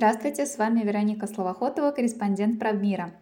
Здравствуйте, 0.00 0.46
с 0.46 0.56
вами 0.56 0.80
Вероника 0.80 1.26
Словохотова, 1.26 1.90
корреспондент 1.90 2.58
Правмира. 2.58 3.12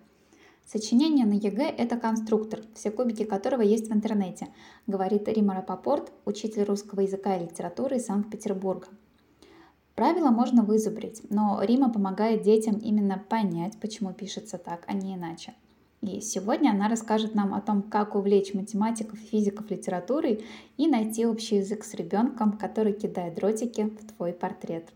Сочинение 0.64 1.26
на 1.26 1.32
ЕГЭ– 1.32 1.74
это 1.78 1.96
конструктор, 1.96 2.60
все 2.74 2.90
кубики 2.90 3.24
которого 3.24 3.62
есть 3.62 3.88
в 3.88 3.92
интернете, 3.92 4.48
говорит 4.86 5.26
Римма 5.28 5.54
Раппопорт, 5.54 6.12
учитель 6.24 6.62
русского 6.64 7.00
языка 7.00 7.36
и 7.36 7.44
литературы 7.44 7.96
из 7.96 8.06
Санкт-Петербурга. 8.06 8.86
Правила 9.94 10.30
можно 10.30 10.62
вызубрить, 10.62 11.22
но 11.30 11.60
Римма 11.62 11.92
помогает 11.92 12.42
детям 12.42 12.76
именно 12.76 13.18
понять, 13.28 13.76
почему 13.80 14.12
пишется 14.12 14.58
так, 14.58 14.84
а 14.86 14.92
не 14.92 15.16
иначе. 15.16 15.54
И 16.00 16.20
сегодня 16.20 16.70
она 16.70 16.88
расскажет 16.88 17.34
нам 17.34 17.54
о 17.54 17.60
том, 17.60 17.82
как 17.82 18.14
увлечь 18.14 18.54
математиков 18.54 19.18
физиков 19.18 19.68
литературой 19.70 20.44
и 20.76 20.86
найти 20.86 21.26
общий 21.26 21.56
язык 21.56 21.84
с 21.84 21.94
ребенком, 21.94 22.56
который 22.56 22.92
кидает 22.92 23.34
дротики 23.34 23.82
в 23.82 24.14
твой 24.14 24.32
портрет. 24.32 24.92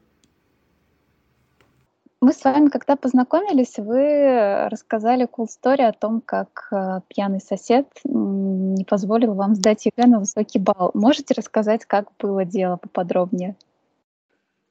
Мы 2.21 2.33
с 2.33 2.45
вами 2.45 2.69
когда 2.69 2.95
познакомились, 2.95 3.79
вы 3.79 4.69
рассказали 4.69 5.27
cool 5.27 5.49
story 5.49 5.83
о 5.83 5.93
том, 5.93 6.21
как 6.21 6.69
э, 6.71 7.01
пьяный 7.09 7.41
сосед 7.41 7.89
не 8.05 8.85
позволил 8.85 9.35
вам 9.35 9.57
сдать 9.57 9.87
ЕГЭ 9.87 10.07
на 10.07 10.21
высокий 10.21 10.61
балл. 10.61 10.93
Можете 10.95 11.35
рассказать, 11.35 11.85
как 11.85 12.13
было 12.21 12.45
дело 12.45 12.77
поподробнее? 12.77 13.57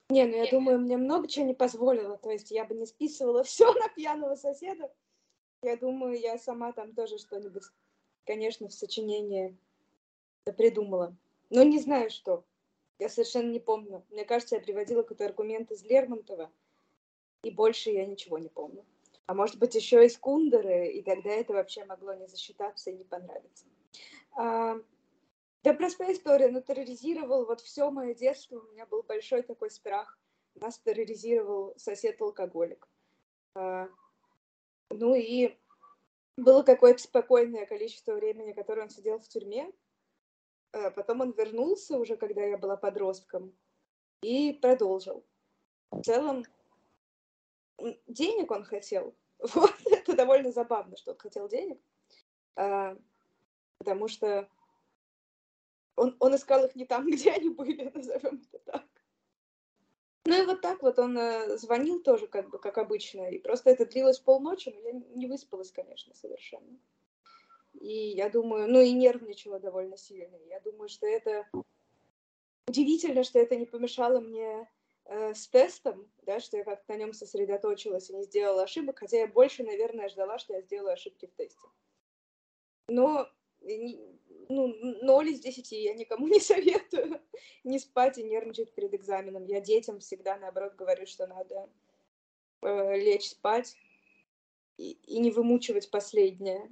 Не, 0.09 0.23
ну 0.27 0.37
я 0.37 0.49
думаю, 0.49 0.79
мне 0.79 0.95
много 0.95 1.27
чего 1.27 1.45
не 1.45 1.53
позволило. 1.53 2.15
То 2.15 2.31
есть 2.31 2.51
я 2.51 2.63
бы 2.63 2.73
не 2.73 2.85
списывала 2.85 3.43
все 3.43 3.73
на 3.73 3.89
пьяного 3.89 4.35
соседа. 4.35 4.89
Я 5.63 5.77
думаю, 5.77 6.19
я 6.19 6.37
сама 6.39 6.71
там 6.71 6.93
тоже 6.93 7.17
что-нибудь, 7.19 7.63
конечно, 8.25 8.67
в 8.67 8.73
сочинении 8.73 9.55
придумала. 10.57 11.15
Но 11.49 11.63
не 11.63 11.79
знаю, 11.79 12.09
что. 12.09 12.43
Я 12.97 13.09
совершенно 13.09 13.51
не 13.51 13.59
помню. 13.59 14.03
Мне 14.09 14.25
кажется, 14.25 14.55
я 14.55 14.61
приводила 14.61 15.01
какой-то 15.01 15.25
аргумент 15.25 15.71
из 15.71 15.83
Лермонтова, 15.83 16.51
и 17.43 17.51
больше 17.51 17.89
я 17.89 18.05
ничего 18.05 18.37
не 18.37 18.49
помню. 18.49 18.85
А 19.25 19.33
может 19.33 19.57
быть, 19.57 19.75
еще 19.75 20.05
из 20.05 20.17
Кундеры, 20.17 20.87
и 20.87 21.01
тогда 21.01 21.29
это 21.29 21.53
вообще 21.53 21.85
могло 21.85 22.13
не 22.13 22.27
засчитаться 22.27 22.89
и 22.89 22.95
не 22.95 23.03
понравиться. 23.03 23.65
А, 24.33 24.77
да 25.63 25.73
простая 25.73 26.13
история, 26.13 26.49
но 26.49 26.61
терроризировал 26.61 27.45
вот 27.45 27.61
все 27.61 27.89
мое 27.91 28.13
детство, 28.13 28.59
у 28.59 28.71
меня 28.71 28.85
был 28.85 29.03
большой 29.03 29.43
такой 29.43 29.69
страх. 29.69 30.17
Нас 30.55 30.79
терроризировал 30.79 31.73
сосед-алкоголик. 31.77 32.87
А, 33.55 33.89
ну 34.93 35.15
и 35.15 35.57
было 36.37 36.63
какое-то 36.63 37.01
спокойное 37.01 37.65
количество 37.65 38.13
времени, 38.13 38.53
которое 38.53 38.83
он 38.83 38.89
сидел 38.89 39.19
в 39.19 39.27
тюрьме. 39.27 39.71
А 40.71 40.91
потом 40.91 41.21
он 41.21 41.31
вернулся 41.31 41.97
уже, 41.97 42.15
когда 42.15 42.43
я 42.43 42.57
была 42.57 42.77
подростком, 42.77 43.53
и 44.21 44.53
продолжил. 44.53 45.25
В 45.91 46.01
целом, 46.01 46.45
денег 48.07 48.51
он 48.51 48.63
хотел. 48.63 49.15
Вот, 49.55 49.73
это 49.87 50.15
довольно 50.15 50.51
забавно, 50.51 50.95
что 50.97 51.13
он 51.13 51.17
хотел 51.17 51.49
денег. 51.49 51.81
А, 52.55 52.95
потому 53.79 54.07
что 54.07 54.47
он, 55.95 56.15
он 56.19 56.35
искал 56.35 56.63
их 56.65 56.75
не 56.75 56.85
там, 56.85 57.07
где 57.11 57.31
они 57.31 57.49
были, 57.49 57.89
назовем 57.89 58.43
это 58.51 58.59
так. 58.59 58.85
Ну 60.25 60.43
и 60.43 60.45
вот 60.45 60.61
так 60.61 60.83
вот 60.83 60.99
он 60.99 61.17
э, 61.17 61.57
звонил 61.57 62.01
тоже, 62.01 62.27
как 62.27 62.49
бы, 62.49 62.59
как 62.59 62.77
обычно. 62.77 63.29
И 63.31 63.39
просто 63.39 63.71
это 63.71 63.85
длилось 63.85 64.19
полночи, 64.19 64.69
но 64.69 64.79
я 64.79 64.93
не 65.15 65.27
выспалась, 65.27 65.71
конечно, 65.71 66.13
совершенно. 66.13 66.77
И 67.73 68.09
я 68.09 68.29
думаю, 68.29 68.69
ну 68.69 68.79
и 68.79 68.91
нервничала 68.91 69.59
довольно 69.59 69.97
сильно. 69.97 70.37
Я 70.47 70.59
думаю, 70.59 70.89
что 70.89 71.07
это 71.07 71.47
удивительно, 72.67 73.23
что 73.23 73.39
это 73.39 73.55
не 73.55 73.65
помешало 73.65 74.19
мне 74.19 74.69
э, 75.05 75.33
с 75.33 75.47
тестом, 75.47 76.11
да, 76.21 76.39
что 76.39 76.57
я 76.57 76.63
как-то 76.63 76.93
на 76.93 76.97
нем 76.97 77.13
сосредоточилась 77.13 78.09
и 78.09 78.15
не 78.15 78.23
сделала 78.23 78.63
ошибок, 78.63 78.99
хотя 78.99 79.17
я 79.17 79.27
больше, 79.27 79.63
наверное, 79.63 80.09
ждала, 80.09 80.37
что 80.37 80.53
я 80.53 80.61
сделаю 80.61 80.93
ошибки 80.93 81.25
в 81.25 81.35
тесте. 81.35 81.67
Но 82.87 83.27
ну, 84.55 84.75
0 85.01 85.29
из 85.29 85.39
10 85.39 85.71
я 85.71 85.93
никому 85.93 86.27
не 86.29 86.39
советую 86.39 87.21
не 87.63 87.79
спать 87.79 88.17
и 88.17 88.23
нервничать 88.23 88.73
перед 88.73 88.93
экзаменом. 88.93 89.45
Я 89.45 89.61
детям 89.61 89.99
всегда, 89.99 90.37
наоборот, 90.37 90.75
говорю, 90.75 91.05
что 91.05 91.27
надо 91.27 91.69
э, 92.61 92.97
лечь 92.97 93.29
спать 93.29 93.75
и, 94.77 94.91
и 94.91 95.19
не 95.19 95.31
вымучивать 95.31 95.91
последнее. 95.91 96.69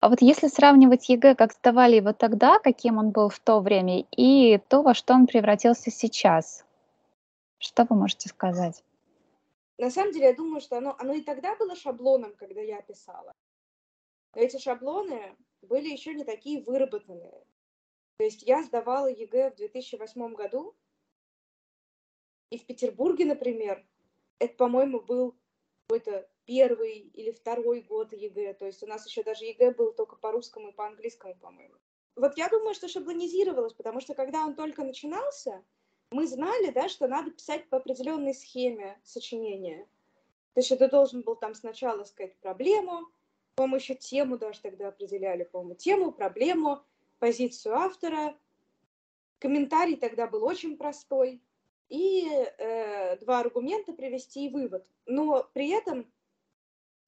А 0.00 0.08
вот 0.08 0.22
если 0.22 0.48
сравнивать 0.48 1.08
ЕГЭ, 1.08 1.34
как 1.34 1.52
сдавали 1.52 1.96
его 1.96 2.12
тогда, 2.12 2.58
каким 2.58 2.98
он 2.98 3.10
был 3.10 3.28
в 3.28 3.38
то 3.38 3.60
время, 3.60 4.06
и 4.16 4.58
то, 4.68 4.82
во 4.82 4.94
что 4.94 5.14
он 5.14 5.26
превратился 5.26 5.90
сейчас, 5.90 6.64
что 7.58 7.86
вы 7.88 7.96
можете 7.96 8.28
сказать? 8.28 8.82
На 9.76 9.90
самом 9.90 10.12
деле, 10.12 10.26
я 10.26 10.34
думаю, 10.34 10.60
что 10.60 10.78
оно, 10.78 10.96
оно 10.98 11.12
и 11.12 11.20
тогда 11.20 11.54
было 11.56 11.76
шаблоном, 11.76 12.34
когда 12.34 12.60
я 12.60 12.80
писала. 12.82 13.32
Но 14.34 14.42
эти 14.42 14.58
шаблоны 14.58 15.36
были 15.62 15.88
еще 15.88 16.14
не 16.14 16.24
такие 16.24 16.62
выработанные. 16.62 17.46
То 18.18 18.24
есть 18.24 18.42
я 18.42 18.62
сдавала 18.62 19.06
ЕГЭ 19.06 19.52
в 19.52 19.56
2008 19.56 20.34
году, 20.34 20.74
и 22.50 22.58
в 22.58 22.66
Петербурге, 22.66 23.24
например, 23.24 23.86
это, 24.38 24.54
по-моему, 24.54 25.00
был 25.00 25.36
какой-то 25.86 26.28
первый 26.44 26.98
или 26.98 27.30
второй 27.30 27.82
год 27.82 28.12
ЕГЭ. 28.12 28.54
То 28.54 28.66
есть 28.66 28.82
у 28.82 28.86
нас 28.86 29.06
еще 29.06 29.22
даже 29.22 29.44
ЕГЭ 29.44 29.72
был 29.72 29.92
только 29.92 30.16
по 30.16 30.32
русскому 30.32 30.70
и 30.70 30.72
по 30.72 30.86
английскому, 30.86 31.36
по-моему. 31.36 31.76
Вот 32.16 32.36
я 32.36 32.48
думаю, 32.48 32.74
что 32.74 32.88
шаблонизировалось, 32.88 33.72
потому 33.72 34.00
что 34.00 34.14
когда 34.14 34.44
он 34.44 34.54
только 34.54 34.84
начинался, 34.84 35.64
мы 36.10 36.26
знали, 36.26 36.70
да, 36.70 36.88
что 36.88 37.06
надо 37.06 37.30
писать 37.30 37.68
по 37.68 37.78
определенной 37.78 38.34
схеме 38.34 39.00
сочинения. 39.04 39.88
То 40.54 40.60
есть 40.60 40.76
ты 40.76 40.88
должен 40.88 41.22
был 41.22 41.36
там 41.36 41.54
сначала 41.54 42.02
сказать 42.04 42.36
проблему, 42.38 43.06
по-моему, 43.54 43.94
тему 43.98 44.38
даже 44.38 44.60
тогда 44.60 44.88
определяли, 44.88 45.44
по-моему, 45.44 45.74
тему, 45.74 46.12
проблему, 46.12 46.82
позицию 47.18 47.76
автора. 47.76 48.36
Комментарий 49.38 49.96
тогда 49.96 50.26
был 50.26 50.44
очень 50.44 50.76
простой. 50.76 51.42
И 51.88 52.26
э, 52.28 53.16
два 53.18 53.40
аргумента 53.40 53.92
привести 53.92 54.46
и 54.46 54.48
вывод. 54.48 54.86
Но 55.06 55.48
при 55.52 55.70
этом 55.70 56.10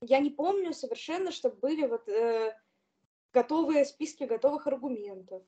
я 0.01 0.19
не 0.19 0.31
помню 0.31 0.73
совершенно, 0.73 1.31
чтобы 1.31 1.57
были 1.57 1.87
вот 1.87 2.09
э, 2.09 2.57
готовые 3.33 3.85
списки 3.85 4.25
готовых 4.25 4.67
аргументов. 4.67 5.43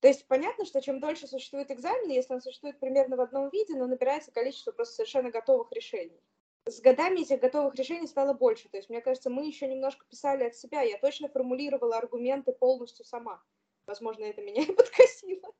То 0.00 0.08
есть 0.08 0.26
понятно, 0.26 0.64
что 0.64 0.80
чем 0.80 0.98
дольше 0.98 1.26
существует 1.26 1.70
экзамен, 1.70 2.10
если 2.10 2.34
он 2.34 2.40
существует 2.40 2.80
примерно 2.80 3.16
в 3.16 3.20
одном 3.20 3.50
виде, 3.50 3.76
но 3.76 3.86
набирается 3.86 4.32
количество 4.32 4.72
просто 4.72 4.96
совершенно 4.96 5.30
готовых 5.30 5.70
решений. 5.72 6.20
С 6.66 6.80
годами 6.80 7.20
этих 7.20 7.40
готовых 7.40 7.74
решений 7.74 8.06
стало 8.06 8.34
больше. 8.34 8.68
То 8.68 8.76
есть, 8.76 8.90
мне 8.90 9.00
кажется, 9.00 9.30
мы 9.30 9.46
еще 9.46 9.66
немножко 9.66 10.04
писали 10.06 10.44
от 10.44 10.54
себя. 10.54 10.82
Я 10.82 10.98
точно 10.98 11.28
формулировала 11.28 11.96
аргументы 11.96 12.52
полностью 12.52 13.04
сама. 13.04 13.42
Возможно, 13.86 14.24
это 14.24 14.42
меня 14.42 14.62
и 14.68 14.72
подкосило. 14.72 15.54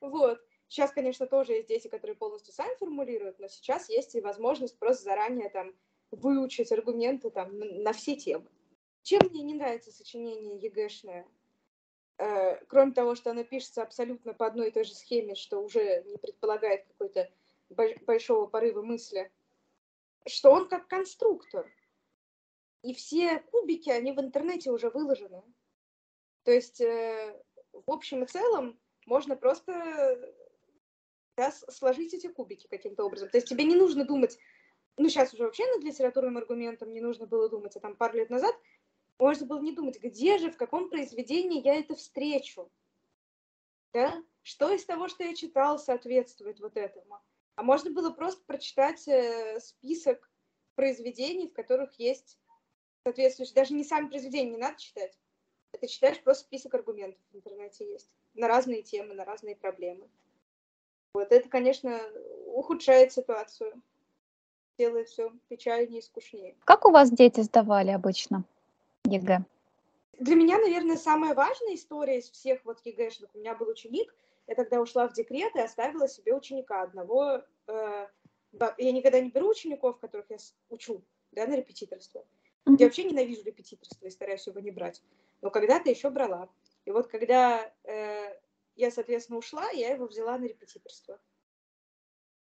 Вот. 0.00 0.40
Сейчас, 0.68 0.92
конечно, 0.92 1.26
тоже 1.26 1.52
есть 1.52 1.68
дети, 1.68 1.88
которые 1.88 2.16
полностью 2.16 2.52
сами 2.52 2.74
формулируют, 2.76 3.38
но 3.38 3.48
сейчас 3.48 3.88
есть 3.88 4.14
и 4.14 4.20
возможность 4.20 4.78
просто 4.78 5.04
заранее 5.04 5.48
там 5.48 5.74
выучить 6.10 6.72
аргументы 6.72 7.30
там 7.30 7.58
на 7.58 7.92
все 7.92 8.16
темы. 8.16 8.48
Чем 9.02 9.20
мне 9.30 9.42
не 9.42 9.54
нравится 9.54 9.92
сочинение 9.92 10.58
ЕГЭшное? 10.58 11.26
Э, 12.18 12.56
кроме 12.66 12.92
того, 12.92 13.14
что 13.14 13.30
оно 13.30 13.44
пишется 13.44 13.82
абсолютно 13.82 14.34
по 14.34 14.46
одной 14.46 14.68
и 14.68 14.70
той 14.72 14.84
же 14.84 14.94
схеме, 14.94 15.34
что 15.34 15.60
уже 15.60 16.02
не 16.06 16.16
предполагает 16.16 16.84
какой-то 16.86 17.30
большого 17.68 18.46
порыва 18.46 18.82
мысли, 18.82 19.30
что 20.26 20.50
он 20.52 20.68
как 20.68 20.88
конструктор. 20.88 21.70
И 22.82 22.94
все 22.94 23.40
кубики, 23.40 23.90
они 23.90 24.12
в 24.12 24.20
интернете 24.20 24.70
уже 24.70 24.90
выложены. 24.90 25.42
То 26.44 26.52
есть, 26.52 26.80
э, 26.80 27.42
в 27.72 27.90
общем 27.90 28.22
и 28.24 28.26
целом, 28.26 28.78
можно 29.06 29.36
просто 29.36 30.34
да, 31.36 31.50
сложить 31.50 32.14
эти 32.14 32.28
кубики 32.28 32.66
каким-то 32.68 33.04
образом. 33.04 33.28
То 33.28 33.38
есть 33.38 33.48
тебе 33.48 33.64
не 33.64 33.74
нужно 33.74 34.04
думать, 34.04 34.38
ну 34.96 35.08
сейчас 35.08 35.34
уже 35.34 35.44
вообще 35.44 35.66
над 35.74 35.84
литературным 35.84 36.38
аргументом 36.38 36.92
не 36.92 37.00
нужно 37.00 37.26
было 37.26 37.48
думать, 37.48 37.76
а 37.76 37.80
там 37.80 37.96
пару 37.96 38.16
лет 38.16 38.30
назад 38.30 38.54
можно 39.18 39.46
было 39.46 39.60
не 39.60 39.72
думать, 39.72 40.00
где 40.00 40.38
же, 40.38 40.50
в 40.50 40.56
каком 40.56 40.88
произведении 40.88 41.62
я 41.62 41.76
это 41.76 41.94
встречу. 41.94 42.70
Да? 43.92 44.22
Что 44.42 44.70
из 44.70 44.84
того, 44.84 45.08
что 45.08 45.24
я 45.24 45.34
читал, 45.34 45.78
соответствует 45.78 46.60
вот 46.60 46.76
этому. 46.76 47.20
А 47.56 47.62
можно 47.62 47.90
было 47.90 48.10
просто 48.10 48.42
прочитать 48.46 49.08
э, 49.08 49.58
список 49.60 50.30
произведений, 50.74 51.48
в 51.48 51.54
которых 51.54 51.98
есть 51.98 52.38
соответствующие, 53.02 53.54
даже 53.54 53.72
не 53.74 53.84
сами 53.84 54.08
произведения 54.08 54.52
не 54.52 54.58
надо 54.58 54.78
читать. 54.78 55.18
Это 55.72 55.88
читаешь 55.88 56.22
просто 56.22 56.44
список 56.44 56.74
аргументов 56.74 57.20
в 57.32 57.36
интернете 57.36 57.90
есть 57.90 58.10
на 58.34 58.48
разные 58.48 58.82
темы, 58.82 59.14
на 59.14 59.24
разные 59.24 59.56
проблемы. 59.56 60.08
Вот 61.14 61.32
это, 61.32 61.48
конечно, 61.48 61.98
ухудшает 62.46 63.12
ситуацию, 63.12 63.80
делает 64.76 65.08
все 65.08 65.32
печальнее 65.48 66.00
и 66.00 66.02
скучнее. 66.02 66.54
Как 66.64 66.84
у 66.84 66.90
вас 66.90 67.10
дети 67.10 67.40
сдавали 67.40 67.90
обычно? 67.90 68.44
ЕГЭ? 69.04 69.44
Для 70.18 70.34
меня, 70.34 70.58
наверное, 70.58 70.96
самая 70.96 71.34
важная 71.34 71.74
история 71.74 72.18
из 72.18 72.30
всех 72.30 72.64
вот 72.64 72.80
ЕГЭшных. 72.84 73.30
У 73.34 73.38
меня 73.38 73.54
был 73.54 73.68
ученик, 73.68 74.14
я 74.46 74.54
тогда 74.54 74.80
ушла 74.80 75.08
в 75.08 75.12
декрет 75.12 75.54
и 75.54 75.60
оставила 75.60 76.08
себе 76.08 76.34
ученика 76.34 76.82
одного, 76.82 77.42
э, 77.66 78.06
я 78.78 78.92
никогда 78.92 79.20
не 79.20 79.30
беру 79.30 79.50
учеников, 79.50 79.98
которых 79.98 80.30
я 80.30 80.38
учу, 80.68 81.04
да, 81.32 81.46
на 81.46 81.56
репетиторство. 81.56 82.24
Я 82.78 82.86
вообще 82.86 83.04
ненавижу 83.04 83.42
репетиторство 83.42 84.06
и 84.06 84.10
стараюсь 84.10 84.46
его 84.46 84.60
не 84.60 84.70
брать. 84.70 85.02
Но 85.40 85.50
когда-то 85.50 85.90
еще 85.90 86.10
брала. 86.10 86.48
И 86.84 86.90
вот 86.90 87.06
когда 87.08 87.72
э, 87.84 88.40
я, 88.74 88.90
соответственно, 88.90 89.38
ушла, 89.38 89.70
я 89.70 89.92
его 89.92 90.06
взяла 90.06 90.38
на 90.38 90.46
репетиторство. 90.46 91.20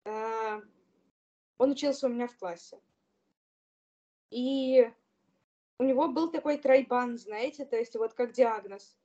Э, 0.06 0.62
он 1.58 1.72
учился 1.72 2.08
у 2.08 2.10
меня 2.10 2.28
в 2.28 2.38
классе. 2.38 2.80
И 4.32 4.92
у 5.80 5.84
него 5.84 6.08
был 6.08 6.32
такой 6.32 6.58
тройбан, 6.58 7.18
знаете, 7.18 7.66
то 7.66 7.78
есть 7.78 7.96
вот 7.96 8.14
как 8.14 8.32
диагноз. 8.32 8.98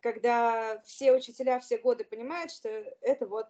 Когда 0.00 0.80
все 0.84 1.12
учителя 1.12 1.60
все 1.60 1.78
годы 1.78 2.04
понимают, 2.04 2.50
что 2.50 2.68
это 3.00 3.26
вот 3.26 3.46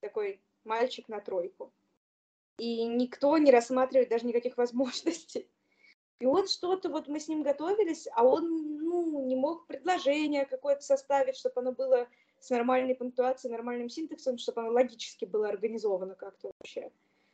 такой 0.00 0.40
мальчик 0.64 1.08
на 1.08 1.20
тройку. 1.20 1.72
И 2.58 2.84
никто 2.84 3.36
не 3.38 3.50
рассматривает 3.50 4.08
даже 4.08 4.26
никаких 4.26 4.56
возможностей. 4.56 5.48
И 6.20 6.26
он 6.26 6.46
что-то, 6.46 6.88
вот 6.88 7.08
мы 7.08 7.18
с 7.18 7.26
ним 7.26 7.42
готовились, 7.42 8.06
а 8.14 8.24
он, 8.24 8.78
ну, 8.78 9.26
не 9.26 9.34
мог 9.34 9.66
предложение 9.66 10.44
какое-то 10.46 10.82
составить, 10.82 11.36
чтобы 11.36 11.60
оно 11.60 11.72
было 11.72 12.06
с 12.38 12.50
нормальной 12.50 12.94
пунктуацией, 12.94 13.50
нормальным 13.50 13.88
синтаксом, 13.88 14.38
чтобы 14.38 14.60
оно 14.60 14.70
логически 14.70 15.24
было 15.24 15.48
организовано 15.48 16.14
как-то 16.14 16.52
вообще. 16.60 16.92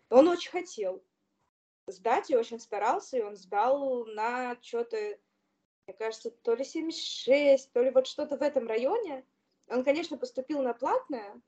Он 0.09 0.29
очень 0.29 0.51
хотел 0.51 1.03
сдать 1.87 2.31
и 2.31 2.37
очень 2.37 2.61
старался, 2.61 3.19
и 3.19 3.23
он 3.23 3.37
сдал 3.37 4.07
на 4.07 4.57
что-то, 4.63 5.19
мне 5.89 5.97
кажется, 5.97 6.31
то 6.31 6.55
ли 6.55 6.65
76, 6.65 7.73
то 7.73 7.83
ли 7.83 7.91
вот 7.91 8.07
что-то 8.07 8.37
в 8.37 8.43
этом 8.43 8.69
районе. 8.69 9.25
Он, 9.69 9.83
конечно, 9.83 10.19
поступил 10.19 10.61
на 10.61 10.75
платное, 10.75 11.41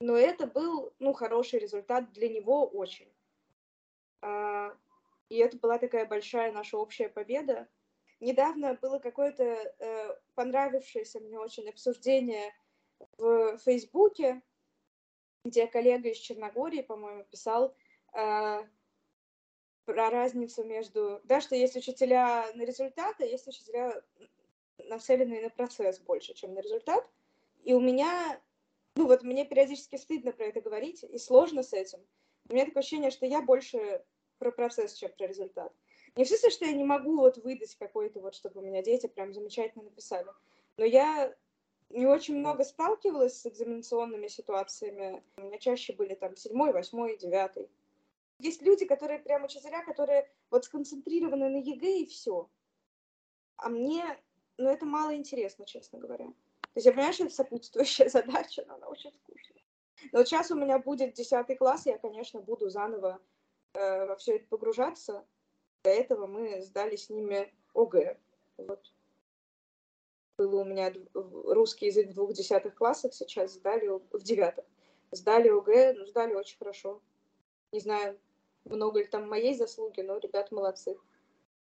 но 0.00 0.16
это 0.16 0.46
был, 0.46 0.94
ну, 0.98 1.12
хороший 1.12 1.58
результат 1.58 2.10
для 2.12 2.30
него 2.30 2.66
очень. 2.66 3.12
А, 4.22 4.74
и 5.28 5.36
это 5.36 5.58
была 5.58 5.78
такая 5.78 6.06
большая 6.06 6.52
наша 6.52 6.78
общая 6.78 7.10
победа. 7.10 7.68
Недавно 8.18 8.72
было 8.80 8.98
какое-то 8.98 9.44
э, 9.44 10.16
понравившееся 10.34 11.20
мне 11.20 11.38
очень 11.38 11.68
обсуждение 11.68 12.54
в 13.18 13.58
Фейсбуке, 13.58 14.40
где 15.44 15.66
коллега 15.66 16.08
из 16.08 16.16
Черногории, 16.16 16.80
по-моему, 16.80 17.24
писал 17.24 17.76
э, 18.14 18.66
про 19.86 20.10
разницу 20.10 20.64
между... 20.64 21.20
Да, 21.24 21.40
что 21.40 21.56
есть 21.56 21.76
учителя 21.76 22.46
на 22.54 22.62
результат, 22.62 23.16
а 23.20 23.24
есть 23.24 23.46
учителя 23.46 24.02
нацеленные 24.78 25.42
на 25.42 25.50
процесс 25.50 25.98
больше, 26.00 26.34
чем 26.34 26.52
на 26.52 26.60
результат. 26.60 27.08
И 27.64 27.72
у 27.72 27.80
меня... 27.80 28.40
Ну 28.96 29.06
вот 29.06 29.22
мне 29.22 29.44
периодически 29.44 29.96
стыдно 29.96 30.32
про 30.32 30.46
это 30.46 30.60
говорить, 30.60 31.04
и 31.04 31.18
сложно 31.18 31.62
с 31.62 31.72
этим. 31.72 32.00
У 32.48 32.54
меня 32.54 32.64
такое 32.64 32.80
ощущение, 32.80 33.10
что 33.10 33.26
я 33.26 33.42
больше 33.42 34.02
про 34.38 34.50
процесс, 34.50 34.94
чем 34.94 35.12
про 35.16 35.26
результат. 35.26 35.72
Не 36.16 36.24
в 36.24 36.28
смысле, 36.28 36.50
что 36.50 36.64
я 36.64 36.72
не 36.72 36.84
могу 36.84 37.16
вот 37.16 37.36
выдать 37.38 37.74
какой-то 37.76 38.20
вот, 38.20 38.34
чтобы 38.34 38.60
у 38.60 38.64
меня 38.64 38.82
дети 38.82 39.06
прям 39.06 39.34
замечательно 39.34 39.84
написали. 39.84 40.26
Но 40.78 40.84
я 40.84 41.34
не 41.90 42.06
очень 42.06 42.38
много 42.38 42.64
сталкивалась 42.64 43.40
с 43.40 43.46
экзаменационными 43.46 44.28
ситуациями. 44.28 45.22
У 45.36 45.42
меня 45.42 45.58
чаще 45.58 45.92
были 45.92 46.14
там 46.14 46.34
седьмой, 46.36 46.72
восьмой, 46.72 47.18
девятый. 47.18 47.68
Есть 48.38 48.62
люди, 48.62 48.84
которые 48.84 49.18
прям 49.18 49.44
учителя, 49.44 49.82
которые 49.84 50.30
вот 50.50 50.64
сконцентрированы 50.64 51.48
на 51.48 51.56
ЕГЭ 51.56 52.00
и 52.00 52.06
все. 52.06 52.48
А 53.56 53.68
мне, 53.70 54.04
ну, 54.58 54.68
это 54.68 54.84
мало 54.84 55.14
интересно, 55.14 55.64
честно 55.64 55.98
говоря. 55.98 56.26
То 56.26 56.78
есть 56.78 56.86
я 56.86 56.92
понимаю, 56.92 57.14
что 57.14 57.24
это 57.24 57.34
сопутствующая 57.34 58.08
задача, 58.10 58.64
но 58.66 58.74
она 58.74 58.88
очень 58.88 59.12
скучная. 59.12 59.62
Но 60.12 60.18
вот 60.18 60.28
сейчас 60.28 60.50
у 60.50 60.54
меня 60.54 60.78
будет 60.78 61.14
десятый 61.14 61.56
класс, 61.56 61.86
я, 61.86 61.98
конечно, 61.98 62.40
буду 62.40 62.68
заново 62.68 63.20
э, 63.72 64.06
во 64.06 64.16
все 64.16 64.36
это 64.36 64.46
погружаться. 64.48 65.24
До 65.84 65.90
этого 65.90 66.26
мы 66.26 66.60
сдали 66.62 66.96
с 66.96 67.08
ними 67.08 67.52
ОГЭ. 67.74 68.18
Вот. 68.58 68.92
Было 70.36 70.60
у 70.60 70.64
меня 70.64 70.92
русский 71.14 71.86
язык 71.86 72.10
в 72.10 72.14
двух 72.14 72.34
десятых 72.34 72.74
классах, 72.74 73.14
сейчас 73.14 73.54
сдали 73.54 73.88
в 73.88 74.22
девятых. 74.22 74.66
Сдали 75.12 75.48
ОГЭ, 75.48 75.94
ну, 75.94 76.04
сдали 76.04 76.34
очень 76.34 76.58
хорошо. 76.58 77.00
Не 77.72 77.80
знаю, 77.80 78.18
много 78.66 79.00
ли 79.00 79.06
там 79.06 79.28
моей 79.28 79.54
заслуги, 79.54 80.00
но 80.00 80.18
ребят 80.18 80.52
молодцы. 80.52 80.96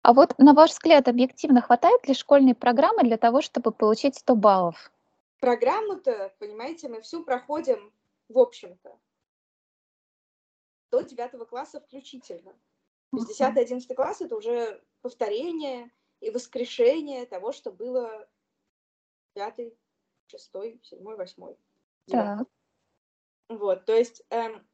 А 0.03 0.13
вот, 0.13 0.37
на 0.37 0.53
ваш 0.53 0.71
взгляд, 0.71 1.07
объективно 1.07 1.61
хватает 1.61 2.07
ли 2.07 2.13
школьной 2.13 2.55
программы 2.55 3.03
для 3.03 3.17
того, 3.17 3.41
чтобы 3.41 3.71
получить 3.71 4.15
100 4.17 4.35
баллов? 4.35 4.91
Программу-то, 5.39 6.33
понимаете, 6.39 6.87
мы 6.89 7.01
всю 7.01 7.23
проходим 7.23 7.93
в 8.29 8.37
общем-то 8.39 8.97
до 10.91 11.01
9 11.01 11.47
класса 11.47 11.79
включительно. 11.79 12.53
То 13.11 13.17
есть 13.17 13.41
10-11 13.41 13.95
класс 13.95 14.21
это 14.21 14.35
уже 14.35 14.83
повторение 15.01 15.91
и 16.19 16.29
воскрешение 16.29 17.25
того, 17.25 17.51
что 17.51 17.71
было 17.71 18.27
5, 19.33 19.73
6, 20.27 20.51
7, 20.83 20.99
8. 20.99 21.55
Так. 22.07 22.47
Вот, 23.49 23.85
то 23.85 23.93
есть, 23.93 24.23
эм, 24.29 24.65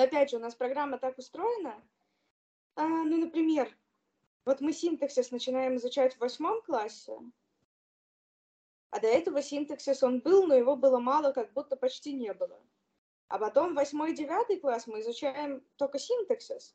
но 0.00 0.04
опять 0.04 0.30
же, 0.30 0.38
у 0.38 0.40
нас 0.40 0.54
программа 0.54 0.96
так 0.96 1.18
устроена, 1.18 1.74
а, 2.74 2.86
ну, 2.86 3.18
например, 3.18 3.68
вот 4.46 4.62
мы 4.62 4.72
синтаксис 4.72 5.30
начинаем 5.30 5.76
изучать 5.76 6.14
в 6.14 6.20
восьмом 6.20 6.62
классе, 6.62 7.18
а 8.88 8.98
до 8.98 9.08
этого 9.08 9.42
синтаксис 9.42 10.02
он 10.02 10.20
был, 10.20 10.46
но 10.46 10.54
его 10.54 10.74
было 10.74 11.00
мало, 11.00 11.32
как 11.32 11.52
будто 11.52 11.76
почти 11.76 12.14
не 12.14 12.32
было. 12.32 12.58
А 13.28 13.38
потом 13.38 13.74
восьмой, 13.74 14.14
девятый 14.14 14.58
класс 14.58 14.86
мы 14.86 15.00
изучаем 15.00 15.62
только 15.76 15.98
синтаксис. 15.98 16.74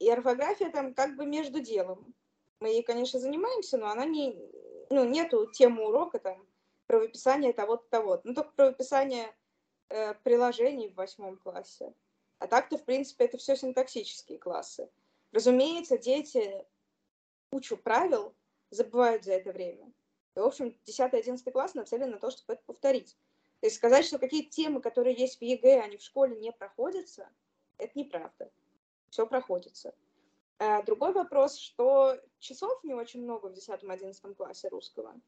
И 0.00 0.10
орфография 0.10 0.72
там 0.72 0.94
как 0.94 1.14
бы 1.14 1.26
между 1.26 1.60
делом. 1.60 2.12
Мы 2.58 2.70
ей, 2.70 2.82
конечно, 2.82 3.20
занимаемся, 3.20 3.78
но 3.78 3.86
она 3.86 4.04
не, 4.04 4.36
ну, 4.90 5.04
нету 5.04 5.46
темы 5.52 5.86
урока 5.86 6.18
там 6.18 6.44
правописание 6.88 7.52
того-то, 7.52 7.88
того 7.88 8.20
Ну, 8.24 8.34
только 8.34 8.50
правописание 8.56 9.32
э, 9.90 10.14
приложений 10.24 10.88
в 10.88 10.96
восьмом 10.96 11.36
классе. 11.36 11.94
А 12.38 12.46
так-то, 12.46 12.76
в 12.76 12.84
принципе, 12.84 13.24
это 13.24 13.38
все 13.38 13.56
синтаксические 13.56 14.38
классы. 14.38 14.90
Разумеется, 15.32 15.98
дети 15.98 16.64
кучу 17.50 17.76
правил 17.76 18.34
забывают 18.70 19.24
за 19.24 19.34
это 19.34 19.52
время. 19.52 19.92
И, 20.34 20.40
в 20.40 20.44
общем, 20.44 20.76
10-11 20.86 21.50
класс 21.50 21.74
нацелен 21.74 22.10
на 22.10 22.18
то, 22.18 22.30
чтобы 22.30 22.54
это 22.54 22.62
повторить. 22.66 23.16
То 23.60 23.66
есть 23.66 23.76
сказать, 23.76 24.04
что 24.04 24.18
какие-то 24.18 24.50
темы, 24.50 24.80
которые 24.80 25.16
есть 25.16 25.38
в 25.38 25.42
ЕГЭ, 25.42 25.80
они 25.80 25.96
в 25.96 26.02
школе 26.02 26.36
не 26.36 26.52
проходятся, 26.52 27.28
это 27.78 27.98
неправда. 27.98 28.50
Все 29.08 29.26
проходится. 29.26 29.94
А 30.58 30.82
другой 30.82 31.12
вопрос, 31.12 31.56
что 31.56 32.18
часов 32.38 32.82
не 32.84 32.94
очень 32.94 33.22
много 33.22 33.46
в 33.46 33.52
10-11 33.52 34.34
классе 34.34 34.68
русского. 34.68 35.18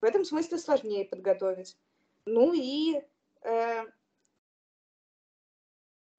В 0.00 0.04
этом 0.04 0.24
смысле 0.24 0.58
сложнее 0.58 1.04
подготовить. 1.04 1.76
Ну 2.24 2.52
и 2.54 3.02
э, 3.42 3.84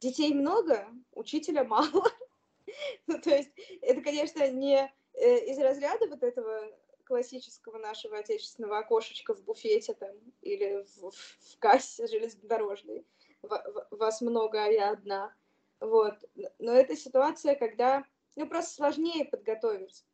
детей 0.02 0.34
много, 0.34 0.88
учителя 1.14 1.64
мало. 1.64 2.10
ну, 3.08 3.22
то 3.22 3.30
есть 3.30 3.52
это, 3.82 4.02
конечно, 4.02 4.50
не 4.50 4.92
э, 5.14 5.46
из 5.46 5.58
разряда 5.60 6.08
вот 6.08 6.24
этого 6.24 6.76
классического 7.06 7.78
нашего 7.78 8.18
отечественного 8.18 8.80
окошечка 8.80 9.34
в 9.34 9.44
буфете 9.44 9.94
там 9.94 10.16
или 10.42 10.84
в, 10.84 11.12
в 11.12 11.60
кассе 11.60 12.08
железнодорожной. 12.08 13.06
Вас 13.92 14.22
много, 14.22 14.64
а 14.64 14.68
я 14.68 14.92
одна. 14.92 15.34
Вот. 15.80 16.16
Но 16.60 16.74
это 16.74 16.96
ситуация, 16.96 17.56
когда 17.56 18.06
ну, 18.36 18.48
просто 18.48 18.76
сложнее 18.76 19.26
подготовить 19.26 20.06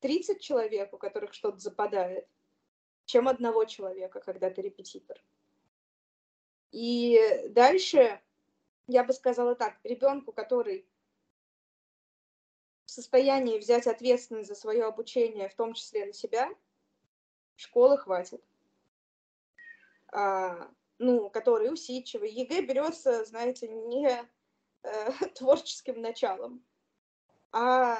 30 0.00 0.40
человек, 0.40 0.92
у 0.92 0.98
которых 0.98 1.32
что-то 1.32 1.58
западает, 1.58 2.28
чем 3.06 3.28
одного 3.28 3.64
человека, 3.64 4.20
когда 4.20 4.50
ты 4.50 4.62
репетитор. 4.62 5.20
И 6.70 7.46
дальше 7.50 8.20
я 8.86 9.04
бы 9.04 9.12
сказала 9.12 9.54
так, 9.54 9.76
ребенку, 9.84 10.32
который 10.32 10.86
в 12.84 12.90
состоянии 12.90 13.58
взять 13.58 13.86
ответственность 13.86 14.48
за 14.48 14.54
свое 14.54 14.84
обучение, 14.84 15.48
в 15.48 15.54
том 15.54 15.74
числе 15.74 16.06
на 16.06 16.12
себя, 16.12 16.50
школы 17.56 17.98
хватит. 17.98 18.44
А, 20.08 20.70
ну, 20.98 21.28
который 21.30 21.72
усидчивый. 21.72 22.30
ЕГЭ 22.30 22.62
берется, 22.62 23.24
знаете, 23.24 23.68
не 23.68 24.08
э, 24.82 25.10
творческим 25.34 26.00
началом, 26.00 26.64
а 27.52 27.96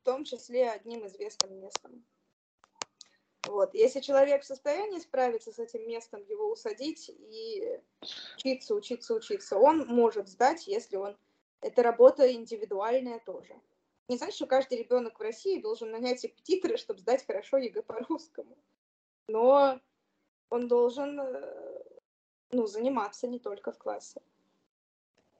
в 0.00 0.04
том 0.04 0.24
числе 0.24 0.70
одним 0.70 1.06
известным 1.06 1.60
местом. 1.60 2.04
Вот. 3.48 3.74
Если 3.74 4.00
человек 4.00 4.42
в 4.42 4.46
состоянии 4.46 5.00
справиться 5.00 5.52
с 5.52 5.58
этим 5.58 5.86
местом, 5.88 6.22
его 6.28 6.50
усадить 6.50 7.10
и 7.10 7.80
учиться, 8.36 8.74
учиться, 8.74 9.14
учиться, 9.14 9.58
он 9.58 9.86
может 9.86 10.28
сдать, 10.28 10.66
если 10.66 10.96
он... 10.96 11.16
Это 11.60 11.82
работа 11.82 12.32
индивидуальная 12.32 13.18
тоже 13.18 13.60
не 14.08 14.16
значит, 14.16 14.36
что 14.36 14.46
каждый 14.46 14.78
ребенок 14.78 15.18
в 15.18 15.22
России 15.22 15.60
должен 15.60 15.90
нанять 15.90 16.24
репетитора, 16.24 16.76
чтобы 16.76 17.00
сдать 17.00 17.24
хорошо 17.26 17.58
ЕГЭ 17.58 17.82
по 17.82 17.98
русскому. 18.08 18.56
Но 19.28 19.78
он 20.48 20.68
должен 20.68 21.20
э, 21.20 21.82
ну, 22.50 22.66
заниматься 22.66 23.28
не 23.28 23.38
только 23.38 23.72
в 23.72 23.78
классе. 23.78 24.20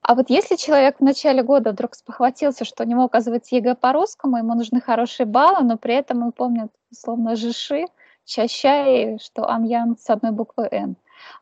А 0.02 0.14
вот 0.14 0.30
если 0.30 0.56
человек 0.56 0.98
в 0.98 1.02
начале 1.02 1.42
года 1.42 1.72
вдруг 1.72 1.94
спохватился, 1.94 2.64
что 2.64 2.84
у 2.84 2.86
него, 2.86 3.04
оказывается, 3.04 3.56
ЕГЭ 3.56 3.74
по-русскому, 3.74 4.36
ему 4.36 4.54
нужны 4.54 4.80
хорошие 4.80 5.26
баллы, 5.26 5.64
но 5.64 5.78
при 5.78 5.94
этом 5.94 6.22
он 6.22 6.32
помнит, 6.32 6.70
условно, 6.90 7.36
жи-ши, 7.36 7.86
ча-ща, 8.28 9.18
что 9.18 9.48
-ан-, 9.48 9.72
-ян- 9.72 9.96
с 9.96 10.08
одной 10.10 10.32
буквы 10.32 10.68
Н. 10.70 10.96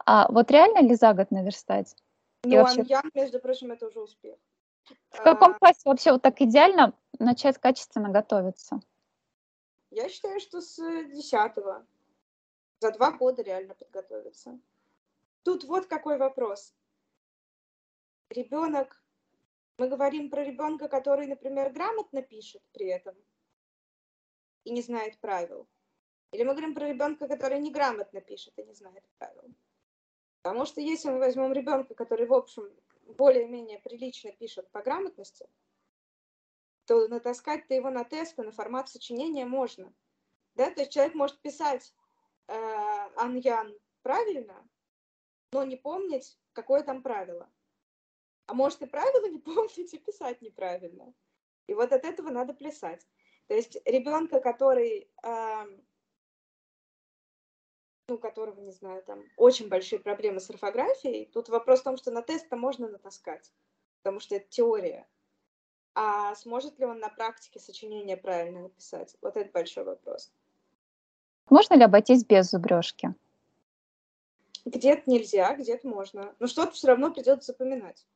А 0.06 0.30
вот 0.30 0.50
реально 0.50 0.86
ли 0.86 0.94
за 0.94 1.12
год 1.12 1.30
наверстать? 1.30 1.96
Ну, 2.44 2.56
вообще... 2.56 2.80
-Ан-, 2.80 2.94
-ян-, 2.94 3.10
между 3.14 3.40
прочим, 3.40 3.72
это 3.72 3.88
уже 3.88 4.00
успех. 4.00 4.36
В 5.10 5.22
каком 5.22 5.52
а... 5.52 5.58
классе 5.58 5.80
вообще 5.84 6.12
вот 6.12 6.22
так 6.22 6.40
идеально 6.40 6.94
начать 7.18 7.58
качественно 7.58 8.08
готовиться? 8.08 8.80
Я 9.90 10.08
считаю, 10.08 10.40
что 10.40 10.60
с 10.60 10.76
десятого. 11.08 11.84
За 12.78 12.92
два 12.92 13.10
года 13.10 13.42
реально 13.42 13.74
подготовиться. 13.74 14.58
Тут 15.42 15.64
вот 15.64 15.86
какой 15.86 16.18
вопрос. 16.18 16.74
Ребенок, 18.30 19.02
мы 19.78 19.88
говорим 19.88 20.30
про 20.30 20.44
ребенка, 20.44 20.88
который, 20.88 21.26
например, 21.26 21.72
грамотно 21.72 22.22
пишет 22.22 22.62
при 22.72 22.86
этом 22.86 23.14
и 24.64 24.70
не 24.70 24.82
знает 24.82 25.18
правил. 25.18 25.66
Или 26.32 26.42
мы 26.42 26.52
говорим 26.52 26.74
про 26.74 26.88
ребенка, 26.88 27.28
который 27.28 27.58
неграмотно 27.60 28.20
пишет 28.20 28.58
и 28.58 28.64
не 28.64 28.74
знает 28.74 29.04
правил. 29.18 29.54
Потому 30.42 30.66
что 30.66 30.80
если 30.80 31.10
мы 31.10 31.18
возьмем 31.18 31.52
ребенка, 31.52 31.94
который, 31.94 32.26
в 32.26 32.34
общем, 32.34 32.70
более-менее 33.02 33.78
прилично 33.80 34.32
пишет 34.32 34.70
по 34.70 34.82
грамотности, 34.82 35.48
то 36.86 37.08
натаскать-то 37.08 37.74
его 37.74 37.90
на 37.90 38.04
тесты, 38.04 38.42
на 38.42 38.52
формат 38.52 38.88
сочинения 38.88 39.44
можно. 39.44 39.92
Да? 40.54 40.70
То 40.70 40.80
есть 40.80 40.92
человек 40.92 41.14
может 41.14 41.40
писать 41.40 41.94
э, 42.48 42.54
Аньян 43.16 43.76
правильно, 44.02 44.68
но 45.52 45.64
не 45.64 45.76
помнить, 45.76 46.38
какое 46.52 46.82
там 46.82 47.02
правило. 47.02 47.50
А 48.46 48.54
может 48.54 48.82
и 48.82 48.86
правила 48.86 49.26
не 49.26 49.38
помнить, 49.40 49.92
и 49.94 49.98
писать 49.98 50.40
неправильно. 50.42 51.12
И 51.66 51.74
вот 51.74 51.92
от 51.92 52.04
этого 52.04 52.30
надо 52.30 52.54
плясать. 52.54 53.06
То 53.48 53.54
есть 53.54 53.76
ребенка, 53.84 54.40
который, 54.40 55.10
э, 55.22 55.80
у 58.08 58.18
которого, 58.18 58.60
не 58.60 58.72
знаю, 58.72 59.02
там 59.02 59.24
очень 59.36 59.68
большие 59.68 59.98
проблемы 59.98 60.40
с 60.40 60.48
орфографией, 60.50 61.26
тут 61.26 61.48
вопрос 61.48 61.80
в 61.80 61.84
том, 61.84 61.96
что 61.96 62.10
на 62.10 62.22
тест-то 62.22 62.56
можно 62.56 62.88
натаскать, 62.88 63.50
потому 63.98 64.20
что 64.20 64.36
это 64.36 64.46
теория. 64.48 65.06
А 65.94 66.34
сможет 66.36 66.78
ли 66.78 66.84
он 66.84 66.98
на 66.98 67.08
практике 67.08 67.58
сочинение 67.58 68.16
правильно 68.16 68.62
написать? 68.62 69.16
Вот 69.22 69.36
это 69.36 69.50
большой 69.50 69.84
вопрос. 69.84 70.30
Можно 71.48 71.74
ли 71.74 71.84
обойтись 71.84 72.24
без 72.24 72.50
зубрежки? 72.50 73.14
Где-то 74.66 75.02
нельзя, 75.06 75.54
где-то 75.54 75.88
можно. 75.88 76.34
Но 76.38 76.46
что-то 76.48 76.72
все 76.72 76.88
равно 76.88 77.12
придется 77.12 77.52
запоминать. 77.52 78.06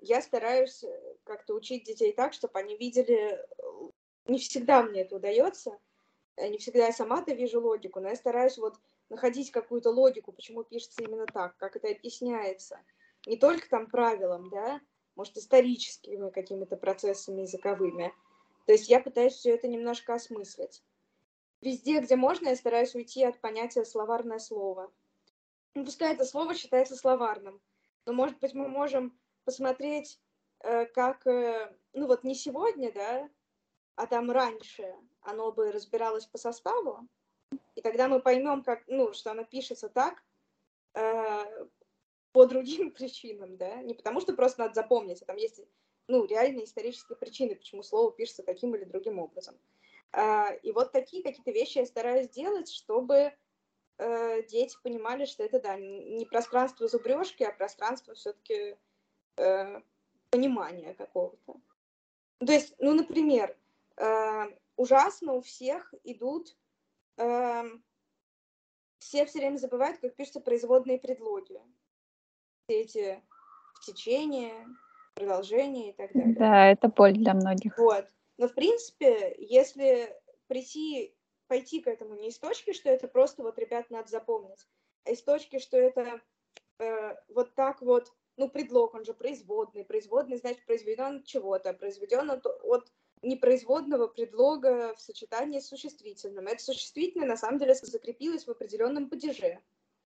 Я 0.00 0.22
стараюсь 0.22 0.84
э, 0.84 1.14
как-то 1.24 1.54
учить 1.54 1.84
детей 1.84 2.12
так, 2.12 2.34
чтобы 2.34 2.58
они 2.58 2.76
видели... 2.76 3.32
Э, 3.32 3.90
не 4.26 4.38
всегда 4.38 4.82
мне 4.82 5.00
это 5.00 5.16
удается, 5.16 5.76
э, 6.36 6.48
не 6.48 6.58
всегда 6.58 6.86
я 6.86 6.92
сама-то 6.92 7.32
вижу 7.32 7.60
логику, 7.60 7.98
но 7.98 8.10
я 8.10 8.16
стараюсь 8.16 8.58
вот 8.58 8.78
находить 9.10 9.50
какую-то 9.50 9.90
логику, 9.90 10.32
почему 10.32 10.64
пишется 10.64 11.02
именно 11.02 11.26
так, 11.26 11.56
как 11.56 11.76
это 11.76 11.88
объясняется. 11.88 12.80
Не 13.26 13.36
только 13.36 13.68
там 13.68 13.86
правилам, 13.88 14.50
да, 14.50 14.80
может, 15.16 15.36
историческими 15.36 16.30
какими-то 16.30 16.76
процессами 16.76 17.42
языковыми. 17.42 18.14
То 18.66 18.72
есть 18.72 18.88
я 18.88 19.00
пытаюсь 19.00 19.34
все 19.34 19.54
это 19.54 19.66
немножко 19.66 20.14
осмыслить. 20.14 20.82
Везде, 21.60 22.00
где 22.00 22.14
можно, 22.14 22.48
я 22.48 22.56
стараюсь 22.56 22.94
уйти 22.94 23.24
от 23.24 23.40
понятия 23.40 23.84
словарное 23.84 24.38
слово. 24.38 24.92
Ну, 25.74 25.84
пускай 25.84 26.14
это 26.14 26.24
слово 26.24 26.54
считается 26.54 26.94
словарным, 26.94 27.60
но, 28.06 28.12
может 28.12 28.38
быть, 28.38 28.54
мы 28.54 28.68
можем 28.68 29.18
посмотреть, 29.44 30.20
э, 30.60 30.86
как, 30.86 31.26
э, 31.26 31.74
ну 31.92 32.06
вот 32.06 32.24
не 32.24 32.34
сегодня, 32.34 32.92
да, 32.92 33.28
а 33.96 34.06
там 34.06 34.30
раньше 34.30 34.94
оно 35.20 35.50
бы 35.52 35.72
разбиралось 35.72 36.26
по 36.26 36.38
составу, 36.38 37.08
и 37.74 37.80
тогда 37.80 38.08
мы 38.08 38.20
поймем, 38.20 38.62
как, 38.62 38.82
ну, 38.88 39.12
что 39.12 39.30
оно 39.30 39.44
пишется 39.44 39.88
так 39.88 40.22
э, 40.94 41.66
по 42.32 42.46
другим 42.46 42.90
причинам, 42.92 43.56
да, 43.56 43.82
не 43.82 43.94
потому 43.94 44.20
что 44.20 44.32
просто 44.32 44.60
надо 44.60 44.74
запомнить, 44.74 45.22
а 45.22 45.26
там 45.26 45.36
есть, 45.36 45.60
ну, 46.08 46.24
реальные 46.24 46.64
исторические 46.64 47.16
причины, 47.16 47.54
почему 47.54 47.82
слово 47.82 48.12
пишется 48.12 48.42
таким 48.42 48.74
или 48.74 48.84
другим 48.84 49.18
образом. 49.18 49.56
Э, 50.12 50.58
и 50.62 50.72
вот 50.72 50.92
такие 50.92 51.22
какие-то 51.22 51.52
вещи 51.52 51.78
я 51.78 51.86
стараюсь 51.86 52.28
делать, 52.28 52.68
чтобы 52.70 53.32
э, 53.98 54.42
дети 54.48 54.76
понимали, 54.82 55.24
что 55.24 55.44
это, 55.44 55.60
да, 55.60 55.76
не 55.76 56.26
пространство 56.26 56.88
зубрежки, 56.88 57.44
а 57.44 57.52
пространство 57.52 58.14
все-таки 58.14 58.76
э, 59.36 59.80
понимания 60.30 60.94
какого-то. 60.94 61.60
То 62.38 62.52
есть, 62.52 62.74
ну, 62.78 62.94
например, 62.94 63.56
э, 63.96 64.44
ужасно 64.76 65.34
у 65.34 65.42
всех 65.42 65.92
идут, 66.04 66.56
все 68.98 69.26
все 69.26 69.38
время 69.38 69.56
забывают, 69.56 69.98
как 69.98 70.14
пишутся 70.14 70.40
производные 70.40 70.98
предлоги. 70.98 71.60
Все 72.66 72.80
эти 72.82 73.22
в 73.74 73.86
течение, 73.86 74.66
продолжение 75.14 75.90
и 75.90 75.92
так 75.92 76.12
далее. 76.12 76.34
Да, 76.36 76.70
это 76.70 76.88
боль 76.88 77.14
для 77.14 77.34
многих. 77.34 77.76
Вот. 77.78 78.06
Но, 78.36 78.48
в 78.48 78.54
принципе, 78.54 79.34
если 79.38 80.14
прийти 80.46 81.14
пойти 81.48 81.80
к 81.80 81.88
этому 81.88 82.14
не 82.14 82.28
из 82.28 82.38
точки, 82.38 82.72
что 82.72 82.90
это 82.90 83.08
просто 83.08 83.42
вот, 83.42 83.58
ребят, 83.58 83.90
надо 83.90 84.08
запомнить, 84.08 84.68
а 85.04 85.10
из 85.10 85.22
точки, 85.22 85.58
что 85.58 85.78
это 85.78 86.20
э, 86.78 87.16
вот 87.28 87.54
так 87.54 87.80
вот, 87.80 88.12
ну, 88.36 88.48
предлог, 88.48 88.94
он 88.94 89.04
же 89.04 89.14
производный, 89.14 89.84
производный, 89.84 90.36
значит, 90.36 90.64
произведен 90.66 91.16
от 91.16 91.24
чего-то, 91.24 91.72
произведен 91.72 92.30
от, 92.30 92.46
от 92.46 92.92
непроизводного 93.22 94.08
предлога 94.08 94.94
в 94.94 95.00
сочетании 95.00 95.60
с 95.60 95.68
существительным. 95.68 96.46
Это 96.46 96.62
существительное, 96.62 97.26
на 97.26 97.36
самом 97.36 97.58
деле, 97.58 97.74
закрепилось 97.74 98.46
в 98.46 98.50
определенном 98.50 99.08
падеже. 99.08 99.60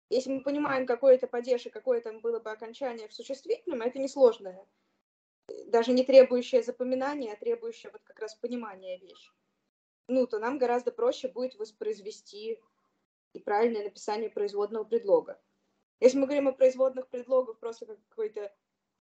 Если 0.09 0.31
мы 0.31 0.41
понимаем, 0.41 0.85
какой 0.85 1.15
это 1.15 1.27
падеж 1.27 1.65
и 1.65 1.69
какое 1.69 2.01
там 2.01 2.19
было 2.21 2.39
бы 2.39 2.51
окончание 2.51 3.07
в 3.07 3.13
существительном, 3.13 3.81
это 3.81 3.99
несложное, 3.99 4.65
даже 5.67 5.91
не 5.91 6.03
требующее 6.03 6.63
запоминания, 6.63 7.33
а 7.33 7.37
требующее 7.37 7.91
вот 7.91 8.01
как 8.03 8.19
раз 8.19 8.35
понимания 8.35 8.97
вещи 8.97 9.31
ну, 10.09 10.25
то 10.27 10.39
нам 10.39 10.57
гораздо 10.57 10.91
проще 10.91 11.27
будет 11.27 11.55
воспроизвести 11.55 12.59
и 13.33 13.39
правильное 13.39 13.83
написание 13.83 14.29
производного 14.29 14.83
предлога. 14.83 15.39
Если 15.99 16.17
мы 16.17 16.25
говорим 16.25 16.47
о 16.47 16.53
производных 16.53 17.07
предлогах 17.09 17.59
просто 17.59 17.85
как 17.85 17.99
какой-то 18.09 18.51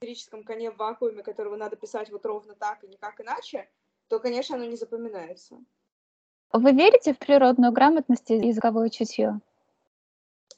историческом 0.03 0.45
коне 0.45 0.71
в 0.71 0.77
вакууме, 0.77 1.23
которого 1.23 1.57
надо 1.57 1.77
писать 1.77 2.11
вот 2.11 2.25
ровно 2.27 2.55
так 2.55 2.83
и 2.85 2.89
никак 2.89 3.21
иначе, 3.21 3.69
то, 4.09 4.19
конечно, 4.19 4.57
оно 4.57 4.65
не 4.65 4.77
запоминается. 4.77 5.59
Вы 6.53 6.73
верите 6.73 7.15
в 7.15 7.19
природную 7.19 7.73
грамотность 7.73 8.31
и 8.31 8.35
языковое 8.35 8.91
чутье? 8.91 9.41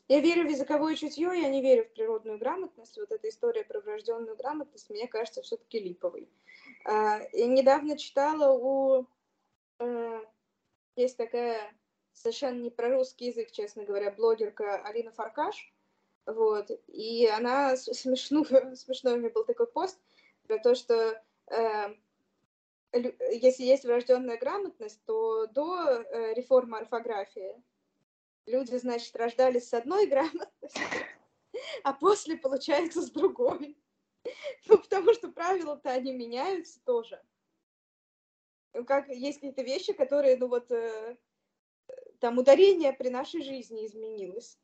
Я 0.08 0.20
верю 0.20 0.46
в 0.46 0.50
языковое 0.50 0.96
чутье, 0.96 1.30
я 1.34 1.48
не 1.48 1.62
верю 1.62 1.84
в 1.84 1.92
природную 1.92 2.38
грамотность. 2.38 2.98
Вот 2.98 3.10
эта 3.10 3.28
история 3.28 3.64
про 3.64 3.80
врожденную 3.80 4.36
грамотность, 4.36 4.90
мне 4.90 5.06
кажется, 5.06 5.40
все-таки 5.42 5.78
липовой. 5.78 6.28
А, 6.84 7.20
я 7.32 7.46
недавно 7.46 7.96
читала 7.96 8.52
у 8.52 9.06
Э, 9.78 10.20
есть 10.96 11.16
такая 11.16 11.72
совершенно 12.12 12.60
не 12.60 12.70
про 12.70 12.90
русский 12.90 13.26
язык, 13.26 13.50
честно 13.50 13.84
говоря, 13.84 14.10
блогерка 14.12 14.76
Алина 14.84 15.10
Фаркаш, 15.12 15.73
вот, 16.26 16.70
и 16.88 17.26
она 17.26 17.76
смешную, 17.76 18.44
смешной 18.76 19.14
у 19.14 19.16
меня 19.18 19.30
был 19.30 19.44
такой 19.44 19.66
пост 19.66 19.98
про 20.46 20.58
то, 20.58 20.74
что 20.74 21.22
э, 21.50 21.94
если 22.92 23.64
есть 23.64 23.84
врожденная 23.84 24.38
грамотность, 24.38 25.00
то 25.04 25.46
до 25.46 26.02
э, 26.02 26.34
реформы 26.34 26.78
орфографии 26.78 27.62
люди, 28.46 28.76
значит, 28.76 29.14
рождались 29.16 29.68
с 29.68 29.74
одной 29.74 30.06
грамотностью, 30.08 30.82
а 31.82 31.92
после, 31.92 32.36
получается, 32.36 33.02
с 33.02 33.10
другой. 33.10 33.76
Ну, 34.66 34.78
потому 34.78 35.12
что 35.12 35.28
правила-то 35.28 35.90
они 35.90 36.10
меняются 36.10 36.80
тоже 36.86 37.22
как 38.82 39.08
есть 39.08 39.38
какие-то 39.38 39.62
вещи, 39.62 39.92
которые, 39.92 40.36
ну 40.36 40.48
вот, 40.48 40.70
э, 40.72 41.16
там 42.18 42.38
ударение 42.38 42.92
при 42.92 43.08
нашей 43.08 43.42
жизни 43.42 43.86
изменилось, 43.86 44.58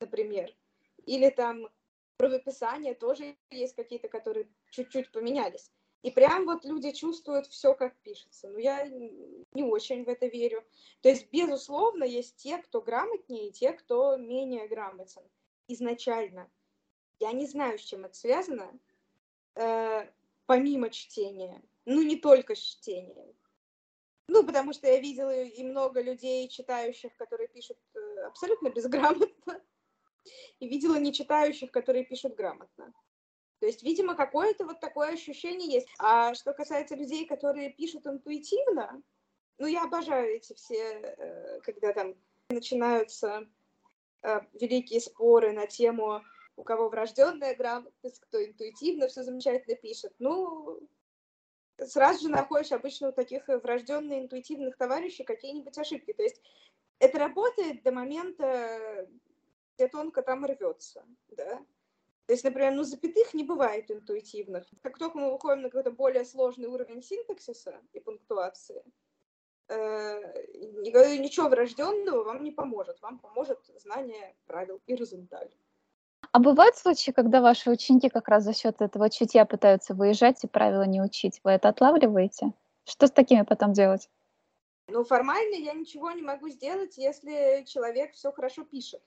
например. 0.00 0.52
Или 1.06 1.30
там 1.30 1.68
правописание 2.16 2.94
тоже 2.94 3.36
есть 3.50 3.74
какие-то, 3.74 4.08
которые 4.08 4.48
чуть-чуть 4.70 5.10
поменялись. 5.12 5.70
И 6.02 6.10
прям 6.10 6.44
вот 6.44 6.64
люди 6.66 6.92
чувствуют 6.92 7.46
все, 7.46 7.74
как 7.74 7.96
пишется. 8.02 8.48
Но 8.48 8.58
я 8.58 8.86
не 8.86 9.62
очень 9.62 10.04
в 10.04 10.08
это 10.08 10.26
верю. 10.26 10.62
То 11.00 11.08
есть, 11.08 11.30
безусловно, 11.32 12.04
есть 12.04 12.36
те, 12.36 12.58
кто 12.58 12.82
грамотнее, 12.82 13.48
и 13.48 13.52
те, 13.52 13.72
кто 13.72 14.16
менее 14.16 14.68
грамотен 14.68 15.22
изначально. 15.66 16.50
Я 17.20 17.32
не 17.32 17.46
знаю, 17.46 17.78
с 17.78 17.82
чем 17.82 18.04
это 18.04 18.14
связано, 18.14 18.78
э, 19.54 20.10
помимо 20.44 20.90
чтения. 20.90 21.62
Ну, 21.86 22.02
не 22.02 22.16
только 22.16 22.54
с 22.54 22.58
чтением. 22.58 23.34
Ну, 24.28 24.44
потому 24.44 24.74
что 24.74 24.86
я 24.86 25.00
видела 25.00 25.42
и 25.42 25.62
много 25.62 26.02
людей, 26.02 26.48
читающих, 26.48 27.16
которые 27.16 27.48
пишут 27.48 27.78
э, 27.94 28.20
абсолютно 28.26 28.68
безграмотно. 28.68 29.62
И 30.58 30.68
видела 30.68 30.96
нечитающих, 30.96 31.70
которые 31.70 32.04
пишут 32.04 32.34
грамотно. 32.34 32.92
То 33.60 33.66
есть, 33.66 33.82
видимо, 33.82 34.14
какое-то 34.14 34.64
вот 34.64 34.80
такое 34.80 35.14
ощущение 35.14 35.72
есть. 35.72 35.88
А 35.98 36.34
что 36.34 36.52
касается 36.52 36.96
людей, 36.96 37.26
которые 37.26 37.70
пишут 37.70 38.06
интуитивно, 38.06 39.02
ну, 39.58 39.66
я 39.66 39.84
обожаю 39.84 40.36
эти 40.36 40.52
все, 40.54 40.76
э, 40.76 41.60
когда 41.60 41.92
там 41.92 42.14
начинаются 42.50 43.48
э, 44.22 44.40
великие 44.54 45.00
споры 45.00 45.52
на 45.52 45.66
тему, 45.66 46.22
у 46.56 46.62
кого 46.62 46.88
врожденная 46.88 47.54
грамотность, 47.54 48.20
кто 48.20 48.44
интуитивно 48.44 49.08
все 49.08 49.22
замечательно 49.22 49.76
пишет. 49.76 50.12
Ну, 50.18 50.80
сразу 51.78 52.24
же 52.24 52.28
находишь 52.28 52.72
обычно 52.72 53.08
у 53.08 53.12
таких 53.12 53.48
врожденных 53.48 54.18
интуитивных 54.24 54.76
товарищей 54.76 55.24
какие-нибудь 55.24 55.76
ошибки. 55.78 56.12
То 56.12 56.22
есть 56.22 56.40
это 56.98 57.18
работает 57.18 57.82
до 57.82 57.92
момента, 57.92 59.08
где 59.74 59.88
тонко 59.88 60.22
там 60.22 60.44
рвется, 60.44 61.04
да. 61.28 61.64
То 62.26 62.32
есть, 62.32 62.44
например, 62.44 62.72
ну, 62.72 62.84
запятых 62.84 63.34
не 63.34 63.44
бывает 63.44 63.90
интуитивных. 63.90 64.64
Как 64.82 64.98
только 64.98 65.18
мы 65.18 65.30
выходим 65.30 65.62
на 65.62 65.68
какой-то 65.68 65.90
более 65.90 66.24
сложный 66.24 66.68
уровень 66.68 67.02
синтаксиса 67.02 67.80
и 67.92 68.00
пунктуации, 68.00 68.82
э, 69.68 70.46
ничего 71.18 71.48
врожденного 71.48 72.24
вам 72.24 72.42
не 72.42 72.50
поможет. 72.50 73.00
Вам 73.02 73.18
поможет 73.18 73.60
знание 73.76 74.34
правил 74.46 74.80
и 74.86 74.96
результат. 74.96 75.52
А 76.32 76.38
бывают 76.38 76.76
случаи, 76.76 77.10
когда 77.10 77.42
ваши 77.42 77.70
ученики 77.70 78.08
как 78.08 78.28
раз 78.28 78.44
за 78.44 78.54
счет 78.54 78.80
этого 78.80 79.10
чутья 79.10 79.44
пытаются 79.44 79.94
выезжать 79.94 80.42
и 80.44 80.48
правила 80.48 80.84
не 80.84 81.02
учить? 81.02 81.40
Вы 81.44 81.52
это 81.52 81.68
отлавливаете? 81.68 82.54
Что 82.84 83.06
с 83.06 83.10
такими 83.10 83.42
потом 83.42 83.74
делать? 83.74 84.08
Ну, 84.88 85.04
формально 85.04 85.54
я 85.54 85.74
ничего 85.74 86.10
не 86.10 86.22
могу 86.22 86.48
сделать, 86.48 86.96
если 86.96 87.64
человек 87.66 88.14
все 88.14 88.32
хорошо 88.32 88.64
пишет. 88.64 89.02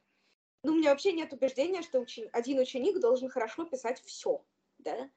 Ну, 0.63 0.73
у 0.73 0.75
меня 0.75 0.91
вообще 0.91 1.13
нет 1.13 1.33
убеждения, 1.33 1.81
что 1.81 1.99
учен... 1.99 2.29
один 2.33 2.59
ученик 2.59 2.99
должен 2.99 3.29
хорошо 3.29 3.65
писать 3.65 4.01
все, 4.03 4.43
да? 4.79 5.09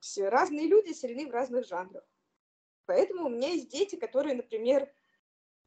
Все 0.00 0.28
разные 0.28 0.66
люди 0.66 0.92
сильны 0.92 1.26
в 1.26 1.30
разных 1.30 1.66
жанрах. 1.66 2.04
Поэтому 2.86 3.26
у 3.26 3.28
меня 3.28 3.48
есть 3.48 3.68
дети, 3.68 3.96
которые, 3.96 4.34
например, 4.34 4.92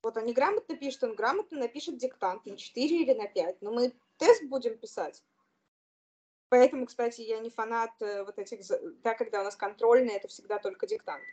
вот 0.01 0.17
они 0.17 0.33
грамотно 0.33 0.75
пишут, 0.75 1.03
он 1.03 1.15
грамотно 1.15 1.59
напишет 1.59 1.97
диктант 1.97 2.45
на 2.45 2.57
4 2.57 3.01
или 3.01 3.13
на 3.13 3.27
5, 3.27 3.61
но 3.61 3.71
мы 3.71 3.93
тест 4.17 4.43
будем 4.43 4.77
писать. 4.77 5.23
Поэтому, 6.49 6.85
кстати, 6.85 7.21
я 7.21 7.39
не 7.39 7.49
фанат 7.49 7.91
э, 8.01 8.23
вот 8.23 8.37
этих, 8.37 8.59
да, 9.01 9.15
когда 9.15 9.41
у 9.41 9.43
нас 9.43 9.55
контрольные, 9.55 10.17
это 10.17 10.27
всегда 10.27 10.59
только 10.59 10.85
диктант 10.85 11.23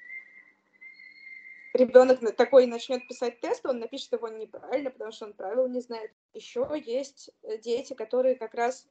ребенок 1.75 2.21
такой 2.37 2.67
начнет 2.67 3.07
писать 3.09 3.41
тест, 3.41 3.65
он 3.67 3.79
напишет 3.79 4.13
его 4.13 4.29
неправильно, 4.29 4.91
потому 4.91 5.13
что 5.13 5.27
он 5.27 5.33
правил 5.33 5.69
не 5.69 5.81
знает. 5.81 6.13
Еще 6.35 6.67
есть 6.85 7.31
э, 7.43 7.59
дети, 7.59 7.95
которые 7.95 8.35
как 8.35 8.55
раз 8.55 8.89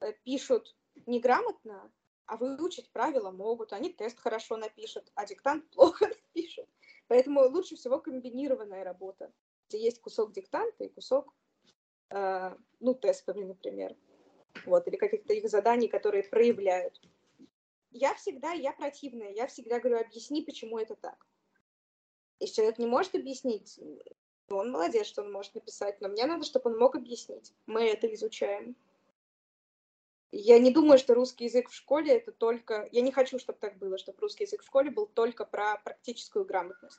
э, 0.00 0.12
пишут 0.24 0.74
неграмотно, 1.06 1.90
а 2.26 2.36
выучить 2.36 2.90
правила 2.90 3.30
могут. 3.30 3.72
Они 3.72 3.92
тест 3.92 4.18
хорошо 4.18 4.56
напишут, 4.56 5.10
а 5.14 5.26
диктант 5.26 5.68
плохо 5.74 6.08
напишут. 6.08 6.68
Поэтому 7.08 7.42
лучше 7.48 7.76
всего 7.76 7.98
комбинированная 7.98 8.84
работа, 8.84 9.32
где 9.68 9.82
есть 9.82 10.00
кусок 10.00 10.32
диктанта 10.32 10.84
и 10.84 10.88
кусок, 10.88 11.32
э, 12.10 12.56
ну, 12.80 12.94
тестовый, 12.94 13.44
например. 13.44 13.94
Вот, 14.66 14.86
или 14.86 14.96
каких-то 14.96 15.32
их 15.32 15.48
заданий, 15.48 15.88
которые 15.88 16.22
проявляют. 16.22 17.00
Я 17.90 18.14
всегда, 18.14 18.52
я 18.52 18.72
противная, 18.72 19.30
я 19.32 19.46
всегда 19.46 19.80
говорю, 19.80 20.00
объясни, 20.00 20.42
почему 20.42 20.78
это 20.78 20.94
так. 20.94 21.26
Если 22.42 22.56
человек 22.56 22.78
не 22.78 22.86
может 22.86 23.14
объяснить, 23.14 23.78
он 24.50 24.72
молодец, 24.72 25.06
что 25.06 25.22
он 25.22 25.30
может 25.30 25.54
написать, 25.54 26.00
но 26.00 26.08
мне 26.08 26.26
надо, 26.26 26.44
чтобы 26.44 26.72
он 26.72 26.76
мог 26.76 26.96
объяснить. 26.96 27.54
Мы 27.66 27.84
это 27.84 28.12
изучаем. 28.14 28.74
Я 30.32 30.58
не 30.58 30.72
думаю, 30.72 30.98
что 30.98 31.14
русский 31.14 31.44
язык 31.44 31.68
в 31.68 31.74
школе 31.74 32.16
это 32.16 32.32
только... 32.32 32.88
Я 32.90 33.02
не 33.02 33.12
хочу, 33.12 33.38
чтобы 33.38 33.60
так 33.60 33.78
было, 33.78 33.96
чтобы 33.96 34.18
русский 34.18 34.42
язык 34.42 34.62
в 34.62 34.66
школе 34.66 34.90
был 34.90 35.06
только 35.06 35.44
про 35.44 35.76
практическую 35.84 36.44
грамотность. 36.44 36.98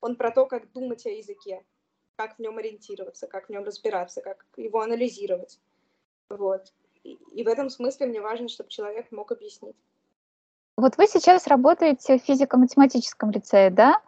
Он 0.00 0.14
про 0.14 0.30
то, 0.30 0.46
как 0.46 0.70
думать 0.70 1.04
о 1.06 1.10
языке, 1.10 1.64
как 2.14 2.36
в 2.36 2.38
нем 2.38 2.58
ориентироваться, 2.58 3.26
как 3.26 3.46
в 3.46 3.50
нем 3.50 3.64
разбираться, 3.64 4.20
как 4.20 4.46
его 4.56 4.80
анализировать. 4.80 5.58
Вот. 6.28 6.72
И, 7.02 7.14
и 7.32 7.42
в 7.42 7.48
этом 7.48 7.68
смысле 7.68 8.06
мне 8.06 8.20
важно, 8.20 8.46
чтобы 8.48 8.70
человек 8.70 9.10
мог 9.10 9.32
объяснить. 9.32 9.76
Вот 10.76 10.96
вы 10.96 11.08
сейчас 11.08 11.48
работаете 11.48 12.20
в 12.20 12.22
физико-математическом 12.22 13.32
лицее, 13.32 13.70
да? 13.70 14.00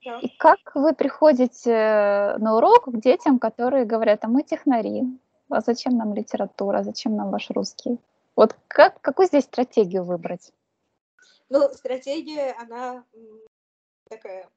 И 0.00 0.28
как 0.38 0.74
вы 0.74 0.94
приходите 0.94 2.36
на 2.38 2.56
урок 2.56 2.84
к 2.86 3.00
детям, 3.00 3.38
которые 3.38 3.84
говорят, 3.84 4.24
а 4.24 4.28
мы 4.28 4.42
технари, 4.42 5.04
а 5.48 5.60
зачем 5.60 5.96
нам 5.96 6.14
литература, 6.14 6.82
зачем 6.82 7.16
нам 7.16 7.30
ваш 7.30 7.50
русский? 7.50 7.98
Вот 8.36 8.56
как, 8.68 9.00
какую 9.00 9.26
здесь 9.26 9.44
стратегию 9.44 10.04
выбрать? 10.04 10.52
Ну, 11.48 11.68
стратегия, 11.70 12.54
она 12.60 13.04
такая 14.08 14.48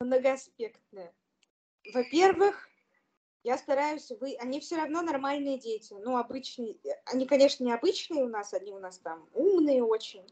многоаспектная. 0.00 1.12
Во-первых, 1.92 2.68
я 3.42 3.58
стараюсь, 3.58 4.10
вы, 4.20 4.36
они 4.36 4.60
все 4.60 4.76
равно 4.76 5.02
нормальные 5.02 5.58
дети, 5.58 5.94
ну, 5.94 6.16
обычные, 6.16 6.76
они, 7.06 7.26
конечно, 7.26 7.64
не 7.64 7.72
обычные 7.72 8.24
у 8.24 8.28
нас, 8.28 8.54
они 8.54 8.72
у 8.72 8.78
нас 8.78 8.98
там 8.98 9.28
умные 9.34 9.82
очень. 9.82 10.26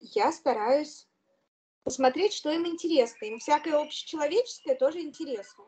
Я 0.00 0.30
стараюсь 0.32 1.08
посмотреть, 1.84 2.32
что 2.32 2.50
им 2.50 2.66
интересно. 2.66 3.26
Им 3.26 3.38
всякое 3.38 3.78
общечеловеческое 3.78 4.74
тоже 4.74 5.00
интересно. 5.00 5.64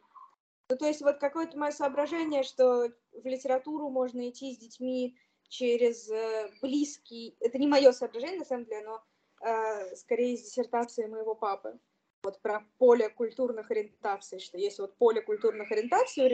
Ну, 0.68 0.76
то 0.76 0.86
есть 0.86 1.02
вот 1.02 1.18
какое-то 1.18 1.56
мое 1.56 1.70
соображение, 1.70 2.42
что 2.42 2.88
в 3.12 3.26
литературу 3.26 3.88
можно 3.88 4.28
идти 4.28 4.52
с 4.52 4.58
детьми 4.58 5.16
через 5.48 6.10
э, 6.10 6.50
близкий... 6.60 7.36
Это 7.40 7.58
не 7.58 7.68
мое 7.68 7.92
соображение, 7.92 8.40
на 8.40 8.44
самом 8.44 8.64
деле, 8.64 8.84
но 8.84 9.04
э, 9.46 9.94
скорее 9.94 10.34
из 10.34 10.42
диссертации 10.42 11.06
моего 11.06 11.36
папы. 11.36 11.78
Вот 12.24 12.40
про 12.42 12.66
поле 12.78 13.08
культурных 13.10 13.70
ориентаций, 13.70 14.40
что 14.40 14.58
есть 14.58 14.80
вот 14.80 14.96
поле 14.96 15.22
культурных 15.22 15.70
ориентаций 15.70 16.24
у 16.24 16.28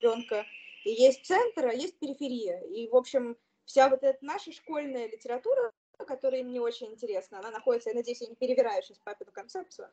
ребенка, 0.00 0.46
и 0.84 0.90
есть 0.90 1.26
центр, 1.26 1.66
а 1.66 1.72
есть 1.72 1.98
периферия. 1.98 2.60
И, 2.60 2.88
в 2.88 2.94
общем, 2.94 3.36
вся 3.64 3.88
вот 3.88 4.04
эта 4.04 4.18
наша 4.24 4.52
школьная 4.52 5.08
литература, 5.08 5.72
которая 6.04 6.42
мне 6.42 6.60
очень 6.60 6.88
интересна. 6.88 7.38
Она 7.38 7.50
находится, 7.50 7.90
я 7.90 7.96
надеюсь, 7.96 8.20
я 8.20 8.28
не 8.28 8.34
перевираю 8.34 8.82
сейчас 8.82 8.98
папину 8.98 9.32
концепцию. 9.32 9.88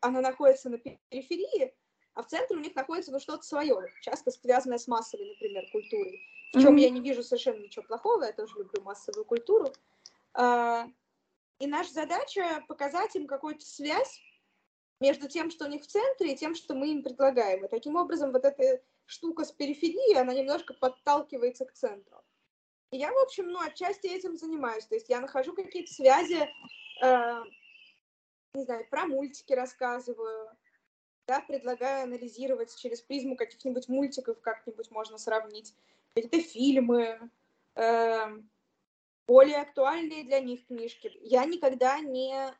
Она 0.00 0.20
находится 0.20 0.68
на 0.70 0.78
периферии, 0.78 1.74
а 2.14 2.22
в 2.22 2.26
центре 2.26 2.56
у 2.56 2.60
них 2.60 2.74
находится 2.74 3.10
ну, 3.10 3.18
что-то 3.18 3.42
свое, 3.42 3.76
часто 4.02 4.30
связанное 4.30 4.78
с 4.78 4.86
массовой, 4.86 5.28
например, 5.28 5.64
культурой. 5.72 6.20
В 6.52 6.60
чем 6.60 6.76
mm-hmm. 6.76 6.80
я 6.80 6.90
не 6.90 7.00
вижу 7.00 7.22
совершенно 7.22 7.60
ничего 7.60 7.84
плохого, 7.84 8.24
я 8.24 8.32
тоже 8.32 8.56
люблю 8.56 8.82
массовую 8.82 9.24
культуру. 9.24 9.72
А, 10.34 10.86
и 11.58 11.66
наша 11.66 11.92
задача 11.92 12.64
показать 12.68 13.16
им 13.16 13.26
какую-то 13.26 13.64
связь 13.64 14.20
между 15.00 15.28
тем, 15.28 15.50
что 15.50 15.64
у 15.64 15.68
них 15.68 15.82
в 15.82 15.86
центре, 15.86 16.32
и 16.32 16.36
тем, 16.36 16.54
что 16.54 16.74
мы 16.74 16.92
им 16.92 17.02
предлагаем. 17.02 17.64
И 17.64 17.68
таким 17.68 17.96
образом 17.96 18.30
вот 18.30 18.44
эта 18.44 18.80
штука 19.06 19.44
с 19.44 19.50
периферии, 19.50 20.14
она 20.14 20.32
немножко 20.32 20.74
подталкивается 20.74 21.64
к 21.64 21.72
центру. 21.72 22.22
Я, 22.96 23.12
в 23.12 23.18
общем, 23.18 23.48
ну, 23.48 23.60
отчасти 23.60 24.06
этим 24.06 24.36
занимаюсь. 24.36 24.86
То 24.86 24.94
есть 24.94 25.08
я 25.08 25.20
нахожу 25.20 25.52
какие-то 25.52 25.92
связи, 25.92 26.48
э, 27.02 27.42
не 28.54 28.62
знаю, 28.62 28.86
про 28.88 29.06
мультики 29.06 29.52
рассказываю, 29.52 30.48
да, 31.26 31.40
предлагаю 31.40 32.04
анализировать 32.04 32.76
через 32.76 33.00
призму 33.00 33.36
каких-нибудь 33.36 33.88
мультиков, 33.88 34.40
как-нибудь 34.40 34.90
можно 34.92 35.18
сравнить, 35.18 35.74
какие-то 36.14 36.40
фильмы, 36.40 37.30
э, 37.74 38.38
более 39.26 39.62
актуальные 39.62 40.24
для 40.24 40.38
них 40.38 40.66
книжки. 40.66 41.10
Я 41.22 41.46
никогда 41.46 41.98
не 41.98 42.54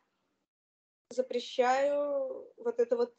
запрещаю 1.11 2.51
вот 2.57 2.79
это 2.79 2.97
вот 2.97 3.15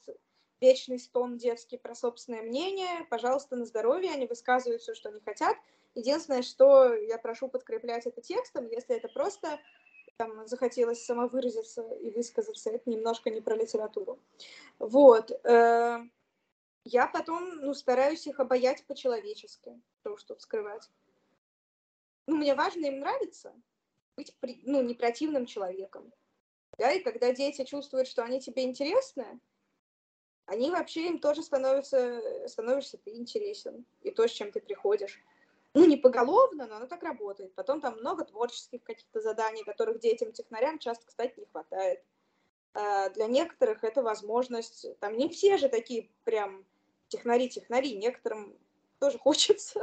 вечный 0.60 0.98
стон 0.98 1.38
детский 1.38 1.78
про 1.78 1.94
собственное 1.94 2.42
мнение. 2.42 3.06
Пожалуйста, 3.08 3.56
на 3.56 3.64
здоровье, 3.64 4.12
они 4.12 4.26
высказывают 4.26 4.82
все, 4.82 4.94
что 4.94 5.08
они 5.08 5.20
хотят. 5.20 5.56
Единственное, 5.96 6.42
что 6.42 6.94
я 6.94 7.16
прошу 7.16 7.48
подкреплять 7.48 8.06
это 8.06 8.20
текстом, 8.20 8.68
если 8.68 8.94
это 8.94 9.08
просто 9.08 9.58
там, 10.18 10.46
захотелось 10.46 11.02
самовыразиться 11.02 11.82
и 11.94 12.10
высказаться, 12.10 12.68
это 12.70 12.88
немножко 12.90 13.30
не 13.30 13.40
про 13.40 13.56
литературу. 13.56 14.20
Вот. 14.78 15.30
Э, 15.44 16.00
я 16.84 17.06
потом, 17.06 17.56
ну, 17.62 17.72
стараюсь 17.72 18.26
их 18.26 18.40
обаять 18.40 18.84
по-человечески, 18.86 19.80
то, 20.02 20.18
что 20.18 20.38
скрывать. 20.38 20.90
Ну, 22.26 22.36
мне 22.36 22.54
важно 22.54 22.84
им 22.84 23.00
нравится 23.00 23.54
быть, 24.16 24.36
ну, 24.64 24.82
не 24.82 24.94
противным 24.94 25.46
человеком. 25.46 26.12
Да, 26.76 26.92
и 26.92 27.02
когда 27.02 27.32
дети 27.32 27.64
чувствуют, 27.64 28.06
что 28.06 28.22
они 28.22 28.38
тебе 28.38 28.64
интересны, 28.64 29.40
они 30.44 30.70
вообще 30.70 31.06
им 31.06 31.20
тоже 31.20 31.42
становятся, 31.42 32.48
становишься 32.48 32.98
ты 32.98 33.14
интересен, 33.14 33.86
и 34.02 34.10
то, 34.10 34.28
с 34.28 34.30
чем 34.30 34.52
ты 34.52 34.60
приходишь 34.60 35.22
ну, 35.76 35.84
не 35.84 35.98
поголовно, 35.98 36.66
но 36.66 36.76
оно 36.76 36.86
так 36.86 37.02
работает. 37.02 37.54
Потом 37.54 37.82
там 37.82 37.98
много 37.98 38.24
творческих 38.24 38.82
каких-то 38.82 39.20
заданий, 39.20 39.62
которых 39.62 40.00
детям-технарям 40.00 40.78
часто, 40.78 41.04
кстати, 41.06 41.38
не 41.38 41.44
хватает. 41.44 42.02
А, 42.72 43.10
для 43.10 43.26
некоторых 43.26 43.84
это 43.84 44.02
возможность, 44.02 44.98
там 45.00 45.18
не 45.18 45.28
все 45.28 45.58
же 45.58 45.68
такие 45.68 46.08
прям 46.24 46.64
технари-технари, 47.08 47.94
некоторым 47.94 48.56
тоже 49.00 49.18
хочется. 49.26 49.82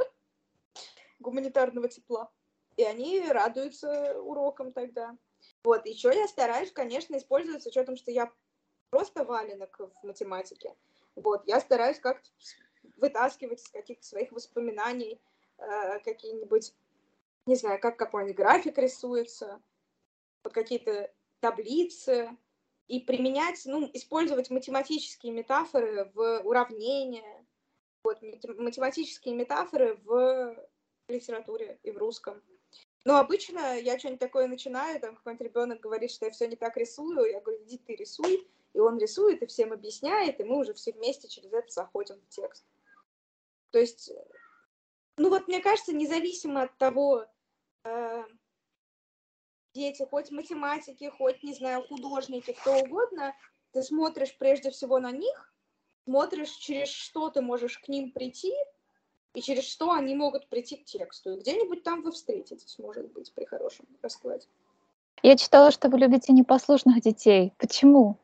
гуманитарного 1.20 1.88
тепла. 1.88 2.28
И 2.76 2.82
они 2.82 3.20
радуются 3.28 4.20
урокам 4.20 4.72
тогда. 4.72 5.16
Вот, 5.62 5.86
еще 5.86 6.12
я 6.12 6.26
стараюсь, 6.26 6.72
конечно, 6.72 7.16
использовать 7.16 7.62
с 7.62 7.66
учетом, 7.66 7.94
что 7.94 8.10
я 8.10 8.32
просто 8.90 9.24
валенок 9.24 9.78
в 9.78 10.04
математике. 10.04 10.74
Вот, 11.14 11.44
я 11.46 11.60
стараюсь 11.60 12.00
как-то 12.00 12.28
вытаскивать 12.96 13.62
из 13.62 13.68
каких-то 13.68 14.04
своих 14.04 14.32
воспоминаний 14.32 15.20
какие-нибудь, 16.04 16.74
не 17.46 17.56
знаю, 17.56 17.80
как 17.80 17.98
какой-нибудь 17.98 18.36
график 18.36 18.78
рисуется, 18.78 19.62
вот 20.42 20.52
какие-то 20.52 21.12
таблицы, 21.40 22.36
и 22.86 23.00
применять, 23.00 23.62
ну, 23.64 23.88
использовать 23.94 24.50
математические 24.50 25.32
метафоры 25.32 26.10
в 26.14 26.40
уравнения, 26.40 27.46
вот, 28.02 28.20
математические 28.22 29.34
метафоры 29.34 29.96
в 30.04 30.56
литературе 31.08 31.78
и 31.82 31.90
в 31.90 31.98
русском. 31.98 32.42
Но 33.06 33.18
обычно 33.18 33.78
я 33.78 33.98
что-нибудь 33.98 34.20
такое 34.20 34.46
начинаю, 34.46 35.00
там 35.00 35.16
какой-нибудь 35.16 35.46
ребенок 35.46 35.80
говорит, 35.80 36.10
что 36.10 36.26
я 36.26 36.30
все 36.30 36.46
не 36.46 36.56
так 36.56 36.76
рисую, 36.76 37.30
я 37.30 37.40
говорю, 37.40 37.62
иди 37.64 37.78
ты 37.78 37.96
рисуй, 37.96 38.48
и 38.72 38.78
он 38.78 38.98
рисует, 38.98 39.42
и 39.42 39.46
всем 39.46 39.72
объясняет, 39.72 40.40
и 40.40 40.44
мы 40.44 40.58
уже 40.58 40.74
все 40.74 40.92
вместе 40.92 41.28
через 41.28 41.52
это 41.52 41.70
заходим 41.70 42.20
в 42.20 42.28
текст. 42.28 42.64
То 43.70 43.78
есть, 43.78 44.10
ну 45.16 45.30
вот 45.30 45.48
мне 45.48 45.60
кажется, 45.60 45.92
независимо 45.92 46.62
от 46.62 46.76
того, 46.76 47.26
э, 47.84 48.24
дети, 49.74 50.06
хоть 50.08 50.30
математики, 50.30 51.10
хоть, 51.18 51.42
не 51.42 51.54
знаю, 51.54 51.82
художники, 51.86 52.52
кто 52.52 52.76
угодно, 52.78 53.34
ты 53.72 53.82
смотришь 53.82 54.36
прежде 54.38 54.70
всего 54.70 54.98
на 54.98 55.10
них, 55.10 55.52
смотришь, 56.04 56.52
через 56.52 56.88
что 56.88 57.30
ты 57.30 57.40
можешь 57.40 57.78
к 57.78 57.88
ним 57.88 58.12
прийти, 58.12 58.52
и 59.34 59.42
через 59.42 59.64
что 59.64 59.90
они 59.90 60.14
могут 60.14 60.48
прийти 60.48 60.76
к 60.76 60.84
тексту. 60.84 61.32
И 61.32 61.40
где-нибудь 61.40 61.82
там 61.82 62.02
вы 62.02 62.12
встретитесь, 62.12 62.78
может 62.78 63.12
быть, 63.12 63.32
при 63.34 63.44
хорошем 63.44 63.86
раскладе. 64.00 64.46
Я 65.22 65.36
читала, 65.36 65.70
что 65.70 65.88
вы 65.88 65.98
любите 65.98 66.32
непослушных 66.32 67.00
детей. 67.00 67.52
Почему? 67.58 68.18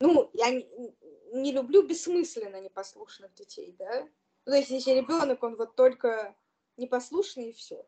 Ну, 0.00 0.30
я 0.34 0.50
не, 0.50 0.66
не 1.32 1.52
люблю 1.52 1.82
бессмысленно 1.82 2.60
непослушных 2.60 3.34
детей, 3.34 3.74
да. 3.78 4.06
Ну, 4.46 4.52
то 4.52 4.58
есть, 4.58 4.70
если 4.70 4.92
ребенок, 4.92 5.42
он 5.42 5.56
вот 5.56 5.74
только 5.74 6.36
непослушный 6.76 7.50
и 7.50 7.52
все 7.52 7.86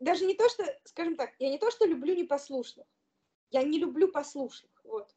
даже 0.00 0.26
не 0.26 0.34
то, 0.34 0.48
что, 0.48 0.64
скажем 0.84 1.16
так, 1.16 1.30
я 1.38 1.48
не 1.48 1.58
то, 1.58 1.70
что 1.70 1.86
люблю 1.86 2.14
непослушных, 2.14 2.86
я 3.50 3.62
не 3.62 3.78
люблю 3.78 4.08
послушных, 4.08 4.70
вот. 4.84 5.14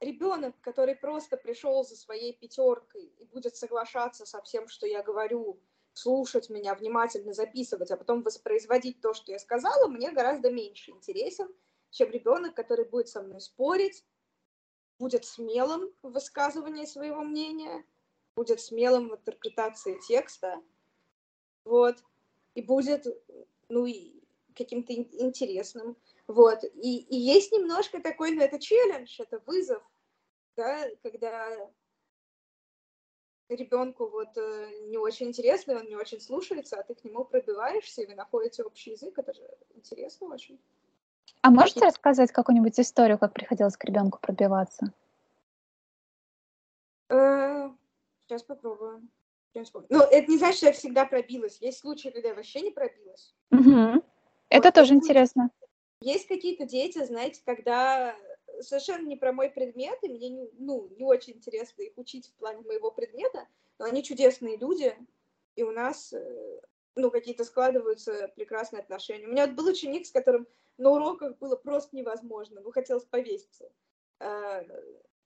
Ребенок, 0.00 0.54
который 0.60 0.94
просто 0.94 1.36
пришел 1.36 1.82
за 1.84 1.96
своей 1.96 2.32
пятеркой 2.32 3.04
и 3.04 3.24
будет 3.24 3.56
соглашаться 3.56 4.26
со 4.26 4.40
всем, 4.42 4.68
что 4.68 4.86
я 4.86 5.02
говорю, 5.02 5.60
слушать 5.92 6.50
меня, 6.50 6.76
внимательно 6.76 7.32
записывать, 7.32 7.90
а 7.90 7.96
потом 7.96 8.22
воспроизводить 8.22 9.00
то, 9.00 9.12
что 9.12 9.32
я 9.32 9.40
сказала, 9.40 9.88
мне 9.88 10.12
гораздо 10.12 10.52
меньше 10.52 10.92
интересен, 10.92 11.52
чем 11.90 12.10
ребенок, 12.10 12.54
который 12.54 12.84
будет 12.84 13.08
со 13.08 13.22
мной 13.22 13.40
спорить, 13.40 14.04
будет 15.00 15.24
смелым 15.24 15.92
в 16.02 16.12
высказывании 16.12 16.84
своего 16.84 17.22
мнения, 17.22 17.84
будет 18.38 18.60
смелым 18.60 19.08
в 19.08 19.16
интерпретации 19.16 19.98
текста. 20.06 20.62
Вот 21.64 21.96
и 22.54 22.62
будет, 22.62 23.04
ну, 23.68 23.84
и 23.84 24.22
каким-то 24.54 24.92
интересным. 24.92 25.96
Вот. 26.28 26.62
И, 26.74 26.98
и 26.98 27.16
есть 27.16 27.50
немножко 27.50 28.00
такой, 28.00 28.30
ну, 28.30 28.40
это 28.40 28.60
челлендж, 28.60 29.20
это 29.20 29.40
вызов, 29.40 29.82
да, 30.56 30.88
когда 31.02 31.68
ребенку 33.48 34.08
вот 34.08 34.36
э, 34.36 34.70
не 34.88 34.98
очень 34.98 35.28
интересно, 35.28 35.80
он 35.80 35.86
не 35.86 35.96
очень 35.96 36.20
слушается, 36.20 36.78
а 36.78 36.82
ты 36.84 36.94
к 36.94 37.02
нему 37.02 37.24
пробиваешься, 37.24 38.02
и 38.02 38.06
вы 38.06 38.14
находите 38.14 38.62
общий 38.62 38.90
язык, 38.92 39.18
это 39.18 39.32
же 39.32 39.42
интересно 39.74 40.28
очень. 40.28 40.60
А 41.42 41.50
можете 41.50 41.80
рассказать 41.80 42.30
какую-нибудь 42.30 42.78
историю, 42.78 43.18
как 43.18 43.32
приходилось 43.32 43.76
к 43.76 43.84
ребенку 43.84 44.18
пробиваться? 44.20 44.92
Э, 47.08 47.70
сейчас 48.28 48.42
попробую. 48.42 49.08
Ну, 49.88 50.02
это 50.02 50.30
не 50.30 50.38
значит, 50.38 50.58
что 50.58 50.66
я 50.66 50.72
всегда 50.72 51.04
пробилась. 51.06 51.58
Есть 51.60 51.80
случаи, 51.80 52.10
когда 52.10 52.28
я 52.28 52.34
вообще 52.34 52.60
не 52.60 52.70
пробилась. 52.70 53.34
Угу. 53.50 54.04
Это 54.50 54.68
вот, 54.68 54.74
тоже 54.74 54.94
интересно. 54.94 55.50
Есть 56.00 56.28
какие-то 56.28 56.64
дети, 56.64 57.04
знаете, 57.04 57.42
когда 57.44 58.14
совершенно 58.60 59.06
не 59.06 59.16
про 59.16 59.32
мой 59.32 59.50
предмет, 59.50 59.98
и 60.02 60.08
мне 60.08 60.28
не, 60.28 60.48
ну, 60.58 60.88
не 60.96 61.04
очень 61.04 61.34
интересно 61.34 61.82
их 61.82 61.92
учить 61.96 62.28
в 62.28 62.34
плане 62.34 62.62
моего 62.66 62.90
предмета, 62.90 63.48
но 63.78 63.86
они 63.86 64.04
чудесные 64.04 64.56
люди, 64.56 64.94
и 65.56 65.62
у 65.62 65.72
нас 65.72 66.12
э, 66.12 66.60
ну, 66.94 67.10
какие-то 67.10 67.44
складываются 67.44 68.30
прекрасные 68.36 68.80
отношения. 68.80 69.26
У 69.26 69.30
меня 69.30 69.46
вот 69.46 69.56
был 69.56 69.66
ученик, 69.68 70.06
с 70.06 70.12
которым 70.12 70.46
на 70.76 70.90
уроках 70.90 71.38
было 71.38 71.56
просто 71.56 71.96
невозможно, 71.96 72.60
ну, 72.60 72.70
хотелось 72.70 73.04
повеситься. 73.04 73.70
Э, 74.20 74.62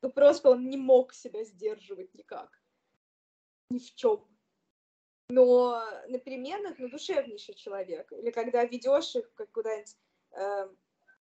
ну, 0.01 0.11
просто 0.11 0.51
он 0.51 0.69
не 0.69 0.77
мог 0.77 1.13
себя 1.13 1.45
сдерживать 1.45 2.15
никак 2.15 2.62
ни 3.73 3.79
в 3.79 3.95
чем. 3.95 4.25
Но 5.29 5.83
на 6.09 6.19
переменах, 6.19 6.79
ну, 6.79 6.89
душевнейший 6.89 7.55
человек. 7.55 8.13
Или 8.13 8.31
когда 8.31 8.65
ведешь 8.65 9.17
их 9.17 9.33
как 9.35 9.51
куда-нибудь 9.53 9.97
э, 10.33 10.69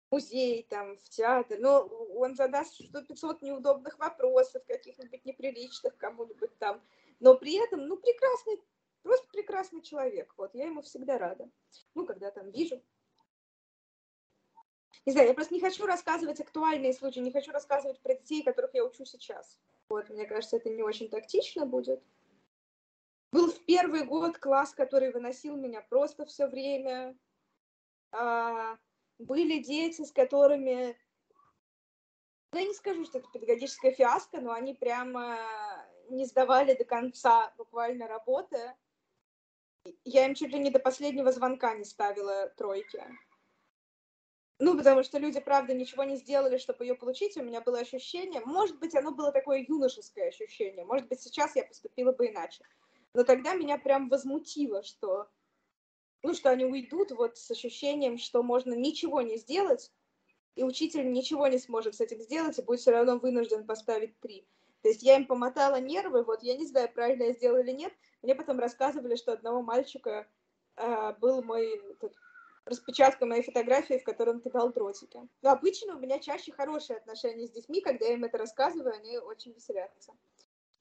музей, 0.09 0.65
там, 0.69 0.97
в 0.97 1.09
театр, 1.09 1.57
но 1.59 1.85
он 2.15 2.35
задаст 2.35 2.81
100-500 2.81 3.39
неудобных 3.41 3.99
вопросов, 3.99 4.63
каких-нибудь 4.67 5.23
неприличных 5.25 5.95
кому-нибудь 5.97 6.57
там. 6.57 6.81
Но 7.19 7.35
при 7.35 7.63
этом, 7.63 7.85
ну, 7.87 7.97
прекрасный, 7.97 8.61
просто 9.03 9.27
прекрасный 9.27 9.81
человек. 9.81 10.33
Вот, 10.37 10.55
я 10.55 10.65
ему 10.65 10.81
всегда 10.81 11.17
рада. 11.17 11.49
Ну, 11.93 12.05
когда 12.05 12.31
там 12.31 12.49
вижу. 12.49 12.81
Не 15.05 15.13
знаю, 15.13 15.29
я 15.29 15.33
просто 15.33 15.53
не 15.53 15.61
хочу 15.61 15.85
рассказывать 15.85 16.39
актуальные 16.39 16.93
случаи, 16.93 17.19
не 17.19 17.31
хочу 17.31 17.51
рассказывать 17.51 17.99
про 18.01 18.13
детей, 18.13 18.43
которых 18.43 18.73
я 18.73 18.85
учу 18.85 19.05
сейчас. 19.05 19.59
Вот, 19.89 20.09
мне 20.09 20.25
кажется, 20.25 20.57
это 20.57 20.69
не 20.69 20.83
очень 20.83 21.09
тактично 21.09 21.65
будет. 21.65 22.03
Был 23.31 23.49
в 23.49 23.63
первый 23.65 24.03
год 24.03 24.37
класс, 24.37 24.73
который 24.73 25.11
выносил 25.11 25.55
меня 25.55 25.81
просто 25.81 26.25
все 26.25 26.47
время. 26.47 27.17
А, 28.11 28.77
были 29.19 29.59
дети, 29.59 30.03
с 30.03 30.11
которыми... 30.11 30.97
Ну, 32.51 32.59
я 32.59 32.65
не 32.65 32.73
скажу, 32.73 33.05
что 33.05 33.19
это 33.19 33.29
педагогическая 33.31 33.93
фиаско, 33.93 34.41
но 34.41 34.51
они 34.51 34.73
прямо 34.73 35.37
не 36.09 36.25
сдавали 36.25 36.73
до 36.73 36.83
конца 36.83 37.53
буквально 37.57 38.07
работы. 38.07 38.75
Я 40.03 40.25
им 40.25 40.35
чуть 40.35 40.51
ли 40.51 40.59
не 40.59 40.69
до 40.69 40.79
последнего 40.79 41.31
звонка 41.31 41.73
не 41.73 41.85
ставила 41.85 42.49
тройки. 42.57 43.01
Ну, 44.59 44.77
потому 44.77 45.01
что 45.03 45.17
люди, 45.17 45.39
правда, 45.39 45.73
ничего 45.73 46.03
не 46.03 46.17
сделали, 46.17 46.57
чтобы 46.57 46.85
ее 46.85 46.95
получить. 46.95 47.37
У 47.37 47.41
меня 47.41 47.61
было 47.61 47.79
ощущение, 47.79 48.41
может 48.45 48.77
быть, 48.77 48.93
оно 48.93 49.11
было 49.11 49.31
такое 49.31 49.65
юношеское 49.67 50.27
ощущение, 50.27 50.85
может 50.85 51.07
быть, 51.07 51.21
сейчас 51.21 51.55
я 51.55 51.63
поступила 51.63 52.11
бы 52.11 52.27
иначе. 52.27 52.63
Но 53.13 53.23
тогда 53.23 53.53
меня 53.55 53.77
прям 53.77 54.09
возмутило, 54.09 54.83
что, 54.83 55.27
ну, 56.23 56.33
что 56.33 56.49
они 56.49 56.65
уйдут 56.65 57.11
вот 57.11 57.37
с 57.37 57.51
ощущением, 57.51 58.17
что 58.17 58.41
можно 58.41 58.73
ничего 58.73 59.21
не 59.21 59.37
сделать, 59.37 59.91
и 60.55 60.63
учитель 60.63 61.11
ничего 61.11 61.47
не 61.47 61.59
сможет 61.59 61.95
с 61.95 62.01
этим 62.01 62.19
сделать, 62.21 62.57
и 62.57 62.61
будет 62.61 62.79
все 62.79 62.91
равно 62.91 63.17
вынужден 63.17 63.65
поставить 63.65 64.17
три. 64.19 64.45
То 64.81 64.89
есть 64.89 65.03
я 65.03 65.17
им 65.17 65.27
помотала 65.27 65.79
нервы, 65.79 66.23
вот 66.23 66.41
я 66.41 66.55
не 66.55 66.65
знаю, 66.65 66.91
правильно 66.91 67.23
я 67.23 67.33
сделала 67.33 67.59
или 67.59 67.71
нет. 67.71 67.93
Мне 68.21 68.35
потом 68.35 68.59
рассказывали, 68.59 69.15
что 69.15 69.33
одного 69.33 69.61
мальчика 69.61 70.27
э, 70.77 71.13
был 71.19 71.43
мой 71.43 71.81
тут, 71.99 72.13
распечатка 72.65 73.25
моей 73.25 73.43
фотографии, 73.43 73.99
в 73.99 74.03
которой 74.03 74.31
он 74.31 74.41
кидал 74.41 74.71
дротики. 74.71 75.19
Но 75.41 75.51
обычно 75.51 75.95
у 75.95 75.99
меня 75.99 76.19
чаще 76.19 76.51
хорошие 76.51 76.97
отношения 76.97 77.47
с 77.47 77.51
детьми, 77.51 77.81
когда 77.81 78.05
я 78.05 78.13
им 78.13 78.23
это 78.23 78.37
рассказываю, 78.37 78.93
они 78.95 79.17
очень 79.17 79.53
веселятся 79.53 80.13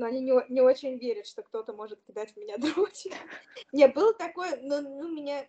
но 0.00 0.06
они 0.06 0.20
не, 0.20 0.32
не 0.48 0.62
очень 0.62 0.96
верят, 0.96 1.26
что 1.26 1.42
кто-то 1.42 1.74
может 1.74 2.02
кидать 2.02 2.32
в 2.32 2.36
меня 2.38 2.56
дротик. 2.58 3.12
Не, 3.70 3.86
было 3.86 4.14
такое, 4.14 4.58
но 4.62 4.80
ну, 4.80 5.08
меня, 5.08 5.46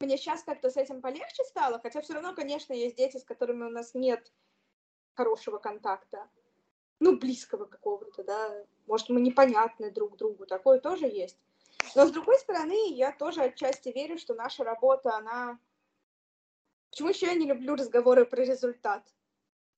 мне 0.00 0.18
сейчас 0.18 0.42
как-то 0.42 0.70
с 0.70 0.76
этим 0.76 1.00
полегче 1.00 1.44
стало, 1.44 1.78
хотя 1.78 2.00
все 2.00 2.14
равно, 2.14 2.34
конечно, 2.34 2.72
есть 2.72 2.96
дети, 2.96 3.16
с 3.16 3.24
которыми 3.24 3.64
у 3.64 3.70
нас 3.70 3.94
нет 3.94 4.32
хорошего 5.14 5.58
контакта, 5.58 6.28
ну, 6.98 7.16
близкого 7.16 7.64
какого-то, 7.64 8.24
да, 8.24 8.66
может, 8.86 9.08
мы 9.08 9.20
непонятны 9.20 9.92
друг 9.92 10.16
другу, 10.16 10.46
такое 10.46 10.80
тоже 10.80 11.06
есть. 11.06 11.38
Но, 11.94 12.06
с 12.06 12.10
другой 12.10 12.38
стороны, 12.40 12.92
я 12.92 13.12
тоже 13.12 13.42
отчасти 13.42 13.90
верю, 13.90 14.18
что 14.18 14.34
наша 14.34 14.64
работа, 14.64 15.16
она... 15.16 15.60
Почему 16.90 17.10
еще 17.10 17.26
я 17.26 17.34
не 17.34 17.46
люблю 17.46 17.76
разговоры 17.76 18.26
про 18.26 18.42
результат? 18.42 19.08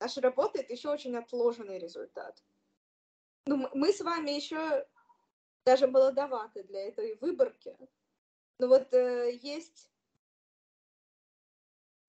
Наша 0.00 0.22
работа— 0.22 0.58
это 0.60 0.72
еще 0.72 0.88
очень 0.88 1.14
отложенный 1.14 1.78
результат 1.78 2.42
ну, 3.46 3.68
мы 3.74 3.92
с 3.92 4.00
вами 4.00 4.30
еще 4.30 4.86
даже 5.64 5.86
молодоваты 5.86 6.62
для 6.64 6.88
этой 6.88 7.16
выборки. 7.16 7.76
Но 8.58 8.68
вот 8.68 8.92
э, 8.92 9.38
есть 9.42 9.90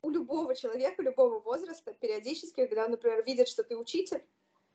у 0.02 0.10
любого 0.10 0.56
человека, 0.56 1.02
любого 1.02 1.39
возраста, 1.39 1.93
периодически, 1.93 2.65
когда 2.65 2.88
например, 2.88 3.24
видит, 3.24 3.48
что 3.48 3.63
ты 3.63 3.78
учитель, 3.78 4.24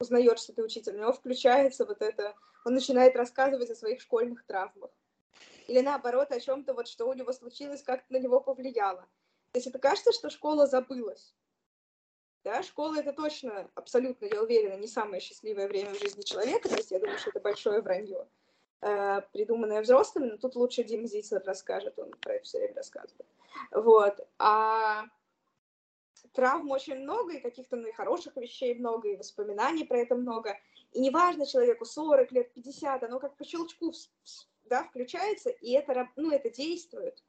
узнает, 0.00 0.38
что 0.38 0.52
ты 0.52 0.62
учитель, 0.62 0.94
у 0.94 0.98
него 0.98 1.12
включается 1.12 1.84
вот 1.84 2.02
это, 2.02 2.34
он 2.64 2.74
начинает 2.74 3.14
рассказывать 3.14 3.70
о 3.70 3.74
своих 3.76 4.00
школьных 4.00 4.44
травмах. 4.46 4.90
или 5.66 5.80
наоборот 5.80 6.32
о 6.32 6.40
чем-то, 6.40 6.72
вот, 6.72 6.88
что 6.88 7.06
у 7.06 7.12
него 7.12 7.32
случилось, 7.32 7.82
как-то 7.82 8.12
на 8.12 8.18
него 8.18 8.40
повлияло. 8.40 9.06
То 9.52 9.58
есть 9.58 9.66
это 9.66 9.78
кажется, 9.78 10.12
что 10.12 10.30
школа 10.30 10.66
забылась. 10.66 11.34
Да, 12.48 12.62
школа 12.62 12.98
это 12.98 13.12
точно, 13.12 13.68
абсолютно, 13.74 14.24
я 14.24 14.42
уверена, 14.42 14.72
не 14.80 14.86
самое 14.86 15.20
счастливое 15.20 15.68
время 15.68 15.92
в 15.92 15.98
жизни 15.98 16.22
человека, 16.22 16.70
то 16.70 16.76
есть 16.76 16.90
я 16.90 16.98
думаю, 16.98 17.18
что 17.18 17.28
это 17.28 17.40
большое 17.40 17.82
вранье, 17.82 18.26
э, 18.80 19.20
придуманное 19.34 19.82
взрослыми, 19.82 20.30
но 20.30 20.38
тут 20.38 20.56
лучше 20.56 20.82
Дима 20.82 21.06
Зицер 21.06 21.42
расскажет, 21.44 21.98
он 21.98 22.10
про 22.12 22.36
это 22.36 22.44
все 22.46 22.56
время 22.56 22.76
рассказывает. 22.76 23.26
Вот. 23.70 24.26
А 24.38 25.04
травм 26.32 26.70
очень 26.70 26.94
много, 27.00 27.34
и 27.34 27.40
каких-то 27.40 27.76
ну, 27.76 27.86
и 27.86 27.92
хороших 27.92 28.34
вещей 28.36 28.74
много, 28.76 29.08
и 29.08 29.16
воспоминаний 29.16 29.84
про 29.84 29.98
это 29.98 30.14
много. 30.14 30.58
И 30.92 31.00
неважно 31.00 31.44
человеку 31.44 31.84
40 31.84 32.32
лет, 32.32 32.54
50, 32.54 33.02
оно 33.02 33.20
как 33.20 33.36
по 33.36 33.44
щелчку 33.44 33.92
да, 34.64 34.84
включается, 34.84 35.50
и 35.50 35.72
это, 35.72 36.08
ну, 36.16 36.30
это 36.30 36.48
действует. 36.48 37.22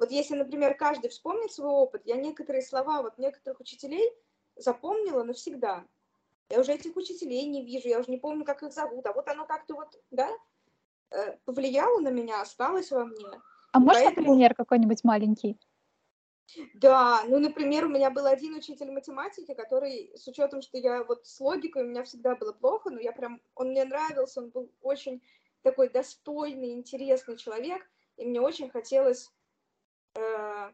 Вот 0.00 0.10
если, 0.10 0.34
например, 0.34 0.74
каждый 0.76 1.10
вспомнит 1.10 1.52
свой 1.52 1.70
опыт, 1.70 2.02
я 2.06 2.16
некоторые 2.16 2.62
слова 2.62 3.02
вот 3.02 3.18
некоторых 3.18 3.60
учителей 3.60 4.12
запомнила 4.56 5.22
навсегда. 5.22 5.84
Я 6.50 6.60
уже 6.60 6.72
этих 6.72 6.96
учителей 6.96 7.46
не 7.46 7.64
вижу, 7.64 7.88
я 7.88 7.98
уже 7.98 8.10
не 8.10 8.18
помню, 8.18 8.44
как 8.44 8.62
их 8.62 8.72
зовут, 8.72 9.06
а 9.06 9.12
вот 9.12 9.28
оно 9.28 9.46
как-то 9.46 9.74
вот, 9.74 9.98
да, 10.10 10.30
э, 11.10 11.36
повлияло 11.44 12.00
на 12.00 12.10
меня, 12.10 12.42
осталось 12.42 12.90
во 12.90 13.04
мне. 13.04 13.26
А 13.72 13.80
можешь, 13.80 14.02
Поэтому... 14.02 14.28
например, 14.28 14.54
какой-нибудь 14.54 15.04
маленький? 15.04 15.58
Да, 16.74 17.24
ну, 17.26 17.38
например, 17.38 17.86
у 17.86 17.88
меня 17.88 18.10
был 18.10 18.26
один 18.26 18.54
учитель 18.54 18.90
математики, 18.90 19.54
который, 19.54 20.12
с 20.14 20.28
учетом, 20.28 20.60
что 20.62 20.78
я 20.78 21.02
вот 21.02 21.26
с 21.26 21.40
логикой 21.40 21.84
у 21.84 21.88
меня 21.88 22.04
всегда 22.04 22.36
было 22.36 22.52
плохо, 22.52 22.90
но 22.90 23.00
я 23.00 23.12
прям, 23.12 23.40
он 23.54 23.70
мне 23.70 23.84
нравился, 23.84 24.40
он 24.40 24.50
был 24.50 24.70
очень 24.82 25.22
такой 25.62 25.88
достойный, 25.88 26.72
интересный 26.72 27.36
человек, 27.36 27.82
и 28.16 28.26
мне 28.26 28.40
очень 28.40 28.70
хотелось, 28.70 29.32
э, 30.14 30.70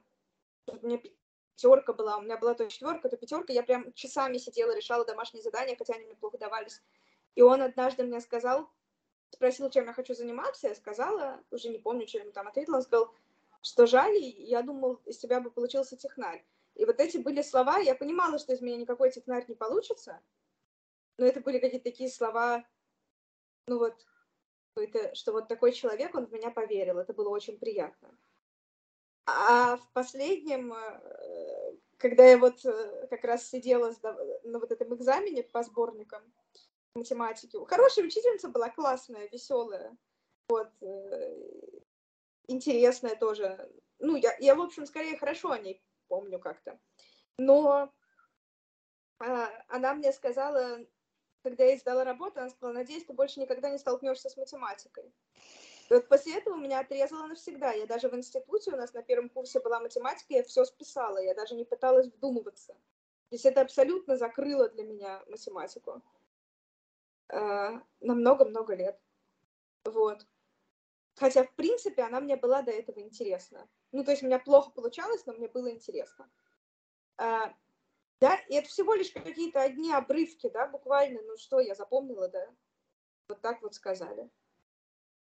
меня 0.82 0.98
пятерка 1.60 1.92
была, 1.92 2.16
у 2.16 2.22
меня 2.22 2.38
была 2.38 2.54
то 2.54 2.68
четверка, 2.68 3.08
то 3.08 3.16
пятерка, 3.16 3.52
я 3.52 3.62
прям 3.62 3.92
часами 3.92 4.38
сидела, 4.38 4.74
решала 4.74 5.04
домашние 5.04 5.42
задания, 5.42 5.76
хотя 5.76 5.94
они 5.94 6.06
мне 6.06 6.14
плохо 6.14 6.38
давались. 6.38 6.82
И 7.34 7.42
он 7.42 7.62
однажды 7.62 8.02
мне 8.02 8.20
сказал, 8.20 8.70
спросил, 9.30 9.68
чем 9.70 9.86
я 9.86 9.92
хочу 9.92 10.14
заниматься, 10.14 10.68
я 10.68 10.74
сказала, 10.74 11.42
уже 11.50 11.68
не 11.68 11.78
помню, 11.78 12.08
что 12.08 12.18
ему 12.18 12.32
там 12.32 12.48
ответила, 12.48 12.76
он 12.76 12.82
сказал, 12.82 13.14
что 13.62 13.86
жаль, 13.86 14.16
я 14.16 14.62
думал, 14.62 15.00
из 15.04 15.18
тебя 15.18 15.40
бы 15.40 15.50
получился 15.50 15.96
технарь. 15.96 16.44
И 16.76 16.84
вот 16.84 16.98
эти 16.98 17.18
были 17.18 17.42
слова, 17.42 17.78
я 17.78 17.94
понимала, 17.94 18.38
что 18.38 18.54
из 18.54 18.60
меня 18.62 18.76
никакой 18.76 19.10
технарь 19.10 19.44
не 19.48 19.54
получится, 19.54 20.20
но 21.18 21.26
это 21.26 21.40
были 21.40 21.58
какие-то 21.58 21.84
такие 21.84 22.08
слова, 22.08 22.64
ну 23.66 23.78
вот, 23.78 24.06
что 25.12 25.32
вот 25.32 25.48
такой 25.48 25.72
человек, 25.72 26.14
он 26.14 26.26
в 26.26 26.32
меня 26.32 26.50
поверил, 26.50 26.98
это 26.98 27.12
было 27.12 27.28
очень 27.28 27.58
приятно. 27.58 28.16
А 29.26 29.76
в 29.76 29.92
последнем, 29.92 30.72
э, 30.72 31.00
когда 32.00 32.24
я 32.24 32.38
вот 32.38 32.64
э, 32.64 33.06
как 33.08 33.24
раз 33.24 33.46
сидела 33.46 33.94
на 34.42 34.58
вот 34.58 34.72
этом 34.72 34.94
экзамене 34.94 35.42
по 35.42 35.62
сборникам 35.62 36.22
математики, 36.94 37.58
хорошая 37.66 38.06
учительница 38.06 38.48
была, 38.48 38.70
классная, 38.70 39.28
веселая, 39.28 39.96
вот, 40.48 40.70
э, 40.80 41.36
интересная 42.48 43.16
тоже. 43.16 43.70
Ну, 43.98 44.16
я, 44.16 44.34
я, 44.40 44.54
в 44.54 44.62
общем, 44.62 44.86
скорее 44.86 45.18
хорошо 45.18 45.50
о 45.50 45.58
ней 45.58 45.82
помню 46.08 46.38
как-то. 46.38 46.80
Но 47.36 47.92
а, 49.18 49.50
она 49.68 49.94
мне 49.94 50.12
сказала, 50.12 50.78
когда 51.42 51.64
я 51.64 51.76
издала 51.76 52.04
работу, 52.04 52.40
она 52.40 52.48
сказала, 52.48 52.72
надеюсь, 52.72 53.04
ты 53.04 53.12
больше 53.12 53.40
никогда 53.40 53.68
не 53.68 53.78
столкнешься 53.78 54.30
с 54.30 54.36
математикой. 54.38 55.12
И 55.90 55.94
вот 55.94 56.08
после 56.08 56.38
этого 56.38 56.56
меня 56.56 56.80
отрезало 56.80 57.26
навсегда. 57.26 57.72
Я 57.72 57.84
даже 57.86 58.08
в 58.08 58.14
институте, 58.14 58.72
у 58.72 58.76
нас 58.76 58.94
на 58.94 59.02
первом 59.02 59.28
курсе 59.28 59.58
была 59.58 59.80
математика, 59.80 60.34
я 60.34 60.44
все 60.44 60.64
списала, 60.64 61.18
я 61.18 61.34
даже 61.34 61.56
не 61.56 61.64
пыталась 61.64 62.06
вдумываться. 62.06 62.74
То 62.74 63.34
есть 63.34 63.44
это 63.44 63.60
абсолютно 63.60 64.16
закрыло 64.16 64.68
для 64.68 64.84
меня 64.84 65.22
математику 65.26 66.00
э, 67.28 67.36
на 68.00 68.14
много-много 68.14 68.74
лет. 68.76 69.00
Вот. 69.84 70.24
Хотя, 71.16 71.42
в 71.42 71.52
принципе, 71.54 72.02
она 72.02 72.20
мне 72.20 72.36
была 72.36 72.62
до 72.62 72.70
этого 72.70 73.00
интересна. 73.00 73.68
Ну, 73.90 74.04
то 74.04 74.12
есть 74.12 74.22
у 74.22 74.26
меня 74.26 74.38
плохо 74.38 74.70
получалось, 74.70 75.26
но 75.26 75.32
мне 75.32 75.48
было 75.48 75.70
интересно. 75.72 76.30
А, 77.16 77.52
да, 78.20 78.36
и 78.48 78.54
это 78.54 78.68
всего 78.68 78.94
лишь 78.94 79.10
какие-то 79.10 79.60
одни 79.60 79.92
обрывки, 79.92 80.48
да, 80.50 80.68
буквально, 80.68 81.20
ну 81.22 81.36
что, 81.36 81.58
я 81.58 81.74
запомнила, 81.74 82.28
да, 82.28 82.46
вот 83.28 83.40
так 83.40 83.60
вот 83.62 83.74
сказали. 83.74 84.30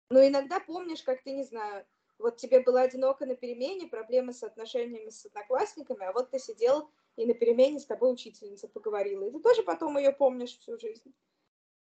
Но 0.09 0.25
иногда 0.25 0.59
помнишь, 0.59 1.03
как 1.03 1.23
ты, 1.23 1.31
не 1.31 1.43
знаю, 1.43 1.85
вот 2.17 2.37
тебе 2.37 2.61
было 2.61 2.81
одиноко 2.81 3.25
на 3.25 3.35
перемене, 3.35 3.87
проблемы 3.87 4.33
с 4.33 4.43
отношениями 4.43 5.09
с 5.09 5.25
одноклассниками, 5.25 6.05
а 6.05 6.11
вот 6.13 6.31
ты 6.31 6.39
сидел 6.39 6.91
и 7.15 7.25
на 7.25 7.33
перемене 7.33 7.79
с 7.79 7.85
тобой 7.85 8.13
учительница 8.13 8.67
поговорила, 8.67 9.23
и 9.23 9.31
ты 9.31 9.39
тоже 9.39 9.63
потом 9.63 9.97
ее 9.97 10.11
помнишь 10.11 10.57
всю 10.57 10.77
жизнь. 10.77 11.13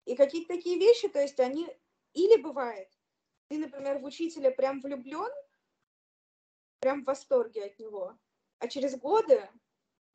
И 0.06 0.16
какие-то 0.16 0.56
такие 0.56 0.80
вещи, 0.80 1.08
то 1.08 1.22
есть 1.22 1.40
они 1.40 1.68
или 2.14 2.42
бывает, 2.42 2.90
ты, 3.50 3.58
например, 3.58 4.00
в 4.00 4.06
учителя 4.06 4.52
прям 4.52 4.82
влюблен, 4.82 5.32
прям 6.80 7.04
в 7.04 7.06
восторге 7.06 7.66
от 7.66 7.80
него, 7.80 8.18
а 8.60 8.68
через 8.68 8.98
годы 8.98 9.48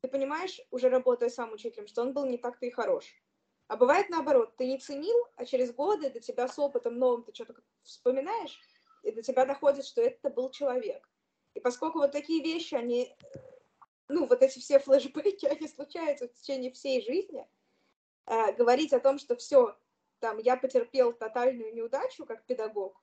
ты 0.03 0.09
понимаешь, 0.09 0.61
уже 0.71 0.91
работая 0.91 1.31
сам 1.31 1.53
учителем, 1.53 1.87
что 1.87 2.03
он 2.03 2.13
был 2.13 2.27
не 2.27 2.39
так-то 2.39 2.67
и 2.67 2.71
хорош. 2.71 3.15
А 3.67 3.77
бывает 3.77 4.11
наоборот, 4.11 4.57
ты 4.57 4.67
не 4.67 4.79
ценил, 4.79 5.17
а 5.37 5.45
через 5.47 5.73
годы 5.73 6.11
до 6.11 6.21
тебя 6.21 6.49
с 6.49 6.59
опытом 6.59 6.99
новым 6.99 7.25
ты 7.25 7.35
что-то 7.35 7.55
вспоминаешь, 7.83 8.59
и 9.03 9.11
до 9.11 9.23
тебя 9.23 9.47
доходит, 9.47 9.87
что 9.87 10.03
это 10.03 10.31
был 10.31 10.51
человек. 10.51 11.09
И 11.55 11.61
поскольку 11.61 11.99
вот 11.99 12.13
такие 12.13 12.43
вещи, 12.43 12.75
они, 12.75 13.17
ну, 14.09 14.27
вот 14.27 14.43
эти 14.43 14.59
все 14.59 14.79
флешбеки, 14.79 15.47
они 15.47 15.67
случаются 15.69 16.29
в 16.29 16.35
течение 16.35 16.73
всей 16.73 17.03
жизни, 17.03 17.49
э, 18.27 18.53
говорить 18.53 18.93
о 18.93 19.01
том, 19.01 19.19
что 19.19 19.37
все, 19.37 19.77
там, 20.19 20.39
я 20.39 20.57
потерпел 20.57 21.13
тотальную 21.13 21.75
неудачу 21.75 22.27
как 22.27 22.45
педагог, 22.45 23.01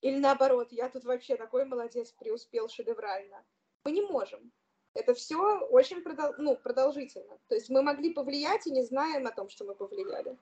или 0.00 0.18
наоборот, 0.18 0.72
я 0.72 0.88
тут 0.88 1.04
вообще 1.04 1.36
такой 1.36 1.64
молодец, 1.64 2.12
преуспел 2.12 2.68
шедеврально. 2.68 3.44
Мы 3.84 3.92
не 3.92 4.02
можем. 4.02 4.52
Это 4.96 5.14
все 5.14 5.36
очень 5.70 6.02
продол 6.02 6.32
ну, 6.38 6.56
продолжительно. 6.56 7.38
То 7.48 7.54
есть 7.54 7.68
мы 7.68 7.82
могли 7.82 8.12
повлиять 8.12 8.66
и 8.66 8.70
не 8.70 8.82
знаем 8.82 9.26
о 9.26 9.30
том, 9.30 9.48
что 9.48 9.64
мы 9.64 9.74
повлияли. 9.74 10.36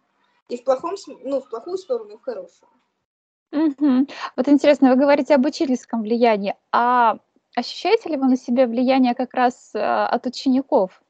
И 0.48 0.56
в 0.56 0.64
плохом, 0.64 0.94
ну, 1.24 1.40
в 1.40 1.48
плохую 1.48 1.76
сторону, 1.76 2.14
и 2.14 2.16
в 2.16 2.22
хорошую. 2.22 2.70
Угу. 3.52 4.06
Вот 4.36 4.48
интересно, 4.48 4.90
вы 4.90 4.96
говорите 4.96 5.34
об 5.34 5.46
учительском 5.46 6.02
влиянии, 6.02 6.56
а 6.72 7.18
ощущаете 7.54 8.08
ли 8.08 8.16
вы 8.16 8.26
на 8.26 8.36
себе 8.36 8.66
влияние 8.66 9.14
как 9.14 9.32
раз 9.34 9.74
э, 9.74 9.78
от 9.80 10.26
учеников? 10.26 11.02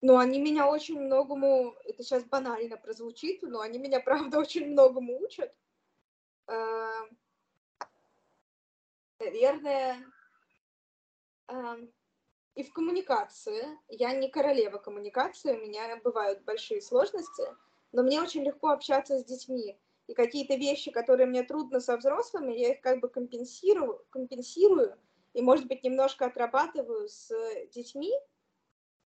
Ну, 0.00 0.16
они 0.16 0.40
меня 0.40 0.68
очень 0.68 1.00
многому, 1.00 1.74
это 1.84 2.02
сейчас 2.02 2.24
банально 2.24 2.76
прозвучит, 2.76 3.42
но 3.42 3.60
они 3.60 3.78
меня, 3.78 4.00
правда, 4.04 4.38
очень 4.38 4.70
многому 4.70 5.18
учат. 5.20 5.52
Э, 6.46 6.88
наверное, 9.18 9.96
и 12.54 12.62
в 12.62 12.72
коммуникации. 12.72 13.78
Я 13.88 14.12
не 14.12 14.28
королева 14.28 14.78
коммуникации, 14.78 15.52
у 15.56 15.60
меня 15.60 15.96
бывают 16.02 16.42
большие 16.44 16.80
сложности, 16.80 17.44
но 17.92 18.02
мне 18.02 18.20
очень 18.20 18.42
легко 18.42 18.68
общаться 18.68 19.18
с 19.18 19.24
детьми. 19.24 19.78
И 20.06 20.14
какие-то 20.14 20.54
вещи, 20.56 20.90
которые 20.90 21.26
мне 21.26 21.42
трудно 21.42 21.80
со 21.80 21.96
взрослыми, 21.96 22.52
я 22.52 22.72
их 22.72 22.80
как 22.80 23.00
бы 23.00 23.08
компенсирую, 23.08 24.04
компенсирую 24.10 24.98
и, 25.34 25.42
может 25.42 25.66
быть, 25.66 25.84
немножко 25.84 26.26
отрабатываю 26.26 27.08
с 27.08 27.30
детьми. 27.72 28.12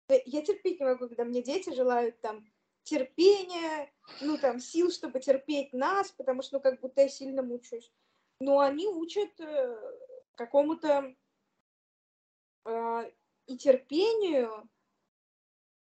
Я 0.09 0.41
терпеть 0.41 0.79
не 0.79 0.85
могу, 0.85 1.07
когда 1.07 1.23
мне 1.23 1.43
дети 1.43 1.73
желают 1.73 2.19
там 2.21 2.45
терпения, 2.83 3.91
ну, 4.21 4.37
там, 4.37 4.59
сил, 4.59 4.89
чтобы 4.89 5.19
терпеть 5.19 5.73
нас, 5.73 6.11
потому 6.11 6.41
что, 6.41 6.57
ну, 6.57 6.61
как 6.61 6.79
будто 6.79 7.01
я 7.01 7.09
сильно 7.09 7.43
мучаюсь 7.43 7.91
но 8.39 8.59
они 8.59 8.87
учат 8.87 9.39
э, 9.39 9.93
какому-то 10.35 11.15
э, 12.65 13.11
и 13.47 13.57
терпению, 13.57 14.69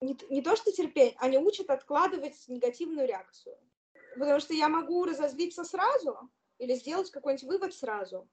не, 0.02 0.18
не 0.30 0.42
то 0.42 0.56
что 0.56 0.72
терпение, 0.72 1.16
они 1.20 1.38
учат 1.38 1.70
откладывать 1.70 2.48
негативную 2.48 3.08
реакцию. 3.08 3.58
Потому 4.14 4.40
что 4.40 4.54
я 4.54 4.70
могу 4.70 5.04
разозлиться 5.04 5.64
сразу 5.64 6.18
или 6.58 6.76
сделать 6.76 7.12
какой-нибудь 7.12 7.48
вывод 7.48 7.74
сразу, 7.74 8.30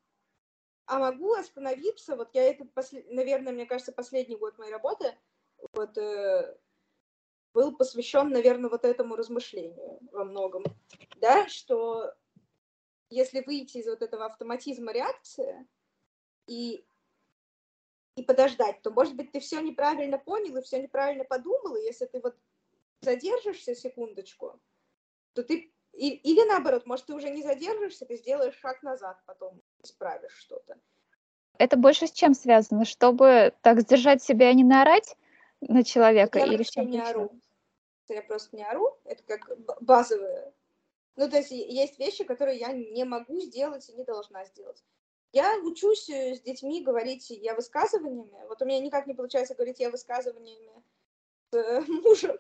а 0.87 0.99
могу 0.99 1.33
остановиться. 1.35 2.17
Вот 2.17 2.31
я 2.35 2.45
это, 2.45 2.65
послед... 2.65 3.11
наверное, 3.11 3.53
мне 3.53 3.67
кажется, 3.67 3.93
последний 3.93 4.37
год 4.37 4.59
моей 4.59 4.73
работы 4.73 5.17
вот, 5.73 5.97
э, 5.97 6.57
был 7.55 7.77
посвящен, 7.77 8.31
наверное, 8.31 8.71
вот 8.71 8.85
этому 8.85 9.17
размышлению 9.17 9.99
во 10.13 10.25
многом, 10.25 10.65
да, 11.17 11.49
что 11.49 12.13
если 13.11 13.43
выйти 13.43 13.79
из 13.79 13.87
вот 13.87 14.03
этого 14.03 14.27
автоматизма 14.27 14.93
реакции 14.93 15.67
и, 16.47 16.85
и 18.17 18.23
подождать, 18.23 18.83
то, 18.83 18.91
может 18.91 19.15
быть, 19.17 19.33
ты 19.33 19.41
все 19.41 19.61
неправильно 19.61 20.19
понял 20.19 20.57
и 20.57 20.63
все 20.63 20.83
неправильно 20.83 21.25
подумал, 21.25 21.77
и 21.77 21.85
если 21.85 22.07
ты 22.07 22.21
вот 22.21 22.37
задержишься 23.01 23.75
секундочку, 23.75 24.61
то 25.33 25.43
ты 25.43 25.73
и, 25.93 26.09
или 26.09 26.47
наоборот, 26.49 26.87
может, 26.87 27.07
ты 27.07 27.15
уже 27.15 27.31
не 27.31 27.43
задержишься, 27.43 28.07
ты 28.07 28.17
сделаешь 28.17 28.57
шаг 28.59 28.83
назад, 28.83 29.19
потом 29.27 29.61
исправишь 29.83 30.35
что-то. 30.35 30.79
Это 31.59 31.77
больше 31.77 32.07
с 32.07 32.13
чем 32.13 32.35
связано? 32.35 32.85
Чтобы 32.85 33.53
так 33.61 33.81
сдержать 33.81 34.23
себя 34.23 34.51
и 34.51 34.55
не 34.55 34.65
наорать 34.65 35.17
на 35.61 35.85
человека? 35.85 36.39
Я 36.39 36.47
или 36.47 36.63
чем 36.63 36.91
не 36.91 36.99
ору. 36.99 37.31
Я 38.09 38.23
просто 38.23 38.57
не 38.57 38.65
ору, 38.65 38.99
это 39.05 39.23
как 39.23 39.59
базовые. 39.81 40.53
Ну, 41.17 41.29
то 41.29 41.37
есть 41.37 41.51
есть 41.51 41.99
вещи, 41.99 42.25
которые 42.25 42.59
я 42.59 42.73
не 42.73 43.05
могу 43.05 43.39
сделать 43.41 43.89
и 43.89 43.93
не 43.93 44.05
должна 44.05 44.45
сделать. 44.47 44.83
Я 45.33 45.59
учусь 45.61 46.11
э, 46.11 46.35
с 46.35 46.43
детьми 46.43 46.83
говорить 46.83 47.31
я 47.31 47.55
высказываниями. 47.55 48.47
Вот 48.49 48.61
у 48.61 48.67
меня 48.67 48.81
никак 48.81 49.07
не 49.07 49.15
получается 49.15 49.55
говорить 49.55 49.81
я 49.81 49.91
высказываниями 49.91 50.85
с 51.51 51.57
э, 51.57 51.81
мужем, 51.89 52.39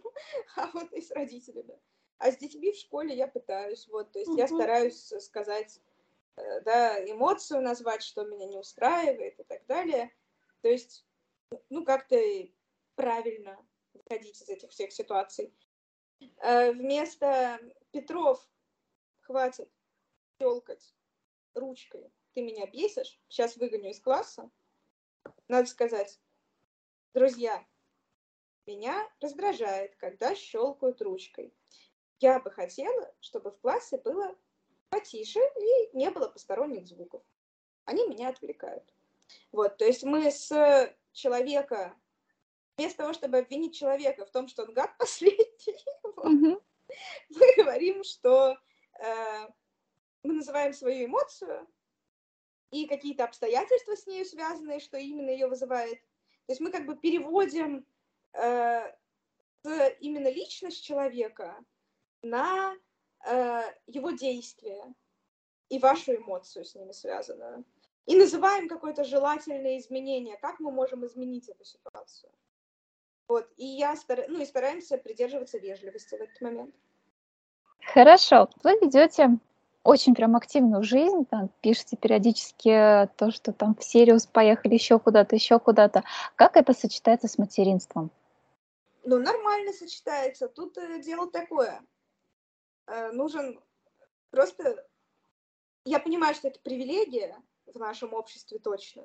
а 0.57 0.70
вот 0.72 0.92
и 0.92 1.00
с 1.00 1.11
родителями. 1.11 1.81
А 2.18 2.31
с 2.31 2.37
детьми 2.37 2.70
в 2.70 2.76
школе 2.76 3.16
я 3.16 3.26
пытаюсь. 3.26 3.88
Вот, 3.88 4.12
то 4.12 4.18
есть 4.18 4.31
uh-huh. 4.31 4.38
я 4.38 4.46
стараюсь 4.46 5.12
сказать, 5.20 5.81
э, 6.37 6.61
да, 6.61 7.02
эмоцию 7.11 7.62
назвать, 7.62 8.02
что 8.02 8.24
меня 8.24 8.46
не 8.46 8.59
устраивает 8.59 9.40
и 9.40 9.44
так 9.44 9.64
далее. 9.66 10.12
То 10.61 10.68
есть, 10.68 11.07
ну, 11.70 11.85
как-то 11.85 12.16
правильно 12.94 13.59
выходить 13.94 14.40
из 14.40 14.48
этих 14.48 14.70
всех 14.70 14.92
ситуаций. 14.92 15.52
Вместо 16.40 17.59
Петров 17.90 18.46
хватит 19.22 19.68
щелкать 20.38 20.94
ручкой 21.55 22.12
ты 22.35 22.42
меня 22.42 22.66
бесишь, 22.66 23.18
сейчас 23.29 23.57
выгоню 23.57 23.90
из 23.90 24.01
класса, 24.01 24.51
надо 25.49 25.68
сказать, 25.68 26.21
друзья, 27.14 27.64
меня 28.66 29.09
раздражает, 29.21 29.97
когда 29.97 30.35
щелкают 30.35 31.03
ручкой. 31.03 31.53
Я 32.21 32.38
бы 32.40 32.51
хотела, 32.51 33.12
чтобы 33.21 33.51
в 33.51 33.59
классе 33.59 33.99
было 33.99 34.37
потише 34.88 35.40
и 35.40 35.97
не 35.97 36.11
было 36.11 36.29
посторонних 36.29 36.87
звуков. 36.87 37.23
Они 37.85 38.07
меня 38.09 38.29
отвлекают. 38.29 38.85
Вот, 39.51 39.79
то 39.79 39.85
есть 39.85 40.05
мы 40.05 40.31
с 40.31 40.95
человека, 41.12 41.97
вместо 42.77 42.99
того, 42.99 43.12
чтобы 43.12 43.38
обвинить 43.38 43.75
человека 43.75 44.25
в 44.25 44.31
том, 44.31 44.47
что 44.49 44.62
он 44.64 44.75
гад 44.75 44.90
последний, 44.99 45.85
mm-hmm. 46.05 46.62
мы 47.31 47.55
говорим, 47.57 48.05
что 48.05 48.57
э, 49.01 49.49
мы 50.23 50.35
называем 50.35 50.73
свою 50.73 51.07
эмоцию, 51.07 51.66
и 52.72 52.87
какие-то 52.87 53.24
обстоятельства 53.24 53.94
с 53.94 54.06
ней 54.06 54.24
связанные, 54.24 54.80
что 54.80 54.96
именно 54.96 55.30
ее 55.30 55.46
вызывает. 55.46 56.00
То 56.46 56.52
есть 56.52 56.61
мы 56.61 56.72
как 56.72 56.87
бы 56.87 56.96
переводим 56.96 57.87
э, 58.32 58.92
именно 60.00 60.28
личность 60.28 60.82
человека 60.82 61.56
на 62.22 62.74
э, 63.26 63.62
его 63.87 64.11
действия 64.11 64.82
и 65.68 65.78
вашу 65.78 66.16
эмоцию 66.16 66.64
с 66.64 66.74
ними 66.74 66.92
связанную. 66.92 67.64
И 68.06 68.16
называем 68.16 68.68
какое-то 68.68 69.04
желательное 69.04 69.78
изменение, 69.78 70.37
как 70.38 70.58
мы 70.58 70.72
можем 70.72 71.06
изменить 71.06 71.48
эту 71.48 71.64
ситуацию. 71.64 72.32
Вот, 73.28 73.48
и 73.56 73.66
я 73.66 73.94
стар... 73.96 74.24
ну, 74.28 74.40
и 74.40 74.46
стараемся 74.46 74.98
придерживаться 74.98 75.58
вежливости 75.58 76.16
в 76.16 76.20
этот 76.20 76.40
момент. 76.40 76.74
Хорошо. 77.80 78.48
Вы 78.64 78.78
ведете 78.80 79.38
очень 79.85 80.14
прям 80.14 80.37
активную 80.37 80.83
жизнь, 80.83 81.25
там, 81.27 81.51
пишете 81.61 81.97
периодически 81.97 83.09
то, 83.16 83.31
что 83.31 83.53
там 83.53 83.75
в 83.75 83.83
Сириус 83.83 84.27
поехали 84.27 84.75
еще 84.75 84.99
куда-то, 84.99 85.35
еще 85.35 85.59
куда-то. 85.59 86.05
Как 86.37 86.57
это 86.57 86.73
сочетается 86.73 87.29
с 87.29 87.38
материнством? 87.38 88.11
Ну, 89.05 89.18
нормально 89.18 89.73
сочетается. 89.73 90.49
Тут 90.49 90.79
э, 90.79 91.01
дело 91.03 91.29
такое. 91.31 91.83
Э, 92.87 93.11
нужен 93.11 93.61
просто... 94.31 94.87
Я 95.85 95.99
понимаю, 95.99 96.35
что 96.37 96.47
это 96.47 96.61
привилегия 96.61 97.37
в 97.66 97.77
нашем 97.77 98.14
обществе 98.14 98.61
точно, 98.61 99.03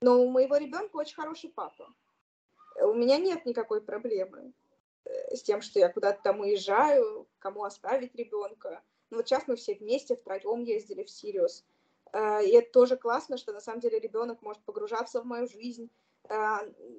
но 0.00 0.20
у 0.20 0.28
моего 0.28 0.56
ребенка 0.56 0.96
очень 0.96 1.14
хороший 1.14 1.50
папа. 1.50 1.88
У 2.80 2.94
меня 2.94 3.18
нет 3.18 3.46
никакой 3.46 3.80
проблемы 3.80 4.52
э, 5.04 5.36
с 5.36 5.42
тем, 5.42 5.62
что 5.62 5.78
я 5.78 5.88
куда-то 5.88 6.20
там 6.20 6.40
уезжаю, 6.40 7.28
кому 7.38 7.62
оставить 7.62 8.16
ребенка 8.16 8.82
ну, 9.14 9.18
вот 9.18 9.28
сейчас 9.28 9.46
мы 9.46 9.54
все 9.54 9.76
вместе 9.76 10.16
втроем 10.16 10.64
ездили 10.64 11.04
в 11.04 11.10
Сириус. 11.10 11.64
Э, 12.12 12.44
и 12.44 12.50
это 12.50 12.72
тоже 12.72 12.96
классно, 12.96 13.36
что 13.36 13.52
на 13.52 13.60
самом 13.60 13.78
деле 13.78 14.00
ребенок 14.00 14.42
может 14.42 14.60
погружаться 14.64 15.22
в 15.22 15.24
мою 15.24 15.46
жизнь, 15.46 15.88
э, 16.28 16.56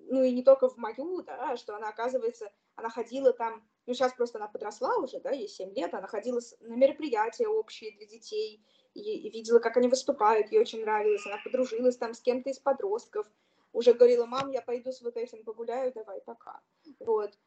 ну 0.08 0.24
и 0.24 0.32
не 0.32 0.42
только 0.42 0.70
в 0.70 0.78
мою, 0.78 1.22
да, 1.24 1.58
что 1.58 1.76
она 1.76 1.90
оказывается, 1.90 2.54
она 2.76 2.90
ходила 2.90 3.34
там, 3.34 3.68
ну 3.86 3.94
сейчас 3.94 4.14
просто 4.14 4.38
она 4.38 4.48
подросла 4.48 4.96
уже, 4.98 5.20
да, 5.20 5.32
ей 5.32 5.50
7 5.50 5.74
лет, 5.74 5.94
она 5.94 6.08
ходила 6.08 6.40
на 6.62 6.76
мероприятия 6.76 7.50
общие 7.50 7.92
для 7.98 8.06
детей, 8.06 8.64
и, 8.94 9.02
и 9.02 9.30
видела, 9.30 9.60
как 9.60 9.76
они 9.76 9.90
выступают, 9.90 10.54
ей 10.54 10.60
очень 10.60 10.82
нравилось, 10.82 11.26
она 11.26 11.38
подружилась 11.44 11.98
там 11.98 12.14
с 12.14 12.22
кем-то 12.22 12.50
из 12.50 12.60
подростков, 12.60 13.28
уже 13.74 13.94
говорила, 13.94 14.26
мам, 14.26 14.52
я 14.52 14.62
пойду 14.62 14.94
с 14.94 15.02
вот 15.02 15.18
этим 15.18 15.44
погуляю, 15.44 15.92
давай, 15.92 16.22
пока. 16.22 16.62
Вот 17.00 17.38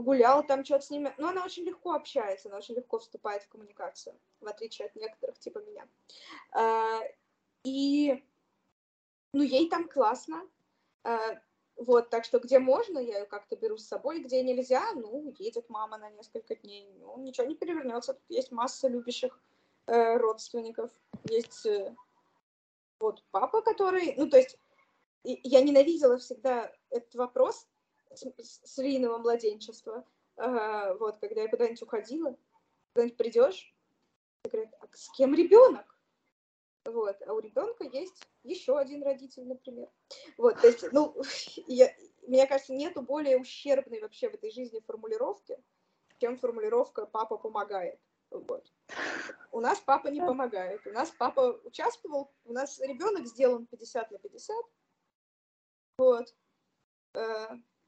гулял 0.00 0.46
там, 0.46 0.64
что-то 0.64 0.84
с 0.86 0.90
ними. 0.90 1.14
Но 1.18 1.28
она 1.28 1.44
очень 1.44 1.64
легко 1.64 1.92
общается, 1.92 2.48
она 2.48 2.58
очень 2.58 2.74
легко 2.74 2.98
вступает 2.98 3.42
в 3.42 3.48
коммуникацию, 3.48 4.16
в 4.40 4.46
отличие 4.46 4.86
от 4.86 4.96
некоторых, 4.96 5.38
типа 5.38 5.58
меня. 5.60 5.88
А, 6.52 7.00
и, 7.64 8.22
ну, 9.32 9.42
ей 9.42 9.68
там 9.68 9.88
классно. 9.88 10.48
А, 11.04 11.40
вот, 11.76 12.10
так 12.10 12.24
что 12.24 12.38
где 12.38 12.58
можно, 12.58 12.98
я 12.98 13.20
ее 13.20 13.24
как-то 13.24 13.56
беру 13.56 13.78
с 13.78 13.86
собой, 13.86 14.20
где 14.20 14.42
нельзя, 14.42 14.92
ну, 14.94 15.34
едет 15.38 15.68
мама 15.70 15.96
на 15.96 16.10
несколько 16.10 16.54
дней, 16.54 16.86
ну, 16.98 17.16
ничего 17.18 17.46
не 17.46 17.54
перевернется. 17.54 18.14
Тут 18.14 18.22
есть 18.28 18.52
масса 18.52 18.88
любящих 18.88 19.40
э, 19.86 20.16
родственников, 20.18 20.90
есть 21.28 21.64
э, 21.64 21.94
вот 22.98 23.24
папа, 23.30 23.62
который, 23.62 24.14
ну, 24.18 24.28
то 24.28 24.36
есть 24.36 24.58
я 25.24 25.62
ненавидела 25.62 26.18
всегда 26.18 26.70
этот 26.90 27.14
вопрос, 27.14 27.66
серийного 28.14 29.18
младенчества. 29.18 30.04
А, 30.36 30.94
вот, 30.94 31.18
когда 31.18 31.42
я 31.42 31.48
куда-нибудь 31.48 31.82
уходила, 31.82 32.36
куда-нибудь 32.94 33.16
придешь, 33.16 33.74
говорят, 34.44 34.72
а 34.80 34.86
с 34.92 35.10
кем 35.10 35.34
ребенок? 35.34 35.86
Вот, 36.84 37.16
а 37.26 37.34
у 37.34 37.40
ребенка 37.40 37.84
есть 37.84 38.26
еще 38.42 38.78
один 38.78 39.02
родитель, 39.02 39.46
например. 39.46 39.88
Вот, 40.38 40.60
то 40.60 40.66
есть, 40.66 40.90
ну, 40.92 41.14
я, 41.66 41.92
мне 42.26 42.46
кажется, 42.46 42.72
нету 42.72 43.02
более 43.02 43.38
ущербной 43.38 44.00
вообще 44.00 44.30
в 44.30 44.34
этой 44.34 44.50
жизни 44.50 44.80
формулировки, 44.86 45.62
чем 46.18 46.38
формулировка 46.38 47.06
«папа 47.06 47.36
помогает». 47.36 47.98
Вот. 48.30 48.72
У 49.50 49.60
нас 49.60 49.80
папа 49.80 50.08
не 50.08 50.20
помогает. 50.20 50.86
У 50.86 50.90
нас 50.90 51.10
папа 51.10 51.60
участвовал, 51.64 52.32
у 52.44 52.52
нас 52.52 52.78
ребенок 52.80 53.26
сделан 53.26 53.66
50 53.66 54.10
на 54.10 54.18
50. 54.18 54.56
Вот. 55.98 56.34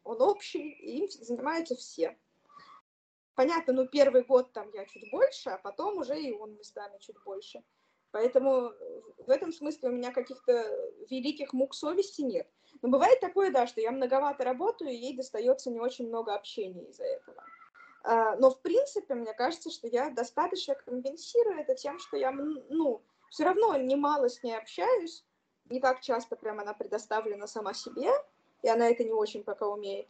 Э, 0.04 0.08
он 0.08 0.22
общий, 0.22 0.70
и 0.70 0.98
им 0.98 1.10
занимаются 1.10 1.74
все. 1.76 2.16
Понятно, 3.34 3.72
ну 3.72 3.88
первый 3.88 4.24
год 4.24 4.52
там 4.52 4.70
я 4.74 4.84
чуть 4.84 5.10
больше, 5.10 5.50
а 5.50 5.58
потом 5.58 5.98
уже 5.98 6.20
и 6.20 6.32
он 6.32 6.54
местами 6.54 6.98
чуть 7.00 7.16
больше. 7.24 7.62
Поэтому 8.10 8.72
в 9.16 9.30
этом 9.30 9.52
смысле 9.52 9.88
у 9.88 9.92
меня 9.92 10.12
каких-то 10.12 10.52
великих 11.08 11.54
мук 11.54 11.74
совести 11.74 12.20
нет. 12.20 12.46
Но 12.82 12.90
бывает 12.90 13.20
такое, 13.20 13.50
да, 13.50 13.66
что 13.66 13.80
я 13.80 13.90
многовато 13.90 14.44
работаю, 14.44 14.90
и 14.90 14.96
ей 14.96 15.16
достается 15.16 15.70
не 15.70 15.80
очень 15.80 16.08
много 16.08 16.34
общения 16.34 16.84
из-за 16.90 17.04
этого. 17.04 17.42
А, 18.04 18.36
но 18.36 18.50
в 18.50 18.60
принципе, 18.60 19.14
мне 19.14 19.32
кажется, 19.32 19.70
что 19.70 19.88
я 19.88 20.10
достаточно 20.10 20.74
компенсирую 20.74 21.60
это 21.60 21.74
тем, 21.74 21.98
что 21.98 22.18
я, 22.18 22.32
ну, 22.32 23.02
все 23.30 23.44
равно 23.44 23.76
немало 23.76 24.28
с 24.28 24.42
ней 24.42 24.58
общаюсь, 24.58 25.24
не 25.70 25.80
так 25.80 26.00
часто 26.00 26.36
прям 26.36 26.60
она 26.60 26.74
предоставлена 26.74 27.46
сама 27.46 27.72
себе, 27.72 28.10
и 28.62 28.68
она 28.68 28.88
это 28.88 29.04
не 29.04 29.12
очень 29.12 29.44
пока 29.44 29.66
умеет. 29.66 30.08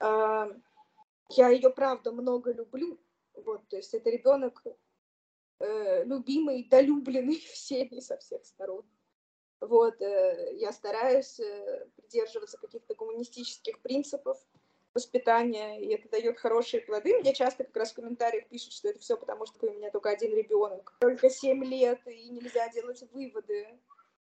Я 0.00 1.48
ее, 1.50 1.70
правда, 1.70 2.12
много 2.12 2.52
люблю. 2.52 2.98
Вот, 3.34 3.66
то 3.68 3.76
есть 3.76 3.94
это 3.94 4.10
ребенок 4.10 4.62
э, 5.60 6.04
любимый, 6.04 6.64
долюбленный 6.64 7.38
всеми 7.52 8.00
со 8.00 8.16
всех 8.18 8.44
сторон. 8.44 8.84
Вот, 9.60 10.00
э, 10.00 10.56
я 10.56 10.72
стараюсь 10.72 11.38
э, 11.40 11.86
придерживаться 11.96 12.58
каких-то 12.58 12.94
гуманистических 12.94 13.80
принципов 13.80 14.38
воспитания, 14.94 15.80
и 15.80 15.94
это 15.94 16.08
дает 16.08 16.38
хорошие 16.38 16.80
плоды. 16.80 17.18
Мне 17.18 17.34
часто 17.34 17.64
как 17.64 17.76
раз 17.76 17.92
в 17.92 17.96
комментариях 17.96 18.48
пишут, 18.48 18.72
что 18.72 18.88
это 18.88 18.98
все 18.98 19.16
потому, 19.16 19.46
что 19.46 19.66
у 19.66 19.74
меня 19.74 19.90
только 19.90 20.10
один 20.10 20.34
ребенок, 20.34 20.96
только 21.00 21.28
7 21.28 21.64
лет, 21.64 22.00
и 22.06 22.30
нельзя 22.30 22.68
делать 22.70 23.02
выводы. 23.12 23.78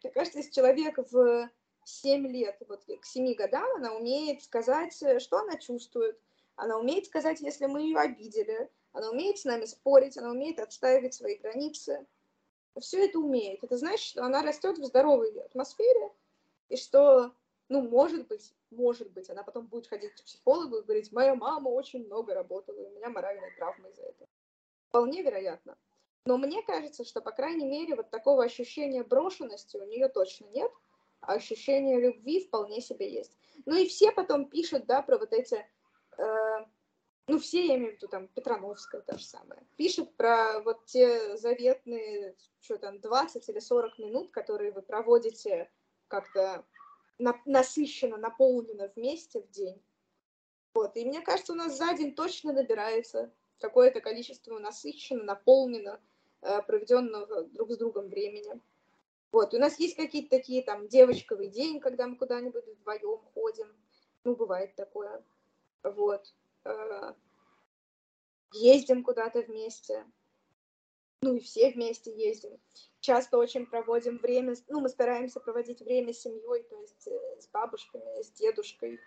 Мне 0.04 0.12
кажется, 0.12 0.40
если 0.40 0.52
человек 0.52 0.98
в 1.12 1.50
7 1.88 2.28
лет, 2.28 2.58
вот 2.68 2.84
к 2.84 3.06
7 3.06 3.34
годам 3.36 3.66
она 3.78 3.94
умеет 3.94 4.44
сказать, 4.44 5.02
э, 5.04 5.20
что 5.20 5.38
она 5.38 5.58
чувствует, 5.58 6.20
она 6.56 6.78
умеет 6.78 7.06
сказать, 7.06 7.40
если 7.40 7.66
мы 7.66 7.82
ее 7.82 7.98
обидели, 7.98 8.70
она 8.92 9.10
умеет 9.10 9.38
с 9.38 9.46
нами 9.46 9.66
спорить, 9.66 10.18
она 10.18 10.32
умеет 10.32 10.60
отстаивать 10.60 11.14
свои 11.14 11.36
границы. 11.36 12.06
Все 12.80 13.06
это 13.06 13.20
умеет. 13.20 13.64
Это 13.64 13.78
значит, 13.78 14.06
что 14.06 14.24
она 14.24 14.42
растет 14.42 14.78
в 14.78 14.84
здоровой 14.84 15.32
атмосфере, 15.40 16.12
и 16.70 16.76
что, 16.76 17.32
ну, 17.70 17.82
может 17.82 18.28
быть, 18.28 18.54
может 18.70 19.10
быть, 19.12 19.30
она 19.30 19.44
потом 19.44 19.68
будет 19.68 19.88
ходить 19.88 20.12
к 20.14 20.24
психологу 20.24 20.78
и 20.78 20.84
говорить, 20.84 21.12
моя 21.12 21.36
мама 21.36 21.70
очень 21.70 22.06
много 22.06 22.34
работала, 22.34 22.82
у 22.82 22.92
меня 22.92 23.10
моральная 23.10 23.52
травма 23.56 23.90
из-за 23.90 24.04
этого. 24.04 24.30
Вполне 24.90 25.22
вероятно. 25.22 25.78
Но 26.26 26.38
мне 26.38 26.62
кажется, 26.64 27.06
что, 27.06 27.22
по 27.22 27.32
крайней 27.32 27.66
мере, 27.66 27.96
вот 27.96 28.10
такого 28.10 28.44
ощущения 28.44 29.04
брошенности 29.04 29.78
у 29.78 29.86
нее 29.86 30.10
точно 30.10 30.48
нет, 30.48 30.72
ощущение 31.22 32.00
любви 32.00 32.46
вполне 32.46 32.82
себе 32.82 33.12
есть. 33.12 33.38
Ну 33.66 33.76
и 33.76 33.88
все 33.88 34.12
потом 34.12 34.50
пишут, 34.50 34.86
да, 34.86 35.02
про 35.02 35.18
вот 35.18 35.34
эти, 35.34 35.66
э, 36.18 36.66
ну 37.28 37.40
все, 37.40 37.66
я 37.66 37.76
имею 37.76 37.94
в 37.94 37.96
виду, 37.96 38.08
там, 38.08 38.28
Петрановская 38.28 39.02
та 39.02 39.18
же 39.18 39.26
самая, 39.26 39.66
пишет 39.76 40.16
про 40.16 40.60
вот 40.62 40.86
те 40.86 41.38
заветные, 41.38 42.36
что 42.62 42.78
там, 42.78 43.00
20 43.00 43.50
или 43.50 43.60
40 43.60 44.00
минут, 44.00 44.32
которые 44.32 44.72
вы 44.72 44.82
проводите 44.82 45.70
как-то 46.08 46.66
на, 47.18 47.40
насыщенно, 47.46 48.18
наполнено 48.18 48.92
вместе 48.96 49.42
в 49.42 49.50
день. 49.50 49.82
Вот, 50.74 50.96
и 50.96 51.06
мне 51.06 51.22
кажется, 51.22 51.54
у 51.54 51.56
нас 51.56 51.76
за 51.76 51.94
день 51.94 52.14
точно 52.14 52.54
набирается 52.54 53.34
какое-то 53.60 54.00
количество 54.00 54.60
насыщенно, 54.60 55.24
наполнено, 55.24 56.00
э, 56.42 56.62
проведенного 56.62 57.44
друг 57.46 57.72
с 57.72 57.78
другом 57.78 58.10
времени. 58.10 58.62
Вот, 59.32 59.54
у 59.54 59.60
нас 59.60 59.78
есть 59.80 59.96
какие-то 59.96 60.30
такие 60.30 60.64
там 60.64 60.88
девочковый 60.88 61.50
день, 61.50 61.80
когда 61.80 62.08
мы 62.08 62.16
куда-нибудь 62.16 62.66
вдвоем 62.66 63.20
ходим. 63.34 63.68
Ну, 64.24 64.36
бывает 64.36 64.76
такое. 64.76 65.24
Вот. 65.84 66.34
Э, 66.64 67.14
ездим 68.54 69.04
куда-то 69.04 69.42
вместе. 69.42 70.06
Ну 71.22 71.36
и 71.36 71.40
все 71.40 71.72
вместе 71.72 72.12
ездим. 72.16 72.60
Часто 73.00 73.38
очень 73.38 73.66
проводим 73.66 74.18
время, 74.20 74.56
ну, 74.68 74.82
мы 74.82 74.90
стараемся 74.90 75.40
проводить 75.40 75.82
время 75.82 76.14
с 76.14 76.22
семьей, 76.22 76.64
то 76.64 76.80
есть 76.80 77.08
э, 77.08 77.42
с 77.42 77.48
бабушками, 77.48 78.22
с 78.22 78.32
дедушкой. 78.32 79.00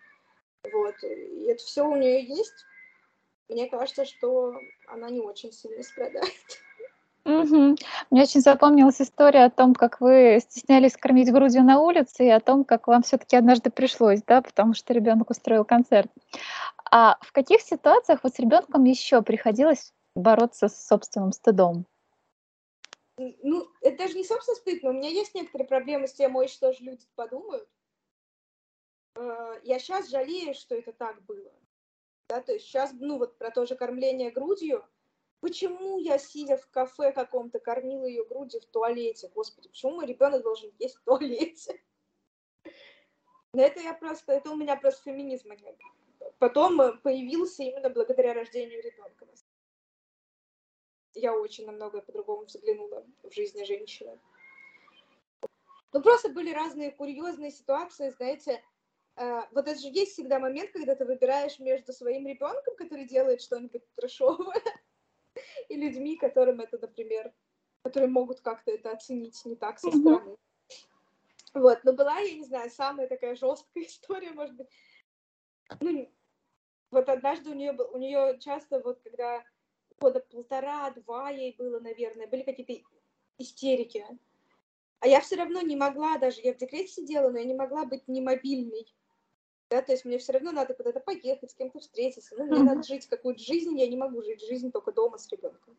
Вот. 0.73 0.95
И 1.03 1.45
это 1.45 1.63
все 1.63 1.83
у 1.87 1.97
нее 1.97 2.25
есть. 2.25 2.65
Мне 3.49 3.69
кажется, 3.69 4.05
что 4.05 4.55
она 4.87 5.11
не 5.11 5.21
очень 5.21 5.53
сильно 5.53 5.83
страдает. 5.83 6.35
Угу. 7.25 7.77
Мне 8.11 8.23
очень 8.23 8.41
запомнилась 8.41 9.01
история 9.01 9.45
о 9.45 9.51
том, 9.51 9.75
как 9.75 10.01
вы 10.01 10.41
стеснялись 10.43 10.97
кормить 10.97 11.31
грудью 11.31 11.63
на 11.63 11.81
улице, 11.81 12.25
и 12.27 12.31
о 12.31 12.41
том, 12.41 12.65
как 12.65 12.87
вам 12.87 13.03
все-таки 13.03 13.37
однажды 13.37 13.71
пришлось, 13.71 14.23
да, 14.23 14.41
потому 14.41 14.75
что 14.75 14.95
ребенок 14.95 15.31
устроил 15.31 15.65
концерт. 15.65 16.11
А 16.91 17.19
в 17.21 17.33
каких 17.33 17.61
ситуациях 17.61 18.21
вот 18.23 18.35
с 18.35 18.39
ребенком 18.39 18.85
еще 18.85 19.23
приходилось 19.23 19.93
бороться 20.15 20.69
с 20.69 20.87
собственным 20.87 21.33
стыдом? 21.33 21.87
Ну, 23.17 23.69
это 23.83 23.99
даже 23.99 24.15
не 24.15 24.25
собственно 24.25 24.57
стыд, 24.57 24.83
но 24.83 24.91
у 24.91 24.95
меня 24.95 25.11
есть 25.11 25.35
некоторые 25.35 25.69
проблемы 25.69 26.09
с 26.09 26.15
тем, 26.15 26.37
что 26.49 26.73
же 26.73 26.83
люди 26.83 27.07
подумают. 27.15 27.69
Э, 29.15 29.61
я 29.63 29.79
сейчас 29.79 30.09
жалею, 30.09 30.55
что 30.55 30.75
это 30.75 30.93
так 30.93 31.23
было. 31.25 31.53
Да, 32.29 32.41
то 32.41 32.53
есть 32.53 32.65
сейчас, 32.65 32.93
ну, 32.95 33.19
вот 33.19 33.37
про 33.37 33.51
то 33.51 33.67
же 33.67 33.75
кормление 33.75 34.31
грудью, 34.31 34.85
Почему 35.41 35.99
я, 35.99 36.19
сидя 36.19 36.57
в 36.57 36.69
кафе 36.71 37.13
каком-то, 37.13 37.59
кормила 37.61 38.05
ее 38.05 38.25
грудью 38.25 38.61
в 38.61 38.67
туалете? 38.67 39.31
Господи, 39.35 39.69
почему 39.69 39.93
мой 39.93 40.07
ребенок 40.07 40.43
должен 40.43 40.71
есть 40.79 40.97
в 40.97 41.05
туалете? 41.05 41.83
Но 43.53 43.63
это 43.63 43.81
я 43.81 43.95
просто, 43.95 44.33
это 44.33 44.51
у 44.51 44.57
меня 44.57 44.77
просто 44.77 45.03
феминизма 45.05 45.57
нет. 45.57 45.77
Потом 46.39 46.81
э, 46.81 46.93
появился 46.99 47.63
именно 47.63 47.89
благодаря 47.89 48.35
рождению 48.35 48.83
ребенка. 48.83 49.27
Я 51.15 51.35
очень 51.35 51.67
на 51.67 51.73
многое 51.73 52.03
по-другому 52.03 52.45
взглянула 52.45 53.05
в 53.23 53.33
жизни 53.33 53.65
женщины. 53.65 54.19
Ну, 55.93 56.03
просто 56.03 56.29
были 56.29 56.53
разные 56.53 56.93
курьезные 56.93 57.51
ситуации, 57.51 58.11
знаете, 58.11 58.63
э, 59.17 59.41
вот 59.51 59.67
это 59.67 59.79
же 59.79 59.89
есть 59.89 60.13
всегда 60.13 60.39
момент, 60.39 60.71
когда 60.71 60.95
ты 60.95 61.05
выбираешь 61.05 61.59
между 61.59 61.93
своим 61.93 62.27
ребенком, 62.29 62.77
который 62.77 63.07
делает 63.07 63.43
что-нибудь 63.43 63.83
трешовое, 63.97 64.63
и 65.71 65.77
людьми, 65.77 66.17
которым 66.17 66.61
это, 66.61 66.79
например, 66.79 67.33
которые 67.83 68.11
могут 68.11 68.41
как-то 68.41 68.73
это 68.73 68.91
оценить 68.91 69.43
не 69.45 69.57
так 69.57 69.79
со 69.79 69.91
стороны. 69.91 70.37
Вот, 71.55 71.83
но 71.85 71.93
была, 71.93 72.19
я 72.19 72.35
не 72.35 72.45
знаю, 72.45 72.71
самая 72.71 73.09
такая 73.09 73.35
жесткая 73.35 73.85
история, 73.87 74.33
может 74.33 74.57
быть. 74.57 74.69
Ну, 75.81 76.13
вот 76.91 77.09
однажды 77.09 77.51
у 77.51 77.55
нее, 77.55 77.73
у 77.73 77.99
нее 77.99 78.39
часто, 78.41 78.81
вот 78.81 79.01
когда 79.03 79.43
года 80.01 80.21
полтора-два 80.21 81.31
ей 81.31 81.55
было, 81.57 81.79
наверное, 81.79 82.27
были 82.27 82.43
какие-то 82.43 82.89
истерики. 83.39 84.05
А 84.99 85.07
я 85.07 85.21
все 85.21 85.37
равно 85.37 85.61
не 85.63 85.77
могла 85.77 86.19
даже, 86.19 86.41
я 86.43 86.53
в 86.53 86.57
декрете 86.57 86.89
сидела, 86.89 87.31
но 87.31 87.39
я 87.39 87.45
не 87.45 87.55
могла 87.55 87.85
быть 87.85 88.07
не 88.09 88.21
мобильной 88.21 88.93
да, 89.71 89.83
то 89.83 89.93
есть 89.93 90.05
мне 90.05 90.19
все 90.19 90.33
равно 90.33 90.53
надо 90.53 90.75
куда-то 90.75 91.01
поехать, 91.01 91.51
с 91.51 91.55
кем-то 91.55 91.79
встретиться, 91.79 92.35
ну, 92.37 92.45
мне 92.45 92.59
mm-hmm. 92.59 92.65
надо 92.65 92.83
жить 92.83 93.07
какую-то 93.07 93.43
жизнь, 93.43 93.79
я 93.79 93.87
не 93.87 93.97
могу 93.97 94.23
жить 94.23 94.45
жизнь 94.47 94.71
только 94.73 94.93
дома 94.93 95.17
с 95.17 95.29
ребенком, 95.29 95.77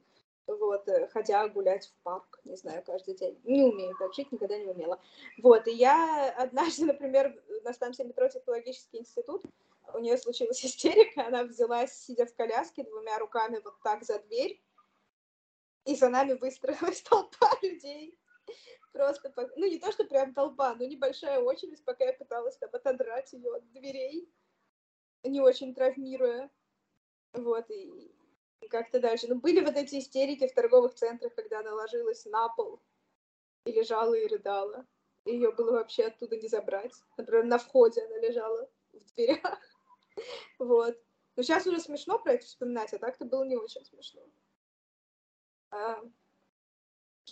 вот, 0.47 0.87
э, 0.87 1.07
ходя 1.09 1.47
гулять 1.49 1.87
в 1.87 2.03
парк, 2.03 2.39
не 2.45 2.55
знаю, 2.55 2.83
каждый 2.85 3.15
день, 3.15 3.39
не 3.43 3.63
умею 3.63 3.95
так 3.99 4.13
жить, 4.13 4.31
никогда 4.31 4.57
не 4.57 4.67
умела, 4.67 4.99
вот, 5.43 5.67
и 5.67 5.71
я 5.71 6.33
однажды, 6.37 6.85
например, 6.85 7.39
на 7.63 7.73
станции 7.73 8.03
метро 8.03 8.27
Технологический 8.29 8.99
институт, 8.99 9.43
у 9.93 9.99
нее 9.99 10.17
случилась 10.17 10.63
истерика, 10.65 11.27
она 11.27 11.43
взялась, 11.43 11.93
сидя 11.93 12.25
в 12.25 12.33
коляске, 12.33 12.83
двумя 12.83 13.19
руками 13.19 13.59
вот 13.63 13.75
так 13.83 14.03
за 14.03 14.19
дверь, 14.19 14.61
и 15.85 15.95
за 15.95 16.09
нами 16.09 16.33
выстроилась 16.33 17.01
толпа 17.09 17.49
людей, 17.61 18.17
Просто, 18.91 19.33
ну 19.55 19.67
не 19.67 19.79
то, 19.79 19.91
что 19.91 20.03
прям 20.03 20.33
толпа, 20.33 20.75
но 20.75 20.85
небольшая 20.85 21.39
очередь, 21.39 21.83
пока 21.85 22.05
я 22.05 22.13
пыталась 22.13 22.57
там 22.57 22.69
отодрать 22.73 23.31
ее 23.31 23.55
от 23.55 23.71
дверей, 23.71 24.29
не 25.23 25.39
очень 25.39 25.73
травмируя. 25.73 26.49
Вот, 27.33 27.69
и, 27.69 28.13
как-то 28.69 28.99
дальше. 28.99 29.27
Ну, 29.27 29.39
были 29.39 29.63
вот 29.63 29.75
эти 29.75 29.99
истерики 29.99 30.47
в 30.47 30.53
торговых 30.53 30.93
центрах, 30.95 31.33
когда 31.35 31.59
она 31.59 31.73
ложилась 31.73 32.25
на 32.25 32.49
пол 32.49 32.81
и 33.65 33.71
лежала 33.71 34.13
и 34.13 34.27
рыдала. 34.27 34.85
Ее 35.25 35.51
было 35.51 35.73
вообще 35.73 36.05
оттуда 36.05 36.35
не 36.37 36.47
забрать. 36.47 36.93
Например, 37.17 37.43
на 37.45 37.59
входе 37.59 38.01
она 38.03 38.17
лежала 38.17 38.69
в 38.93 39.05
дверях. 39.13 39.59
Вот. 40.59 41.01
Но 41.37 41.41
сейчас 41.41 41.65
уже 41.65 41.79
смешно 41.79 42.19
про 42.19 42.33
это 42.33 42.45
вспоминать, 42.45 42.93
а 42.93 42.99
так-то 42.99 43.23
было 43.23 43.45
не 43.45 43.55
очень 43.55 43.85
смешно. 43.85 44.21
А, 45.71 46.03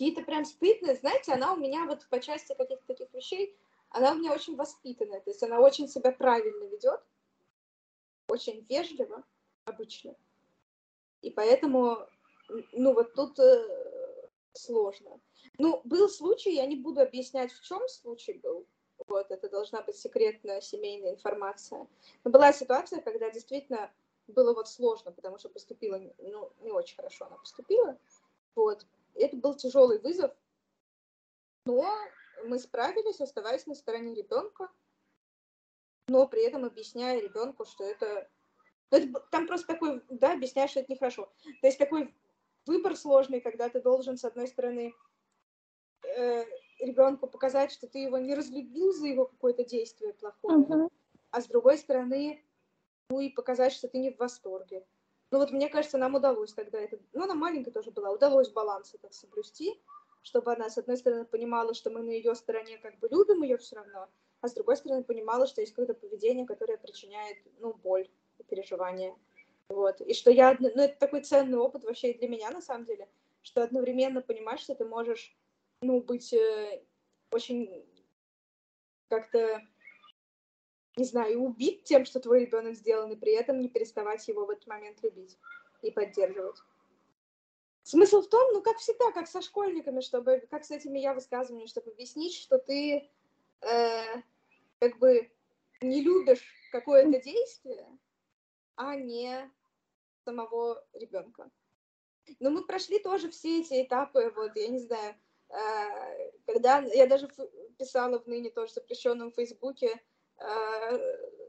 какие-то 0.00 0.22
прям 0.22 0.46
стыдные, 0.46 0.96
знаете, 0.96 1.34
она 1.34 1.52
у 1.52 1.56
меня 1.56 1.84
вот 1.84 2.06
по 2.08 2.20
части 2.20 2.54
каких-то 2.54 2.86
таких 2.86 3.12
вещей, 3.12 3.54
она 3.90 4.12
у 4.12 4.14
меня 4.14 4.32
очень 4.32 4.56
воспитанная, 4.56 5.20
то 5.20 5.28
есть 5.28 5.42
она 5.42 5.60
очень 5.60 5.88
себя 5.88 6.10
правильно 6.10 6.64
ведет, 6.64 7.02
очень 8.28 8.64
вежливо 8.70 9.22
обычно. 9.66 10.14
И 11.20 11.30
поэтому, 11.30 11.98
ну 12.72 12.94
вот 12.94 13.12
тут 13.12 13.38
э, 13.40 14.28
сложно. 14.54 15.20
Ну, 15.58 15.82
был 15.84 16.08
случай, 16.08 16.54
я 16.54 16.64
не 16.64 16.76
буду 16.76 17.02
объяснять, 17.02 17.52
в 17.52 17.62
чем 17.62 17.86
случай 17.86 18.32
был. 18.42 18.66
Вот, 19.06 19.30
это 19.30 19.50
должна 19.50 19.82
быть 19.82 19.96
секретная 19.96 20.62
семейная 20.62 21.12
информация. 21.12 21.86
Но 22.24 22.30
была 22.30 22.54
ситуация, 22.54 23.02
когда 23.02 23.28
действительно 23.28 23.92
было 24.28 24.54
вот 24.54 24.66
сложно, 24.66 25.12
потому 25.12 25.36
что 25.36 25.50
поступила, 25.50 26.00
ну, 26.16 26.50
не 26.62 26.72
очень 26.72 26.96
хорошо 26.96 27.26
она 27.26 27.36
поступила. 27.36 27.98
Вот. 28.54 28.86
Это 29.14 29.36
был 29.36 29.54
тяжелый 29.54 29.98
вызов, 29.98 30.32
но 31.66 31.92
мы 32.44 32.58
справились, 32.58 33.20
оставаясь 33.20 33.66
на 33.66 33.74
стороне 33.74 34.14
ребенка, 34.14 34.68
но 36.08 36.26
при 36.26 36.44
этом 36.44 36.64
объясняя 36.64 37.20
ребенку, 37.20 37.64
что 37.64 37.84
это... 37.84 38.28
Ну, 38.90 38.98
это 38.98 39.20
там 39.30 39.46
просто 39.46 39.68
такой, 39.68 40.02
да, 40.08 40.32
объясняешь, 40.32 40.70
что 40.70 40.80
это 40.80 40.92
нехорошо. 40.92 41.32
То 41.60 41.66
есть 41.66 41.78
такой 41.78 42.12
выбор 42.66 42.96
сложный, 42.96 43.40
когда 43.40 43.68
ты 43.68 43.80
должен, 43.80 44.16
с 44.16 44.24
одной 44.24 44.48
стороны, 44.48 44.92
э, 46.02 46.44
ребенку 46.80 47.28
показать, 47.28 47.70
что 47.70 47.86
ты 47.86 48.00
его 48.00 48.18
не 48.18 48.34
разлюбил 48.34 48.92
за 48.92 49.06
его 49.06 49.26
какое-то 49.26 49.64
действие 49.64 50.14
плохое, 50.14 50.58
uh-huh. 50.58 50.90
а 51.30 51.40
с 51.40 51.46
другой 51.46 51.78
стороны, 51.78 52.44
ну 53.10 53.20
и 53.20 53.28
показать, 53.28 53.72
что 53.72 53.86
ты 53.86 53.98
не 53.98 54.10
в 54.10 54.18
восторге. 54.18 54.84
Ну 55.30 55.38
вот 55.38 55.52
мне 55.52 55.68
кажется, 55.68 55.98
нам 55.98 56.14
удалось 56.16 56.52
тогда 56.52 56.80
это, 56.80 56.98
ну 57.12 57.22
она 57.22 57.34
маленькая 57.34 57.70
тоже 57.70 57.90
была, 57.90 58.10
удалось 58.10 58.50
баланс 58.50 58.94
этот 58.94 59.14
соблюсти, 59.14 59.80
чтобы 60.22 60.52
она, 60.52 60.68
с 60.68 60.78
одной 60.78 60.96
стороны, 60.96 61.24
понимала, 61.24 61.72
что 61.72 61.90
мы 61.90 62.02
на 62.02 62.10
ее 62.10 62.34
стороне 62.34 62.78
как 62.78 62.98
бы 62.98 63.08
любим 63.08 63.42
ее 63.42 63.56
все 63.56 63.76
равно, 63.76 64.08
а 64.40 64.48
с 64.48 64.54
другой 64.54 64.76
стороны, 64.76 65.04
понимала, 65.04 65.46
что 65.46 65.60
есть 65.60 65.72
какое-то 65.72 65.94
поведение, 65.94 66.46
которое 66.46 66.78
причиняет, 66.78 67.38
ну, 67.58 67.74
боль 67.74 68.08
и 68.38 68.42
переживания. 68.42 69.14
Вот. 69.68 70.00
И 70.00 70.14
что 70.14 70.30
я, 70.30 70.56
ну, 70.58 70.68
это 70.68 70.98
такой 70.98 71.22
ценный 71.22 71.58
опыт 71.58 71.84
вообще 71.84 72.10
и 72.10 72.18
для 72.18 72.28
меня, 72.28 72.50
на 72.50 72.60
самом 72.60 72.86
деле, 72.86 73.08
что 73.42 73.62
одновременно 73.62 74.22
понимаешь, 74.22 74.60
что 74.60 74.74
ты 74.74 74.84
можешь, 74.84 75.36
ну, 75.80 76.00
быть 76.00 76.32
э, 76.32 76.82
очень 77.30 77.86
как-то 79.08 79.62
не 80.96 81.04
знаю, 81.04 81.40
убить 81.40 81.84
тем, 81.84 82.04
что 82.04 82.20
твой 82.20 82.40
ребенок 82.40 82.74
сделан, 82.74 83.12
и 83.12 83.16
при 83.16 83.32
этом 83.32 83.60
не 83.60 83.68
переставать 83.68 84.26
его 84.28 84.46
в 84.46 84.50
этот 84.50 84.66
момент 84.66 85.02
любить 85.02 85.38
и 85.82 85.90
поддерживать. 85.90 86.58
Смысл 87.82 88.22
в 88.22 88.28
том, 88.28 88.52
ну, 88.52 88.62
как 88.62 88.76
всегда, 88.78 89.10
как 89.12 89.26
со 89.26 89.40
школьниками, 89.40 90.00
чтобы, 90.00 90.46
как 90.50 90.64
с 90.64 90.70
этими 90.70 90.98
я 90.98 91.14
высказываниями, 91.14 91.68
чтобы 91.68 91.90
объяснить, 91.92 92.34
что 92.34 92.58
ты 92.58 93.08
э, 93.62 94.22
как 94.78 94.98
бы 94.98 95.30
не 95.80 96.02
любишь 96.02 96.44
какое-то 96.72 97.20
действие, 97.20 97.86
а 98.76 98.96
не 98.96 99.50
самого 100.24 100.84
ребенка. 100.92 101.50
Но 102.38 102.50
мы 102.50 102.64
прошли 102.64 102.98
тоже 102.98 103.30
все 103.30 103.60
эти 103.60 103.82
этапы, 103.82 104.32
вот, 104.36 104.54
я 104.54 104.68
не 104.68 104.78
знаю, 104.78 105.14
э, 105.48 106.32
когда 106.46 106.80
я 106.80 107.06
даже 107.06 107.28
писала 107.78 108.18
в 108.18 108.26
ныне 108.26 108.50
тоже 108.50 108.74
запрещенном 108.74 109.32
Фейсбуке, 109.32 110.00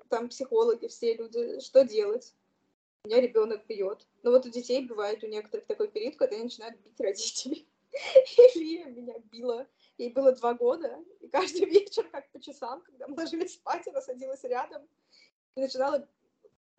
там 0.09 0.29
психологи, 0.29 0.87
все 0.87 1.15
люди, 1.15 1.59
что 1.61 1.83
делать? 1.83 2.35
У 3.03 3.07
меня 3.07 3.21
ребенок 3.21 3.65
бьет. 3.65 4.05
Но 4.23 4.31
вот 4.31 4.45
у 4.45 4.49
детей 4.49 4.85
бывает 4.85 5.23
у 5.23 5.27
некоторых 5.27 5.65
такой 5.65 5.87
период, 5.87 6.17
когда 6.17 6.35
они 6.35 6.45
начинают 6.45 6.77
бить 6.81 6.99
родителей. 6.99 7.67
Или 8.55 8.83
меня 8.83 9.17
била. 9.31 9.67
Ей 9.97 10.11
было 10.11 10.31
два 10.33 10.53
года, 10.53 11.03
и 11.19 11.27
каждый 11.27 11.65
вечер, 11.65 12.07
как 12.09 12.29
по 12.31 12.39
часам, 12.39 12.81
когда 12.81 13.07
мы 13.07 13.15
ложились 13.15 13.53
спать, 13.53 13.87
она 13.87 14.01
садилась 14.01 14.43
рядом 14.43 14.87
и 15.55 15.61
начинала 15.61 16.07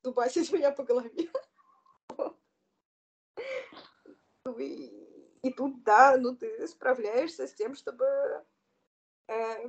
дубасить 0.02 0.52
меня 0.52 0.70
по 0.70 0.84
голове. 0.84 1.30
Ну 4.44 4.58
и, 4.58 5.52
тут, 5.56 5.84
да, 5.84 6.16
ну 6.18 6.34
ты 6.34 6.66
справляешься 6.66 7.46
с 7.46 7.54
тем, 7.54 7.76
чтобы 7.76 8.44
э, 9.28 9.68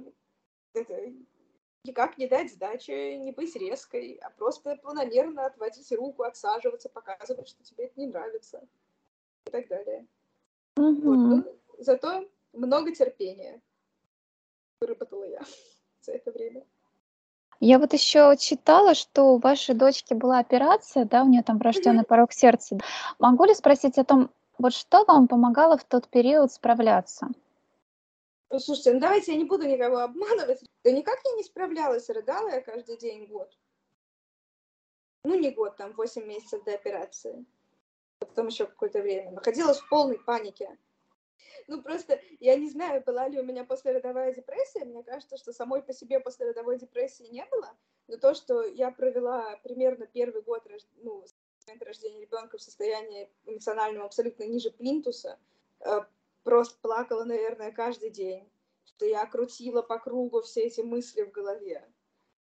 никак 1.84 2.18
не 2.18 2.28
дать 2.28 2.52
сдачи, 2.52 3.16
не 3.16 3.32
быть 3.32 3.56
резкой, 3.56 4.20
а 4.22 4.30
просто 4.30 4.76
планомерно 4.78 5.46
отводить 5.46 5.92
руку, 5.92 6.24
отсаживаться, 6.24 6.90
показывать, 6.90 7.50
что 7.50 7.64
тебе 7.64 7.86
это 7.86 8.00
не 8.00 8.08
нравится 8.08 8.62
и 9.46 9.52
так 9.52 9.68
далее. 9.68 10.06
Угу. 10.78 11.02
Вот. 11.02 11.16
Ну, 11.16 11.60
зато 11.80 12.30
много 12.54 12.94
терпения 12.96 13.62
выработала 14.80 15.26
я 15.26 15.42
за 16.02 16.14
это 16.14 16.32
время. 16.32 16.66
Я 17.60 17.80
вот 17.80 17.94
еще 17.94 18.36
читала, 18.38 18.94
что 18.94 19.36
у 19.36 19.38
вашей 19.38 19.74
дочки 19.76 20.14
была 20.14 20.40
операция, 20.40 21.06
да, 21.06 21.24
у 21.24 21.30
нее 21.30 21.44
там 21.44 21.60
врожденный 21.60 22.04
порог 22.04 22.34
сердца. 22.34 22.78
Могу 23.20 23.46
ли 23.46 23.54
спросить 23.54 23.98
о 23.98 24.04
том, 24.04 24.30
вот 24.58 24.74
что 24.74 25.06
вам 25.06 25.28
помогало 25.28 25.78
в 25.78 25.86
тот 25.86 26.10
период 26.10 26.52
справляться? 26.52 27.30
Слушайте, 28.60 28.94
ну 28.94 29.00
давайте 29.00 29.32
я 29.32 29.38
не 29.38 29.46
буду 29.46 29.68
никого 29.68 29.98
обманывать. 29.98 30.64
Да 30.84 30.92
никак 30.92 31.20
я 31.26 31.32
не 31.32 31.44
справлялась, 31.44 32.10
рыдала 32.10 32.50
я 32.50 32.62
каждый 32.62 32.98
день 32.98 33.26
год. 33.26 33.58
Ну, 35.24 35.40
не 35.40 35.52
год, 35.52 35.78
там, 35.78 35.94
8 35.94 36.26
месяцев 36.26 36.64
до 36.64 36.74
операции. 36.74 37.46
А 38.20 38.26
потом 38.26 38.48
еще 38.48 38.66
какое-то 38.66 39.02
время. 39.02 39.32
Находилась 39.32 39.80
в 39.80 39.90
полной 39.90 40.20
панике. 40.20 40.78
Ну, 41.68 41.82
просто 41.82 42.20
я 42.40 42.56
не 42.56 42.70
знаю, 42.70 43.02
была 43.06 43.28
ли 43.28 43.40
у 43.40 43.44
меня 43.44 43.64
послеродовая 43.64 44.34
депрессия. 44.34 44.86
Мне 44.86 45.04
кажется, 45.04 45.38
что 45.38 45.54
самой 45.54 45.82
по 45.82 45.94
себе 45.94 46.20
послеродовой 46.20 46.78
депрессии 46.78 47.24
не 47.32 47.46
было. 47.46 47.72
Но 48.08 48.18
то, 48.18 48.34
что 48.34 48.64
я 48.64 48.92
провела 48.92 49.58
примерно 49.64 50.06
первый 50.06 50.42
год 50.42 50.68
ну, 50.98 51.24
рождения 51.80 52.22
ребенка 52.22 52.58
в 52.58 52.62
состоянии 52.62 53.30
эмоциональном 53.46 54.04
абсолютно 54.04 54.44
ниже 54.44 54.72
плинтуса, 54.72 55.40
э, 55.80 56.02
просто 56.44 56.78
плакала, 56.82 57.24
наверное, 57.24 57.72
каждый 57.72 58.10
день, 58.10 58.50
что 58.86 59.06
я 59.06 59.26
крутила 59.26 59.82
по 59.82 60.00
кругу 60.00 60.42
все 60.42 60.62
эти 60.62 60.82
мысли 60.82 61.24
в 61.24 61.32
голове. 61.32 61.90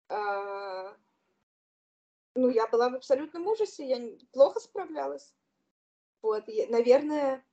А, 0.09 0.95
ну, 2.35 2.49
я 2.49 2.67
была 2.67 2.89
в 2.89 2.95
абсолютном 2.95 3.47
ужасе, 3.47 3.87
я 3.87 4.17
плохо 4.31 4.59
справлялась. 4.59 5.33
Вот, 6.21 6.47
и, 6.47 6.65
наверное, 6.67 7.45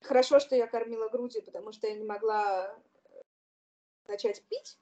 хорошо, 0.00 0.40
что 0.40 0.56
я 0.56 0.66
кормила 0.66 1.08
грудью, 1.08 1.42
потому 1.42 1.72
что 1.72 1.86
я 1.86 1.94
не 1.94 2.04
могла 2.04 2.76
начать 4.06 4.42
пить, 4.48 4.78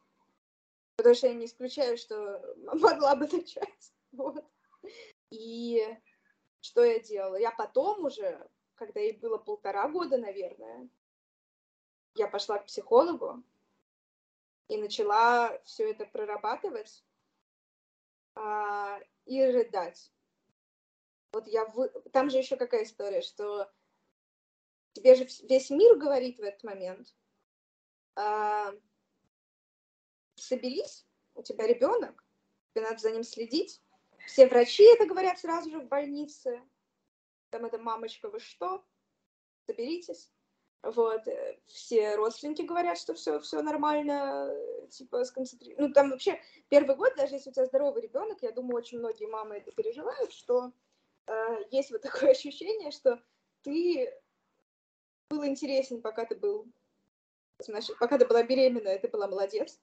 потому 0.96 1.14
что 1.14 1.28
я 1.28 1.34
не 1.34 1.46
исключаю, 1.46 1.96
что 1.96 2.54
могла 2.56 3.14
бы 3.16 3.26
начать. 3.32 3.92
Вот. 4.12 4.44
И 5.30 5.86
что 6.60 6.84
я 6.84 6.98
делала? 6.98 7.36
Я 7.36 7.52
потом 7.52 8.04
уже 8.04 8.48
когда 8.80 8.98
ей 8.98 9.12
было 9.12 9.36
полтора 9.36 9.88
года, 9.88 10.16
наверное, 10.16 10.88
я 12.14 12.26
пошла 12.26 12.56
к 12.58 12.64
психологу 12.64 13.44
и 14.68 14.78
начала 14.78 15.60
все 15.64 15.90
это 15.90 16.06
прорабатывать 16.06 17.04
а, 18.34 18.98
и 19.26 19.44
рыдать. 19.44 20.10
Вот 21.32 21.46
я 21.46 21.66
вы... 21.66 21.90
Там 22.10 22.30
же 22.30 22.38
еще 22.38 22.56
какая 22.56 22.84
история, 22.84 23.20
что 23.20 23.70
тебе 24.94 25.14
же 25.14 25.28
весь 25.46 25.68
мир 25.68 25.96
говорит 25.96 26.38
в 26.38 26.42
этот 26.42 26.64
момент, 26.64 27.14
а, 28.16 28.72
соберись, 30.36 31.06
у 31.34 31.42
тебя 31.42 31.66
ребенок, 31.66 32.24
тебе 32.70 32.84
надо 32.84 32.96
за 32.96 33.10
ним 33.10 33.24
следить. 33.24 33.82
Все 34.26 34.46
врачи 34.46 34.84
это 34.84 35.04
говорят 35.04 35.38
сразу 35.38 35.68
же 35.68 35.80
в 35.80 35.88
больнице, 35.88 36.62
там 37.50 37.64
эта 37.64 37.78
мамочка, 37.78 38.28
вы 38.28 38.40
что? 38.40 38.84
Соберитесь. 39.66 40.32
Вот, 40.82 41.28
э, 41.28 41.60
все 41.66 42.14
родственники 42.16 42.62
говорят, 42.62 42.96
что 42.98 43.12
все, 43.12 43.38
все 43.40 43.60
нормально, 43.60 44.50
типа, 44.88 45.24
сконцентрируйтесь. 45.24 45.78
Ну, 45.78 45.92
там 45.92 46.10
вообще 46.10 46.40
первый 46.70 46.96
год, 46.96 47.14
даже 47.16 47.34
если 47.34 47.50
у 47.50 47.52
тебя 47.52 47.66
здоровый 47.66 48.00
ребенок, 48.02 48.38
я 48.40 48.50
думаю, 48.50 48.76
очень 48.76 48.98
многие 48.98 49.26
мамы 49.26 49.56
это 49.56 49.72
переживают, 49.72 50.32
что 50.32 50.72
э, 51.26 51.64
есть 51.70 51.90
вот 51.90 52.00
такое 52.02 52.30
ощущение, 52.30 52.92
что 52.92 53.22
ты 53.62 54.10
был 55.28 55.44
интересен, 55.44 56.00
пока 56.00 56.24
ты 56.24 56.34
был, 56.34 56.66
значит, 57.58 57.98
пока 57.98 58.16
ты 58.16 58.26
была 58.26 58.42
беременная, 58.42 58.98
ты 58.98 59.08
была 59.08 59.28
молодец, 59.28 59.78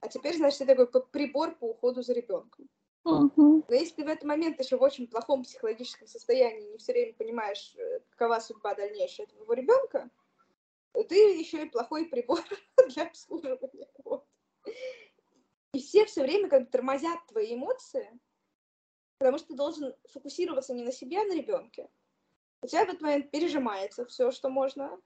а 0.00 0.08
теперь, 0.08 0.36
значит, 0.36 0.58
ты 0.58 0.66
такой 0.66 1.06
прибор 1.06 1.54
по 1.54 1.66
уходу 1.66 2.02
за 2.02 2.12
ребенком. 2.12 2.68
Но 3.08 3.64
если 3.74 3.94
ты 3.94 4.04
в 4.04 4.08
этот 4.08 4.24
момент 4.24 4.60
еще 4.60 4.76
в 4.76 4.82
очень 4.82 5.08
плохом 5.08 5.42
психологическом 5.42 6.06
состоянии, 6.06 6.70
не 6.70 6.78
все 6.78 6.92
время 6.92 7.14
понимаешь, 7.14 7.74
э, 7.76 8.00
какова 8.10 8.40
судьба 8.40 8.74
дальнейшая 8.74 9.26
твоего 9.26 9.52
ребенка, 9.54 10.10
то 10.92 11.04
ты 11.04 11.14
еще 11.38 11.64
и 11.64 11.70
плохой 11.70 12.06
прибор 12.06 12.40
для 12.88 13.04
обслуживания. 13.04 13.88
Вот. 14.04 14.26
И 15.72 15.80
все 15.80 16.04
все 16.06 16.22
время 16.22 16.48
как 16.48 16.64
бы 16.64 16.66
тормозят 16.66 17.26
твои 17.26 17.54
эмоции, 17.54 18.08
потому 19.18 19.38
что 19.38 19.48
ты 19.48 19.54
должен 19.54 19.94
фокусироваться 20.10 20.74
не 20.74 20.82
на 20.82 20.92
себе, 20.92 21.20
а 21.20 21.24
на 21.24 21.34
ребенке. 21.34 21.88
У 22.62 22.66
тебя 22.66 22.84
в 22.84 22.88
этот 22.88 23.00
момент 23.00 23.30
пережимается 23.30 24.04
все, 24.06 24.30
что 24.30 24.48
можно, 24.48 25.00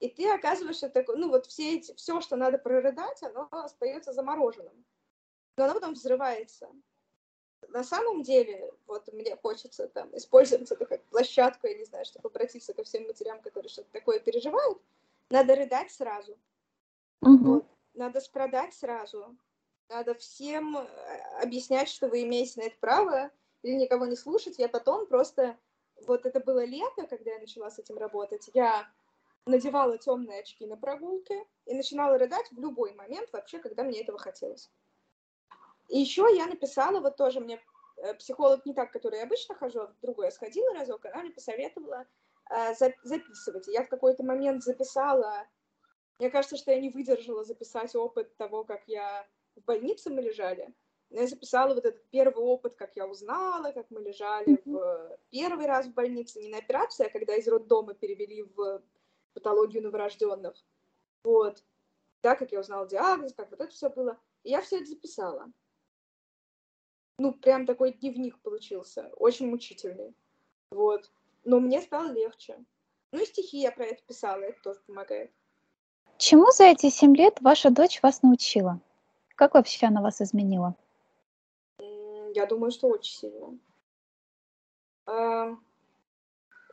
и 0.00 0.08
ты 0.08 0.28
оказываешься 0.30 0.88
такой, 0.88 1.16
ну 1.16 1.28
вот 1.28 1.46
все 1.46 1.76
эти, 1.76 1.94
все, 1.94 2.20
что 2.20 2.36
надо 2.36 2.58
прорыдать, 2.58 3.22
оно 3.22 3.48
остается 3.50 4.12
замороженным. 4.12 4.84
Но 5.56 5.64
оно 5.64 5.74
потом 5.74 5.94
взрывается 5.94 6.68
на 7.68 7.84
самом 7.84 8.22
деле, 8.22 8.72
вот 8.86 9.12
мне 9.12 9.36
хочется 9.36 9.88
там 9.88 10.16
использовать 10.16 10.70
это 10.70 10.86
как 10.86 11.02
площадку, 11.04 11.66
я 11.66 11.74
не 11.74 11.84
знаю, 11.84 12.04
чтобы 12.04 12.28
обратиться 12.28 12.72
ко 12.72 12.84
всем 12.84 13.06
матерям, 13.06 13.40
которые 13.40 13.68
что-то 13.68 13.90
такое 13.92 14.20
переживают, 14.20 14.78
надо 15.30 15.54
рыдать 15.54 15.90
сразу. 15.90 16.36
Мгм. 17.20 17.44
Вот. 17.44 17.66
Надо 17.94 18.20
страдать 18.20 18.74
сразу. 18.74 19.36
Надо 19.88 20.14
всем 20.14 20.76
э, 20.76 21.42
объяснять, 21.42 21.88
что 21.88 22.08
вы 22.08 22.22
имеете 22.22 22.60
на 22.60 22.66
это 22.66 22.76
право, 22.78 23.30
или 23.62 23.74
никого 23.74 24.06
не 24.06 24.16
слушать. 24.16 24.58
Я 24.58 24.68
потом 24.68 25.06
просто... 25.06 25.56
Вот 26.06 26.26
это 26.26 26.38
было 26.38 26.64
лето, 26.64 27.06
когда 27.08 27.32
я 27.32 27.40
начала 27.40 27.70
с 27.70 27.78
этим 27.80 27.98
работать. 27.98 28.48
Я 28.54 28.88
надевала 29.46 29.98
темные 29.98 30.40
очки 30.40 30.64
на 30.64 30.76
прогулке 30.76 31.44
и 31.66 31.74
начинала 31.74 32.18
рыдать 32.18 32.46
в 32.52 32.60
любой 32.60 32.94
момент 32.94 33.30
вообще, 33.32 33.58
когда 33.58 33.82
мне 33.82 34.02
этого 34.02 34.18
хотелось. 34.18 34.70
И 35.88 35.98
еще 35.98 36.26
я 36.34 36.46
написала, 36.46 37.00
вот 37.00 37.16
тоже 37.16 37.40
мне 37.40 37.60
э, 37.96 38.14
психолог 38.14 38.64
не 38.66 38.74
так, 38.74 38.92
который 38.92 39.18
я 39.18 39.24
обычно 39.24 39.54
хожу, 39.54 39.80
а 39.80 39.86
в 39.86 40.00
другое 40.00 40.30
сходила 40.30 40.74
разок, 40.74 41.04
она 41.06 41.22
мне 41.22 41.30
посоветовала 41.30 42.06
э, 42.50 42.74
записывать. 42.74 43.66
Я 43.68 43.84
в 43.84 43.88
какой-то 43.88 44.22
момент 44.22 44.62
записала, 44.62 45.46
мне 46.18 46.30
кажется, 46.30 46.58
что 46.58 46.72
я 46.72 46.80
не 46.80 46.90
выдержала 46.90 47.44
записать 47.44 47.94
опыт 47.96 48.36
того, 48.36 48.64
как 48.64 48.82
я 48.86 49.26
в 49.56 49.64
больнице 49.64 50.10
мы 50.10 50.20
лежали. 50.20 50.74
Но 51.10 51.22
я 51.22 51.26
записала 51.26 51.68
вот 51.74 51.78
этот 51.78 52.04
первый 52.10 52.44
опыт, 52.44 52.74
как 52.74 52.94
я 52.94 53.06
узнала, 53.06 53.72
как 53.72 53.86
мы 53.88 54.02
лежали 54.02 54.60
в 54.66 55.18
первый 55.30 55.66
раз 55.66 55.86
в 55.86 55.94
больнице, 55.94 56.42
не 56.42 56.50
на 56.50 56.58
операции, 56.58 57.06
а 57.06 57.10
когда 57.10 57.34
из 57.34 57.48
роддома 57.48 57.94
перевели 57.94 58.42
в 58.42 58.82
патологию 59.32 59.82
новорожденных. 59.84 60.54
Вот. 61.24 61.64
Да, 62.22 62.34
как 62.36 62.52
я 62.52 62.60
узнала 62.60 62.86
диагноз, 62.86 63.32
как 63.32 63.50
вот 63.50 63.60
это 63.60 63.72
все 63.72 63.88
было. 63.88 64.18
И 64.42 64.50
я 64.50 64.60
все 64.60 64.76
это 64.76 64.86
записала 64.86 65.50
ну, 67.18 67.32
прям 67.32 67.66
такой 67.66 67.92
дневник 67.92 68.38
получился, 68.38 69.10
очень 69.16 69.48
мучительный. 69.48 70.14
Вот. 70.70 71.10
Но 71.44 71.60
мне 71.60 71.82
стало 71.82 72.12
легче. 72.12 72.64
Ну 73.12 73.22
и 73.22 73.26
стихи 73.26 73.58
я 73.58 73.72
про 73.72 73.86
это 73.86 74.02
писала, 74.04 74.40
это 74.42 74.60
тоже 74.62 74.80
помогает. 74.86 75.32
Чему 76.16 76.50
за 76.50 76.64
эти 76.64 76.90
семь 76.90 77.16
лет 77.16 77.40
ваша 77.40 77.70
дочь 77.70 78.02
вас 78.02 78.22
научила? 78.22 78.80
Как 79.34 79.54
вообще 79.54 79.86
она 79.86 80.02
вас 80.02 80.20
изменила? 80.20 80.74
Я 82.34 82.46
думаю, 82.46 82.70
что 82.70 82.88
очень 82.88 83.16
сильно. 83.16 83.58
А, 85.06 85.56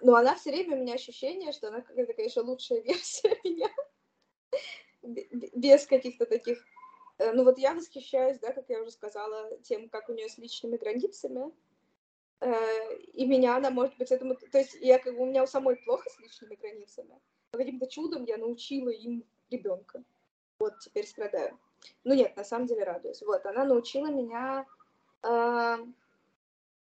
но 0.01 0.15
она 0.15 0.35
все 0.35 0.51
время 0.51 0.75
у 0.75 0.81
меня 0.81 0.95
ощущение, 0.95 1.51
что 1.53 1.69
она 1.69 1.81
какая-то, 1.81 2.13
конечно, 2.13 2.43
лучшая 2.43 2.81
версия 2.83 3.39
меня. 3.43 3.69
Без 5.01 5.85
каких-то 5.85 6.25
таких 6.25 6.65
ну 7.17 7.43
вот 7.43 7.57
я 7.57 7.73
восхищаюсь, 7.73 8.39
да, 8.39 8.51
как 8.51 8.69
я 8.69 8.81
уже 8.81 8.91
сказала, 8.91 9.57
тем, 9.59 9.89
как 9.89 10.09
у 10.09 10.13
нее 10.13 10.29
с 10.29 10.37
личными 10.37 10.77
границами. 10.77 11.51
э, 12.41 12.95
и 13.13 13.25
меня 13.25 13.55
она, 13.57 13.69
может 13.69 13.97
быть, 13.97 14.11
этому... 14.11 14.35
То 14.35 14.57
есть 14.57 14.75
я 14.81 14.99
как 14.99 15.15
бы 15.15 15.23
у 15.23 15.25
меня 15.25 15.43
у 15.43 15.47
самой 15.47 15.77
плохо 15.77 16.09
с 16.09 16.19
личными 16.19 16.55
границами, 16.55 17.19
но 17.53 17.59
каким-то 17.59 17.87
чудом 17.87 18.25
я 18.25 18.37
научила 18.37 18.89
им 18.89 19.23
ребенка. 19.49 20.03
Вот, 20.59 20.79
теперь 20.79 21.07
страдаю. 21.07 21.57
Ну 22.03 22.13
нет, 22.13 22.35
на 22.35 22.43
самом 22.43 22.67
деле 22.67 22.83
радуюсь. 22.83 23.21
Вот, 23.21 23.45
она 23.45 23.65
научила 23.65 24.07
меня... 24.07 24.65
Э, 25.23 25.77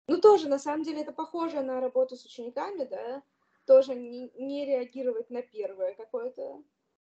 ну, 0.08 0.22
тоже, 0.22 0.48
на 0.48 0.60
самом 0.60 0.84
деле, 0.84 1.02
это 1.02 1.12
похоже 1.12 1.62
на 1.62 1.82
работу 1.82 2.16
с 2.16 2.26
учениками, 2.26 2.86
да, 2.86 3.24
тоже 3.66 3.96
не, 3.96 4.30
не 4.36 4.66
реагировать 4.66 5.32
на 5.32 5.42
первое 5.42 5.96
какое-то 5.96 6.64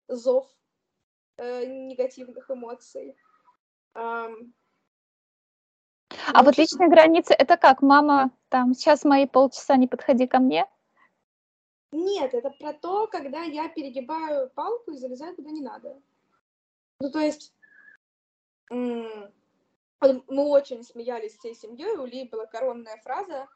зов 0.09 0.45
э, 1.39 1.65
негативных 1.65 2.49
эмоций. 2.51 3.15
Um, 3.95 4.53
а 6.33 6.43
вот 6.43 6.57
личные 6.57 6.89
границы 6.89 7.33
это 7.33 7.57
как? 7.57 7.81
Мама, 7.81 8.31
там, 8.49 8.73
сейчас 8.73 9.03
мои 9.03 9.25
полчаса 9.27 9.75
не 9.75 9.87
подходи 9.87 10.27
ко 10.27 10.39
мне? 10.39 10.67
Нет, 11.91 12.33
это 12.33 12.49
про 12.51 12.73
то, 12.73 13.07
когда 13.07 13.43
я 13.43 13.67
перегибаю 13.67 14.49
палку 14.51 14.91
и 14.91 14.97
залезаю 14.97 15.35
куда 15.35 15.49
не 15.51 15.61
надо. 15.61 15.99
Ну, 16.99 17.11
то 17.11 17.19
есть, 17.19 17.53
мы 18.69 19.31
очень 20.29 20.83
смеялись 20.83 21.37
всей 21.37 21.55
семьей, 21.55 21.97
у 21.97 22.05
Ли 22.05 22.27
была 22.27 22.45
коронная 22.45 22.97
фраза 22.97 23.47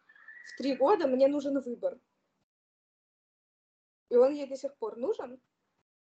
«В 0.46 0.58
три 0.58 0.76
года 0.76 1.08
мне 1.08 1.28
нужен 1.28 1.60
выбор». 1.60 2.00
И 4.10 4.16
он 4.16 4.34
ей 4.34 4.48
до 4.48 4.56
сих 4.56 4.76
пор 4.78 4.98
нужен. 4.98 5.40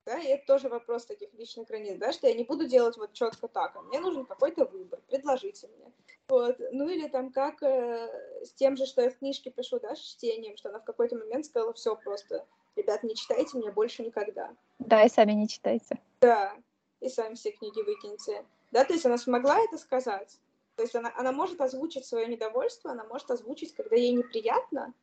Да, 0.07 0.19
и 0.19 0.29
это 0.29 0.47
тоже 0.47 0.69
вопрос 0.69 1.05
таких 1.05 1.33
личных 1.35 1.69
границ, 1.69 1.99
да, 1.99 2.13
что 2.13 2.27
я 2.27 2.35
не 2.35 2.45
буду 2.45 2.67
делать 2.67 2.97
вот 2.97 3.13
четко 3.13 3.49
так, 3.49 3.77
а 3.77 3.83
мне 3.83 4.01
нужен 4.01 4.25
какой-то 4.25 4.65
выбор, 4.65 5.01
предложите 5.09 5.69
мне. 5.69 5.93
Вот. 6.29 6.57
Ну 6.73 6.89
или 6.89 7.09
там 7.09 7.33
как 7.33 7.63
э, 7.63 8.45
с 8.45 8.53
тем 8.53 8.77
же, 8.77 8.87
что 8.87 9.03
я 9.03 9.11
в 9.11 9.19
книжке 9.19 9.51
пишу, 9.51 9.79
да, 9.79 9.95
с 9.95 9.99
чтением, 9.99 10.57
что 10.57 10.71
она 10.71 10.79
в 10.79 10.85
какой-то 10.85 11.17
момент 11.17 11.45
сказала, 11.45 11.73
все 11.75 11.97
просто, 11.97 12.47
ребят, 12.77 13.03
не 13.03 13.15
читайте 13.15 13.59
меня 13.59 13.73
больше 13.73 14.03
никогда. 14.03 14.55
Да, 14.79 15.05
и 15.05 15.09
сами 15.09 15.33
не 15.33 15.49
читайте. 15.49 16.01
Да, 16.21 16.57
и 17.01 17.09
сами 17.09 17.35
все 17.35 17.51
книги 17.51 17.83
выкиньте. 17.83 18.45
Да, 18.71 18.85
то 18.85 18.95
есть 18.95 19.05
она 19.05 19.19
смогла 19.19 19.59
это 19.59 19.77
сказать. 19.77 20.39
То 20.77 20.83
есть 20.83 20.95
она, 20.95 21.13
она 21.17 21.33
может 21.33 21.61
озвучить 21.61 22.07
свое 22.07 22.27
недовольство, 22.27 22.93
она 22.93 23.05
может 23.05 23.31
озвучить, 23.31 23.75
когда 23.75 23.97
ей 23.97 24.13
неприятно, 24.13 24.95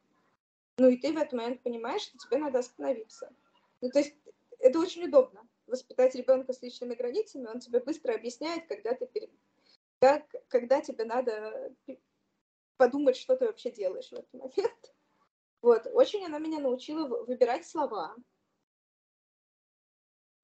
ну 0.79 0.89
и 0.89 0.97
ты 0.97 1.11
в 1.11 1.17
этот 1.17 1.33
момент 1.33 1.61
понимаешь, 1.61 2.01
что 2.01 2.17
тебе 2.17 2.37
надо 2.37 2.59
остановиться. 2.59 3.31
Ну, 3.81 3.89
то 3.89 3.99
есть 3.99 4.15
это 4.59 4.79
очень 4.79 5.05
удобно. 5.05 5.47
Воспитать 5.65 6.15
ребенка 6.15 6.53
с 6.53 6.61
личными 6.61 6.95
границами, 6.95 7.47
он 7.47 7.59
тебе 7.59 7.79
быстро 7.79 8.13
объясняет, 8.13 8.67
когда 8.67 8.93
ты 8.93 9.05
перед... 9.05 9.31
как, 9.99 10.23
когда 10.47 10.81
тебе 10.81 11.03
надо 11.03 11.73
подумать, 12.77 13.17
что 13.17 13.35
ты 13.35 13.45
вообще 13.45 13.71
делаешь 13.71 14.09
в 14.09 14.13
этот 14.13 14.33
момент. 14.33 14.93
Вот, 15.61 15.87
очень 15.87 16.25
она 16.25 16.39
меня 16.39 16.59
научила 16.59 17.07
выбирать 17.07 17.67
слова. 17.67 18.15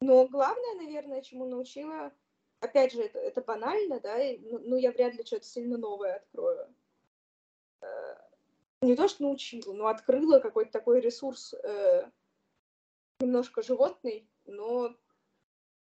Но 0.01 0.27
главное, 0.27 0.75
наверное, 0.75 1.21
чему 1.21 1.45
научила, 1.45 2.11
опять 2.59 2.91
же, 2.91 3.03
это, 3.03 3.19
это 3.19 3.41
банально, 3.41 4.01
да, 4.01 4.21
и, 4.21 4.39
ну, 4.39 4.59
ну, 4.59 4.75
я 4.75 4.91
вряд 4.91 5.13
ли 5.13 5.23
что-то 5.23 5.45
сильно 5.45 5.77
новое 5.77 6.15
открою. 6.15 6.75
Э, 7.81 8.15
не 8.81 8.95
то, 8.97 9.07
что 9.07 9.23
научила, 9.23 9.71
но 9.71 9.87
открыла 9.87 10.39
какой-то 10.39 10.71
такой 10.71 10.99
ресурс 10.99 11.53
э, 11.53 12.09
немножко 13.23 13.61
животный, 13.61 14.27
но 14.45 14.95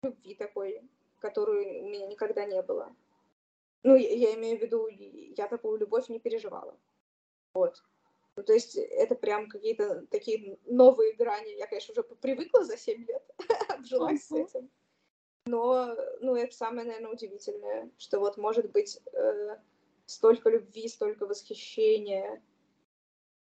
любви 0.02 0.34
такой, 0.34 0.88
которой 1.18 1.80
у 1.80 1.88
меня 1.88 2.06
никогда 2.06 2.44
не 2.44 2.62
было. 2.62 2.94
Ну, 3.82 3.96
я, 3.96 4.10
я 4.10 4.34
имею 4.34 4.58
в 4.58 4.62
виду, 4.62 4.86
я 4.88 5.48
такую 5.48 5.78
любовь 5.78 6.08
не 6.08 6.20
переживала. 6.20 6.78
Вот. 7.54 7.82
Ну, 8.36 8.42
то 8.44 8.52
есть 8.52 8.76
это 8.76 9.14
прям 9.14 9.48
какие-то 9.48 10.06
такие 10.06 10.58
новые 10.64 11.12
грани. 11.14 11.50
Я, 11.58 11.66
конечно, 11.66 11.92
уже 11.92 12.02
привыкла 12.02 12.64
за 12.64 12.76
7 12.76 13.04
лет, 13.06 13.22
обжилась 13.68 14.26
с 14.26 14.32
этим. 14.32 14.70
Но, 15.46 15.96
ну, 16.20 16.36
это 16.36 16.54
самое, 16.54 16.86
наверное, 16.86 17.10
удивительное, 17.10 17.90
что 17.98 18.20
вот 18.20 18.36
может 18.36 18.70
быть 18.70 19.00
э, 19.12 19.58
столько 20.06 20.48
любви, 20.48 20.88
столько 20.88 21.26
восхищения 21.26 22.40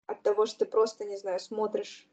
от 0.07 0.23
того, 0.23 0.47
что 0.47 0.59
ты 0.59 0.65
просто, 0.65 1.05
не 1.05 1.17
знаю, 1.17 1.39
смотришь 1.39 2.10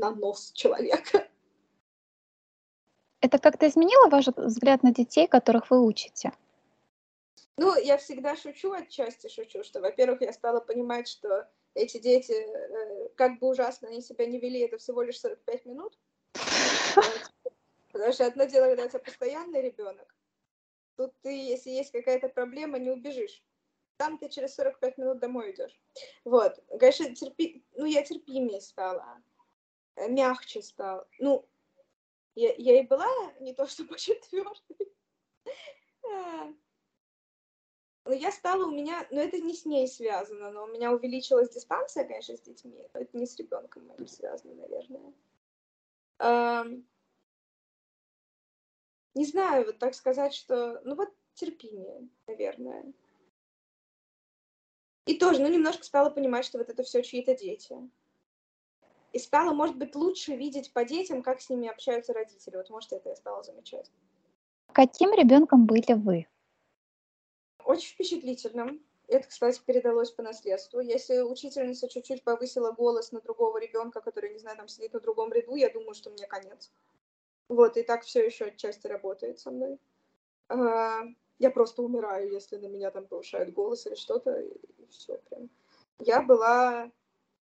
на 0.00 0.10
нос 0.10 0.52
человека. 0.52 1.28
Это 3.20 3.38
как-то 3.38 3.68
изменило 3.68 4.08
ваш 4.08 4.26
взгляд 4.28 4.82
на 4.82 4.92
детей, 4.92 5.28
которых 5.28 5.70
вы 5.70 5.84
учите? 5.84 6.32
Ну, 7.56 7.76
я 7.76 7.98
всегда 7.98 8.36
шучу, 8.36 8.72
отчасти 8.72 9.28
шучу, 9.28 9.62
что, 9.62 9.80
во-первых, 9.80 10.22
я 10.22 10.32
стала 10.32 10.60
понимать, 10.60 11.06
что 11.06 11.46
эти 11.74 11.98
дети, 11.98 12.32
э, 12.32 13.08
как 13.16 13.38
бы 13.38 13.48
ужасно 13.48 13.88
они 13.88 14.00
себя 14.00 14.24
не 14.24 14.38
вели, 14.38 14.60
это 14.60 14.78
всего 14.78 15.02
лишь 15.02 15.20
45 15.20 15.66
минут. 15.66 15.98
Потому 17.92 18.12
что 18.12 18.26
одно 18.26 18.44
дело, 18.44 18.66
когда 18.66 18.86
у 18.86 18.88
тебя 18.88 19.00
постоянный 19.00 19.60
ребенок, 19.60 20.14
тут 20.96 21.12
ты, 21.20 21.28
если 21.30 21.70
есть 21.70 21.92
какая-то 21.92 22.30
проблема, 22.30 22.78
не 22.78 22.90
убежишь. 22.90 23.44
Там 23.98 24.16
ты 24.16 24.30
через 24.30 24.54
45 24.54 24.96
минут 24.96 25.18
домой 25.18 25.52
идешь. 25.52 25.78
Вот. 26.24 26.58
Конечно, 26.78 27.14
терпи... 27.14 27.62
ну, 27.74 27.84
я 27.84 28.02
терпимее 28.02 28.62
стала. 28.62 29.22
Э, 29.96 30.08
мягче 30.08 30.62
стал. 30.62 31.06
Ну, 31.18 31.48
я, 32.34 32.54
я 32.56 32.80
и 32.80 32.86
была 32.86 33.08
не 33.40 33.54
то 33.54 33.66
чтобы 33.66 33.96
четвертой. 33.98 34.92
А. 36.04 36.52
Но 38.04 38.14
я 38.14 38.32
стала 38.32 38.66
у 38.66 38.70
меня, 38.70 39.06
но 39.10 39.20
это 39.20 39.38
не 39.38 39.54
с 39.54 39.66
ней 39.66 39.86
связано, 39.86 40.50
но 40.50 40.64
у 40.64 40.68
меня 40.68 40.90
увеличилась 40.92 41.50
дистанция, 41.50 42.04
конечно, 42.04 42.36
с 42.36 42.40
детьми. 42.40 42.82
Это 42.92 43.16
не 43.16 43.26
с 43.26 43.36
ребенком 43.36 43.86
моим 43.86 44.06
связано, 44.06 44.54
наверное. 44.54 45.12
Не 49.14 49.24
знаю, 49.24 49.66
вот 49.66 49.78
так 49.78 49.94
сказать, 49.94 50.34
что, 50.34 50.80
ну 50.84 50.94
вот 50.94 51.10
терпимее, 51.34 52.08
наверное. 52.26 52.92
И 55.06 55.18
тоже, 55.18 55.40
ну, 55.40 55.48
немножко 55.48 55.84
стала 55.84 56.10
понимать, 56.10 56.44
что 56.44 56.58
вот 56.58 56.68
это 56.68 56.82
все 56.82 57.02
чьи-то 57.02 57.34
дети 57.34 57.76
и 59.12 59.18
стало, 59.18 59.52
может 59.52 59.76
быть, 59.76 59.94
лучше 59.94 60.36
видеть 60.36 60.72
по 60.72 60.84
детям, 60.84 61.22
как 61.22 61.40
с 61.40 61.50
ними 61.50 61.68
общаются 61.68 62.12
родители. 62.12 62.56
Вот, 62.56 62.70
может, 62.70 62.92
это 62.92 63.08
я 63.08 63.16
стала 63.16 63.42
замечать. 63.42 63.90
Каким 64.72 65.12
ребенком 65.12 65.66
были 65.66 65.94
вы? 65.94 66.26
Очень 67.64 67.94
впечатлительным. 67.94 68.84
Это, 69.08 69.26
кстати, 69.26 69.60
передалось 69.64 70.12
по 70.12 70.22
наследству. 70.22 70.78
Если 70.80 71.20
учительница 71.20 71.88
чуть-чуть 71.88 72.22
повысила 72.22 72.70
голос 72.70 73.10
на 73.10 73.20
другого 73.20 73.58
ребенка, 73.58 74.00
который, 74.00 74.32
не 74.32 74.38
знаю, 74.38 74.56
там 74.56 74.68
сидит 74.68 74.92
на 74.92 75.00
другом 75.00 75.32
ряду, 75.32 75.56
я 75.56 75.68
думаю, 75.70 75.94
что 75.94 76.10
мне 76.10 76.26
конец. 76.26 76.70
Вот, 77.48 77.76
и 77.76 77.82
так 77.82 78.02
все 78.04 78.24
еще 78.24 78.46
отчасти 78.46 78.86
работает 78.86 79.40
со 79.40 79.50
мной. 79.50 79.80
А, 80.48 81.00
я 81.40 81.50
просто 81.50 81.82
умираю, 81.82 82.30
если 82.30 82.56
на 82.58 82.66
меня 82.66 82.92
там 82.92 83.06
повышают 83.06 83.52
голос 83.52 83.86
или 83.86 83.96
что-то, 83.96 84.40
и 84.40 84.86
все 84.90 85.18
прям. 85.28 85.50
Я 85.98 86.22
была 86.22 86.92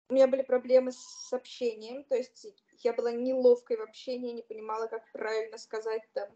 у 0.08 0.14
меня 0.14 0.26
были 0.26 0.42
проблемы 0.42 0.92
с 0.92 1.32
общением, 1.32 2.04
то 2.04 2.16
есть 2.16 2.46
я 2.78 2.92
была 2.92 3.12
неловкой 3.12 3.76
в 3.76 3.82
общении, 3.82 4.32
не 4.32 4.42
понимала, 4.42 4.86
как 4.86 5.10
правильно 5.12 5.58
сказать 5.58 6.02
там. 6.14 6.28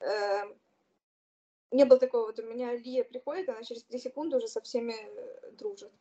Э, 0.00 0.54
не 1.70 1.84
было 1.84 1.98
такого, 1.98 2.26
вот 2.26 2.38
у 2.38 2.42
меня 2.42 2.74
Лия 2.76 3.04
приходит, 3.04 3.48
она 3.48 3.62
через 3.62 3.84
три 3.84 3.98
секунды 3.98 4.36
уже 4.36 4.48
со 4.48 4.60
всеми 4.60 4.94
э, 4.94 5.50
дружит. 5.52 5.92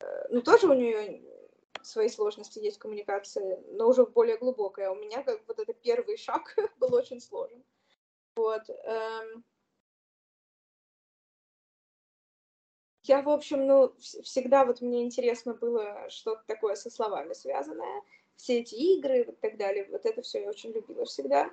Э, 0.00 0.26
ну, 0.30 0.42
тоже 0.42 0.66
у 0.68 0.74
нее 0.74 1.22
свои 1.82 2.08
сложности 2.08 2.58
есть 2.58 2.78
коммуникации, 2.78 3.62
но 3.72 3.88
уже 3.88 4.04
более 4.04 4.36
глубокая. 4.36 4.90
У 4.90 4.96
меня 4.96 5.22
как 5.22 5.46
вот 5.46 5.58
это 5.58 5.72
первый 5.72 6.16
шаг 6.16 6.56
был 6.78 6.94
очень 6.94 7.20
сложен. 7.20 7.62
Вот. 8.36 8.68
Эм, 8.68 9.44
Я, 13.04 13.20
в 13.20 13.28
общем, 13.28 13.66
ну, 13.66 13.94
всегда 13.98 14.64
вот 14.64 14.80
мне 14.80 15.02
интересно 15.02 15.52
было 15.52 16.08
что-то 16.08 16.42
такое 16.46 16.74
со 16.74 16.88
словами 16.88 17.34
связанное. 17.34 18.02
Все 18.36 18.60
эти 18.60 18.74
игры 18.74 19.20
и 19.20 19.32
так 19.32 19.58
далее, 19.58 19.86
вот 19.90 20.06
это 20.06 20.22
все 20.22 20.42
я 20.42 20.48
очень 20.48 20.72
любила 20.72 21.04
всегда. 21.04 21.50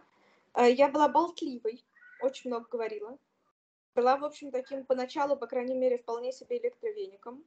А, 0.53 0.67
я 0.67 0.87
была 0.87 1.09
болтливой, 1.09 1.83
очень 2.21 2.49
много 2.49 2.67
говорила. 2.69 3.17
Была, 3.95 4.15
в 4.15 4.23
общем, 4.23 4.51
таким 4.51 4.85
поначалу, 4.85 5.35
по 5.35 5.45
крайней 5.45 5.75
мере, 5.75 5.97
вполне 5.97 6.31
себе 6.31 6.57
электровеником. 6.57 7.43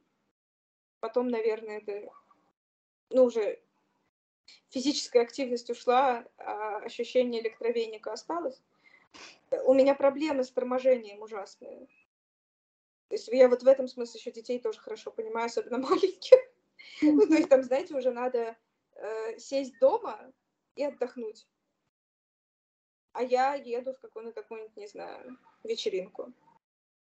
Потом, 0.99 1.27
наверное, 1.29 1.79
это, 1.79 2.07
ну, 3.09 3.23
уже 3.23 3.59
физическая 4.69 5.23
активность 5.23 5.71
ушла, 5.71 6.25
а 6.37 6.77
ощущение 6.77 7.41
электровеника 7.41 8.13
осталось. 8.13 8.61
У 9.65 9.73
меня 9.73 9.95
проблемы 9.95 10.43
с 10.43 10.51
торможением 10.51 11.23
ужасные. 11.23 11.87
То 13.07 13.15
есть 13.15 13.27
я 13.27 13.47
вот 13.47 13.63
в 13.63 13.67
этом 13.67 13.87
смысле 13.87 14.19
еще 14.19 14.31
детей 14.31 14.59
тоже 14.59 14.79
хорошо 14.79 15.11
понимаю, 15.11 15.45
особенно 15.45 15.77
маленьких. 15.89 16.37
Ну, 17.01 17.27
то 17.27 17.35
есть 17.35 17.49
там, 17.49 17.63
знаете, 17.63 17.95
уже 17.95 18.11
надо 18.11 18.55
э, 18.95 19.37
сесть 19.37 19.77
дома 19.79 20.33
и 20.75 20.83
отдохнуть. 20.83 21.47
А 23.13 23.23
я 23.23 23.55
еду 23.55 23.93
в 23.93 23.99
какую, 23.99 24.25
на 24.25 24.31
какую-нибудь, 24.33 24.75
не 24.75 24.87
знаю, 24.87 25.37
вечеринку. 25.63 26.33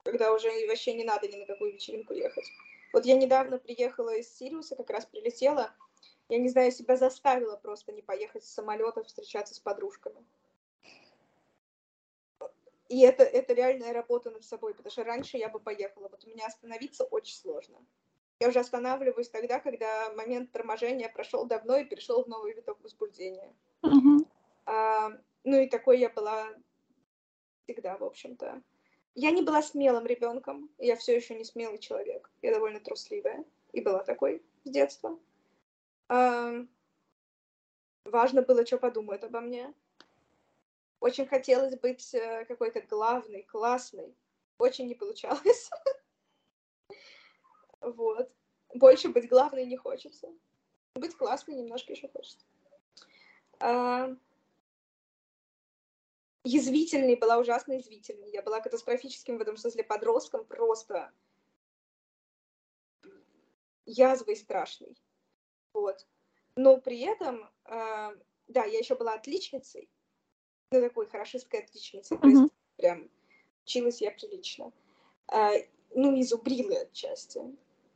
Когда 0.04 0.32
уже 0.32 0.48
вообще 0.68 0.94
не 0.94 1.04
надо 1.04 1.26
ни 1.28 1.36
на 1.36 1.46
какую 1.46 1.72
вечеринку 1.72 2.12
ехать. 2.14 2.44
Вот 2.92 3.04
я 3.06 3.16
недавно 3.16 3.58
приехала 3.58 4.14
из 4.14 4.32
Сириуса, 4.36 4.76
как 4.76 4.90
раз 4.90 5.06
прилетела. 5.06 5.74
Я 6.28 6.38
не 6.38 6.48
знаю, 6.48 6.70
себя 6.70 6.96
заставила 6.96 7.56
просто 7.56 7.92
не 7.92 8.02
поехать 8.02 8.44
с 8.44 8.52
самолета 8.52 9.02
встречаться 9.02 9.54
с 9.54 9.58
подружками. 9.58 10.24
И 12.94 13.00
это, 13.00 13.24
это 13.24 13.54
реальная 13.54 13.92
работа 13.92 14.30
над 14.30 14.44
собой, 14.44 14.72
потому 14.72 14.92
что 14.92 15.02
раньше 15.02 15.36
я 15.36 15.48
бы 15.48 15.58
поехала. 15.58 16.08
Вот 16.08 16.24
у 16.24 16.30
меня 16.30 16.46
остановиться 16.46 17.02
очень 17.02 17.34
сложно. 17.34 17.76
Я 18.38 18.50
уже 18.50 18.60
останавливаюсь 18.60 19.28
тогда, 19.28 19.58
когда 19.58 20.14
момент 20.14 20.52
торможения 20.52 21.08
прошел 21.08 21.44
давно 21.44 21.76
и 21.78 21.84
перешел 21.84 22.22
в 22.22 22.28
новый 22.28 22.52
виток 22.54 22.80
возбуждения. 22.84 23.52
Мгм. 23.82 24.24
А, 24.66 25.10
ну 25.42 25.58
и 25.58 25.68
такой 25.68 25.98
я 25.98 26.08
была 26.08 26.54
всегда, 27.64 27.96
в 27.96 28.04
общем-то. 28.04 28.62
Я 29.16 29.32
не 29.32 29.42
была 29.42 29.60
смелым 29.60 30.06
ребенком, 30.06 30.70
я 30.78 30.94
все 30.94 31.16
еще 31.16 31.34
не 31.34 31.44
смелый 31.44 31.78
человек. 31.78 32.30
Я 32.42 32.54
довольно 32.54 32.78
трусливая 32.78 33.44
и 33.72 33.80
была 33.80 34.04
такой 34.04 34.40
с 34.62 34.70
детства. 34.70 35.18
А, 36.08 36.64
важно 38.04 38.42
было, 38.42 38.64
что 38.64 38.78
подумают 38.78 39.24
обо 39.24 39.40
мне. 39.40 39.74
Очень 41.04 41.26
хотелось 41.26 41.78
быть 41.78 42.14
э, 42.14 42.46
какой-то 42.46 42.80
главной, 42.80 43.42
классной. 43.42 44.16
Очень 44.56 44.86
не 44.86 44.94
получалось. 44.94 45.70
Вот. 47.82 48.32
Больше 48.72 49.10
быть 49.10 49.28
главной 49.28 49.66
не 49.66 49.76
хочется. 49.76 50.32
Быть 50.94 51.14
классной 51.14 51.56
немножко 51.56 51.92
еще 51.92 52.08
хочется. 52.08 52.46
А, 53.60 54.16
язвительной, 56.44 57.16
была 57.16 57.36
ужасно 57.36 57.74
язвительной. 57.74 58.30
Я 58.30 58.40
была 58.40 58.62
катастрофическим 58.62 59.36
в 59.36 59.42
этом 59.42 59.58
смысле 59.58 59.84
подростком, 59.84 60.46
просто 60.46 61.12
язвой 63.84 64.36
страшной. 64.36 64.96
Вот. 65.74 66.06
Но 66.56 66.80
при 66.80 67.00
этом, 67.00 67.50
а, 67.64 68.14
да, 68.46 68.64
я 68.64 68.78
еще 68.78 68.94
была 68.94 69.12
отличницей, 69.12 69.90
такой 70.80 71.06
хорошисткой 71.06 71.60
отличницей, 71.60 72.18
то 72.18 72.28
есть 72.28 72.52
прям 72.76 73.10
училась 73.64 74.00
я 74.00 74.10
прилично. 74.10 74.72
А, 75.28 75.52
ну, 75.94 76.14
и 76.16 76.22
зубрила 76.22 76.80
отчасти. 76.80 77.40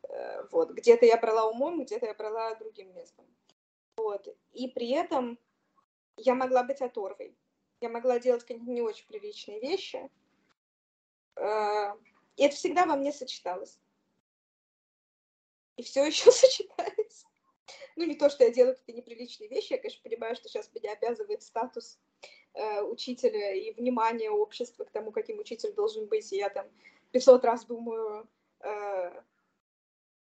Э, 0.09 0.47
Вот. 0.51 0.71
Где-то 0.71 1.07
я 1.07 1.19
брала 1.19 1.47
умом, 1.51 1.83
где-то 1.85 2.07
я 2.07 2.15
брала 2.15 2.55
другим 2.55 2.95
местом. 2.95 3.27
Вот. 3.97 4.35
И 4.53 4.69
при 4.69 4.91
этом 4.91 5.39
я 6.17 6.35
могла 6.35 6.63
быть 6.65 6.81
оторвой. 6.81 7.37
Я 7.81 7.89
могла 7.89 8.19
делать 8.19 8.43
какие-то 8.43 8.71
не 8.71 8.83
очень 8.83 9.07
приличные 9.07 9.61
вещи. 9.61 10.11
Э, 11.37 11.95
И 12.37 12.45
это 12.45 12.57
всегда 12.57 12.87
во 12.87 12.97
мне 12.97 13.13
сочеталось. 13.13 13.79
И 15.77 15.83
все 15.83 16.05
еще 16.05 16.31
сочетается. 16.33 17.27
Ну, 17.97 18.05
не 18.05 18.15
то, 18.15 18.31
что 18.31 18.45
я 18.45 18.51
делаю 18.51 18.77
какие-то 18.77 19.01
неприличные 19.01 19.49
вещи. 19.49 19.73
Я, 19.73 19.79
конечно, 19.79 20.03
понимаю, 20.03 20.37
что 20.37 20.49
сейчас 20.49 20.73
меня 20.73 20.93
обязывает 20.93 21.43
статус 21.43 21.99
э, 22.55 22.83
учителя 22.83 23.53
и 23.55 23.73
внимание 23.73 24.31
общества 24.31 24.85
к 24.85 24.91
тому, 24.91 25.11
каким 25.13 25.39
учитель 25.39 25.73
должен 25.75 26.07
быть. 26.07 26.33
И 26.33 26.37
я 26.37 26.49
там 26.49 26.67
500 27.13 27.45
раз 27.45 27.65
думаю, 27.65 28.29
э, 28.61 29.23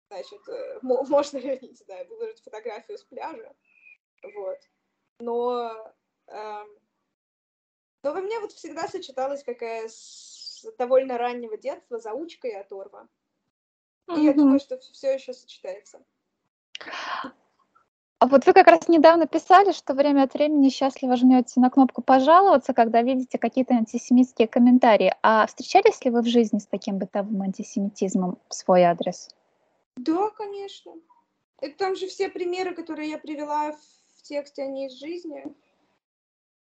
значит, 0.08 0.48
э, 0.48 0.78
мо- 0.82 1.04
можно 1.08 1.38
ли, 1.38 1.58
не 1.62 1.74
знаю, 1.74 2.06
выложить 2.08 2.42
фотографию 2.42 2.98
с 2.98 3.04
пляжа. 3.04 3.54
Вот. 4.22 4.58
Но, 5.18 5.94
эм, 6.26 6.68
но 8.02 8.12
во 8.12 8.20
мне 8.20 8.40
вот 8.40 8.52
всегда 8.52 8.88
сочеталась 8.88 9.44
какая 9.44 9.88
с 9.88 10.66
довольно 10.78 11.18
раннего 11.18 11.56
детства 11.56 11.98
заучка 11.98 12.48
и 12.48 12.52
оторва. 12.52 13.08
И 14.16 14.20
я 14.20 14.32
думаю, 14.34 14.60
что 14.60 14.78
все 14.78 15.14
еще 15.14 15.32
сочетается. 15.32 16.04
А 18.24 18.26
вот 18.26 18.46
вы 18.46 18.54
как 18.54 18.68
раз 18.68 18.88
недавно 18.88 19.26
писали, 19.26 19.72
что 19.72 19.92
время 19.92 20.22
от 20.22 20.32
времени 20.32 20.70
счастливо 20.70 21.14
жмете 21.14 21.60
на 21.60 21.68
кнопку 21.68 22.00
«Пожаловаться», 22.00 22.72
когда 22.72 23.02
видите 23.02 23.36
какие-то 23.36 23.74
антисемитские 23.74 24.48
комментарии. 24.48 25.14
А 25.22 25.46
встречались 25.46 26.02
ли 26.02 26.10
вы 26.10 26.22
в 26.22 26.26
жизни 26.26 26.58
с 26.58 26.64
таким 26.64 26.96
бытовым 26.96 27.42
антисемитизмом 27.42 28.38
в 28.48 28.54
свой 28.54 28.84
адрес? 28.84 29.28
Да, 29.96 30.30
конечно. 30.30 30.94
Это 31.60 31.76
там 31.76 31.96
же 31.96 32.06
все 32.06 32.30
примеры, 32.30 32.74
которые 32.74 33.10
я 33.10 33.18
привела 33.18 33.72
в 33.72 34.22
тексте, 34.22 34.62
они 34.62 34.86
из 34.86 34.98
жизни. 34.98 35.44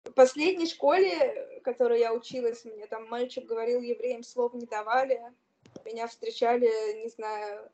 В 0.06 0.12
последней 0.14 0.68
школе, 0.68 1.60
в 1.60 1.64
которой 1.64 2.00
я 2.00 2.14
училась, 2.14 2.64
мне 2.64 2.88
там 2.88 3.10
мальчик 3.10 3.46
говорил, 3.46 3.82
евреям 3.82 4.24
слов 4.24 4.54
не 4.54 4.68
давали. 4.68 5.22
Меня 5.84 6.08
встречали, 6.08 7.02
не 7.04 7.10
знаю... 7.10 7.70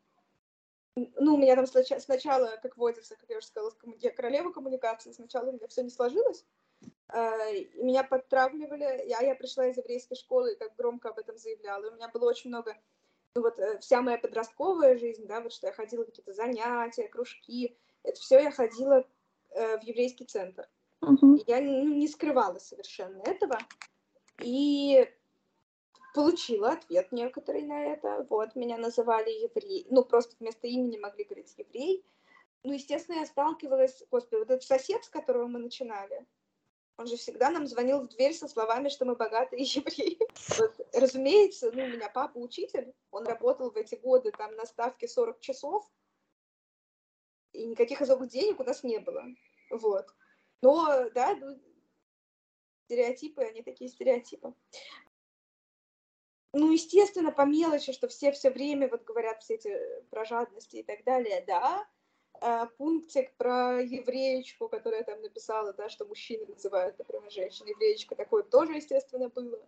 Ну, 1.16 1.36
у 1.36 1.38
меня 1.38 1.56
там 1.56 1.68
сначала, 1.68 2.58
как 2.62 2.78
водится, 2.78 3.16
как 3.16 3.30
я 3.30 3.38
уже 3.38 3.48
сказала, 3.48 3.72
я 4.00 4.12
королева 4.12 4.52
коммуникации, 4.52 5.12
сначала 5.12 5.50
у 5.50 5.54
меня 5.54 5.68
все 5.68 5.84
не 5.84 5.90
сложилось. 5.90 6.46
э, 7.14 7.66
меня 7.76 8.04
подтравливали. 8.04 9.06
Я, 9.08 9.20
я 9.22 9.36
пришла 9.36 9.68
из 9.68 9.78
еврейской 9.78 10.16
школы 10.16 10.54
и 10.54 10.58
как 10.58 10.76
громко 10.76 11.10
об 11.10 11.20
этом 11.20 11.38
заявляла. 11.38 11.92
У 11.92 11.96
меня 11.96 12.08
было 12.10 12.30
очень 12.30 12.50
много 12.50 12.76
ну 13.36 13.44
вот 13.44 13.60
э, 13.60 13.78
вся 13.80 14.02
моя 14.02 14.18
подростковая 14.18 14.98
жизнь, 14.98 15.28
да, 15.28 15.42
вот 15.42 15.54
что 15.54 15.68
я 15.68 15.74
ходила 15.74 16.04
какие-то 16.04 16.34
занятия, 16.34 17.08
кружки, 17.08 17.78
это 18.02 18.20
все 18.20 18.40
я 18.40 18.50
ходила 18.50 19.06
э, 19.52 19.78
в 19.78 19.84
еврейский 19.84 20.26
центр. 20.26 20.68
И 21.02 21.44
я 21.46 21.62
ну, 21.62 21.94
не 21.94 22.08
скрывала 22.08 22.58
совершенно 22.58 23.22
этого. 23.22 23.60
И 24.42 25.08
получила 26.14 26.72
ответ 26.72 27.12
некоторый 27.12 27.64
на 27.64 27.86
это. 27.86 28.26
Вот, 28.30 28.56
меня 28.56 28.78
называли 28.78 29.30
еврей. 29.30 29.88
Ну, 29.90 30.04
просто 30.04 30.36
вместо 30.40 30.68
имени 30.68 30.98
могли 30.98 31.24
говорить 31.24 31.54
еврей. 31.58 32.06
Ну, 32.64 32.74
естественно, 32.74 33.20
я 33.20 33.26
сталкивалась... 33.26 34.04
Господи, 34.12 34.40
вот 34.40 34.50
этот 34.50 34.64
сосед, 34.64 35.04
с 35.06 35.10
которого 35.10 35.48
мы 35.48 35.60
начинали, 35.60 36.26
он 36.98 37.06
же 37.06 37.16
всегда 37.16 37.52
нам 37.52 37.68
звонил 37.68 38.02
в 38.02 38.08
дверь 38.08 38.34
со 38.34 38.48
словами, 38.48 38.90
что 38.90 39.06
мы 39.06 39.16
богатые 39.16 39.62
евреи. 39.64 40.18
Вот, 40.58 40.76
разумеется, 40.94 41.72
ну, 41.72 41.84
у 41.84 41.88
меня 41.88 42.10
папа 42.10 42.38
учитель, 42.38 42.94
он 43.12 43.26
работал 43.26 43.72
в 43.72 43.78
эти 43.78 43.96
годы 43.96 44.32
там 44.32 44.56
на 44.56 44.66
ставке 44.66 45.08
40 45.08 45.40
часов, 45.40 45.90
и 47.54 47.66
никаких 47.68 48.02
особых 48.02 48.30
денег 48.30 48.60
у 48.60 48.64
нас 48.64 48.84
не 48.84 49.00
было. 49.00 49.24
Вот. 49.70 50.08
Но, 50.62 51.10
да, 51.12 51.36
ну, 51.36 51.60
стереотипы, 52.86 53.44
они 53.44 53.62
такие 53.62 53.90
стереотипы. 53.90 54.54
Ну, 56.54 56.72
естественно, 56.72 57.32
по 57.32 57.46
мелочи, 57.46 57.92
что 57.92 58.08
все 58.08 58.32
все 58.32 58.50
время 58.50 58.88
вот 58.88 59.04
говорят 59.04 59.44
все 59.44 59.56
эти 59.56 59.78
про 60.10 60.26
жадности 60.26 60.78
и 60.78 60.84
так 60.84 61.04
далее, 61.04 61.44
да. 61.46 61.88
А, 62.40 62.68
пунктик 62.68 63.34
про 63.36 63.82
евреечку, 63.82 64.70
которая 64.70 65.04
там 65.04 65.22
написала, 65.22 65.74
да, 65.74 65.90
что 65.90 66.06
мужчины 66.06 66.46
называют, 66.46 66.98
например, 67.00 67.32
женщин 67.32 67.66
евреечка, 67.66 68.16
такое 68.16 68.44
тоже, 68.44 68.74
естественно, 68.74 69.30
было. 69.30 69.60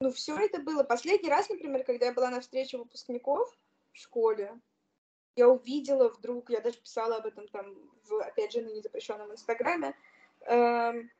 Ну, 0.00 0.10
все 0.10 0.36
это 0.36 0.60
было. 0.60 0.82
Последний 0.82 1.30
раз, 1.30 1.48
например, 1.48 1.84
когда 1.84 2.06
я 2.06 2.12
была 2.12 2.30
на 2.30 2.40
встрече 2.40 2.76
выпускников 2.76 3.56
в 3.92 3.98
школе, 3.98 4.60
я 5.36 5.48
увидела 5.48 6.08
вдруг, 6.08 6.50
я 6.50 6.60
даже 6.60 6.78
писала 6.78 7.16
об 7.16 7.26
этом 7.26 7.46
там, 7.48 7.74
в, 8.04 8.20
опять 8.20 8.52
же, 8.52 8.62
на 8.62 8.70
незапрещенном 8.70 9.32
инстаграме, 9.32 9.94
эм, 10.46 11.10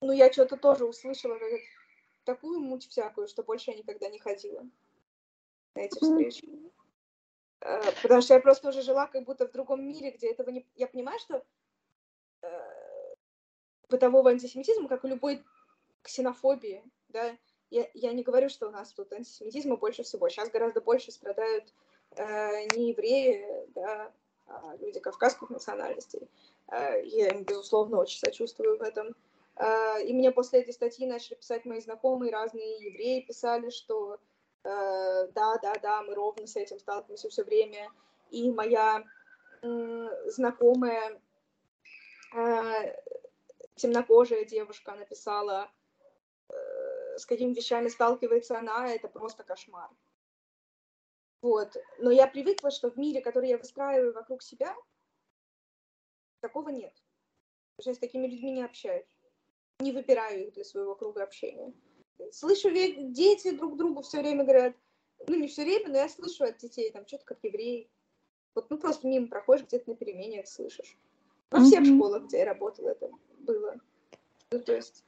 ну, 0.00 0.12
я 0.12 0.32
что-то 0.32 0.56
тоже 0.56 0.84
услышала, 0.84 1.38
как 1.38 1.50
такую 2.24 2.60
муть 2.60 2.88
всякую, 2.88 3.28
что 3.28 3.42
больше 3.42 3.70
я 3.70 3.76
никогда 3.76 4.08
не 4.08 4.18
ходила 4.18 4.66
на 5.74 5.80
эти 5.80 5.98
встречи. 6.02 6.48
Э, 7.60 7.80
Потому 8.02 8.20
что 8.22 8.34
я 8.34 8.40
просто 8.40 8.68
уже 8.68 8.82
жила 8.82 9.06
как 9.06 9.24
будто 9.24 9.46
в 9.46 9.52
другом 9.52 9.86
мире, 9.86 10.10
где 10.10 10.30
этого 10.30 10.50
не... 10.50 10.66
Я 10.74 10.86
понимаю, 10.86 11.18
что 11.18 11.44
э, 12.42 13.14
бытового 13.88 14.30
антисемитизма, 14.30 14.88
как 14.88 15.04
и 15.04 15.08
любой 15.08 15.44
ксенофобии, 16.02 16.84
да, 17.08 17.36
я, 17.70 17.88
я 17.94 18.12
не 18.12 18.22
говорю, 18.22 18.48
что 18.48 18.68
у 18.68 18.70
нас 18.70 18.92
тут 18.92 19.12
антисемитизма 19.12 19.76
больше 19.76 20.02
всего. 20.02 20.28
Сейчас 20.28 20.50
гораздо 20.50 20.80
больше 20.80 21.10
страдают 21.10 21.72
э, 22.16 22.66
не 22.76 22.90
евреи, 22.90 23.66
да, 23.74 24.12
а 24.46 24.76
люди 24.76 25.00
кавказских 25.00 25.50
национальностей. 25.50 26.28
Э, 26.68 27.02
я 27.04 27.28
им, 27.28 27.44
безусловно, 27.44 27.98
очень 27.98 28.18
сочувствую 28.18 28.78
в 28.78 28.82
этом. 28.82 29.14
Э, 29.56 30.02
и 30.02 30.12
мне 30.12 30.30
после 30.32 30.60
этой 30.60 30.74
статьи 30.74 31.06
начали 31.06 31.36
писать 31.36 31.64
мои 31.64 31.80
знакомые, 31.80 32.32
разные 32.32 32.86
евреи 32.86 33.20
писали, 33.20 33.70
что 33.70 34.18
э, 34.64 35.28
да, 35.34 35.58
да, 35.62 35.74
да, 35.82 36.02
мы 36.02 36.14
ровно 36.14 36.46
с 36.46 36.56
этим 36.56 36.78
сталкиваемся 36.78 37.28
все 37.28 37.44
время. 37.44 37.90
И 38.30 38.50
моя 38.50 39.04
знакомая 40.26 41.20
э, 42.34 42.96
темнокожая 43.76 44.44
девушка 44.44 44.94
написала, 44.94 45.70
э, 46.48 47.18
с 47.18 47.26
какими 47.26 47.54
вещами 47.54 47.88
сталкивается 47.88 48.58
она, 48.58 48.88
это 48.88 49.08
просто 49.08 49.42
кошмар. 49.42 49.90
Вот. 51.42 51.76
Но 51.98 52.10
я 52.10 52.26
привыкла, 52.26 52.70
что 52.70 52.90
в 52.90 52.96
мире, 52.96 53.20
который 53.20 53.50
я 53.50 53.58
выстраиваю 53.58 54.12
вокруг 54.12 54.42
себя, 54.42 54.74
такого 56.40 56.70
нет. 56.70 56.94
Я 57.78 57.94
с 57.94 57.98
такими 57.98 58.26
людьми 58.26 58.52
не 58.52 58.62
общаюсь. 58.62 59.13
Не 59.80 59.92
выбираю 59.92 60.46
их 60.46 60.54
для 60.54 60.64
своего 60.64 60.94
круга 60.94 61.22
общения. 61.22 61.72
Слышу, 62.30 62.70
дети 62.70 63.50
друг 63.50 63.76
другу 63.76 64.02
все 64.02 64.20
время 64.20 64.44
говорят, 64.44 64.76
ну, 65.26 65.34
не 65.36 65.48
все 65.48 65.64
время, 65.64 65.88
но 65.88 65.96
я 65.96 66.08
слышу 66.08 66.44
от 66.44 66.58
детей, 66.58 66.90
там, 66.90 67.06
что-то 67.06 67.24
как 67.24 67.38
еврей. 67.42 67.90
Вот, 68.54 68.70
ну, 68.70 68.78
просто 68.78 69.08
мимо 69.08 69.28
проходишь, 69.28 69.66
где-то 69.66 69.90
на 69.90 69.96
перемене 69.96 70.44
слышишь. 70.46 70.96
Во 71.50 71.60
всех 71.60 71.82
mm-hmm. 71.82 71.96
школах, 71.96 72.24
где 72.24 72.38
я 72.38 72.44
работала, 72.46 72.90
это 72.90 73.10
было. 73.38 73.76
Ну, 74.50 74.60
то 74.60 74.74
есть... 74.74 75.04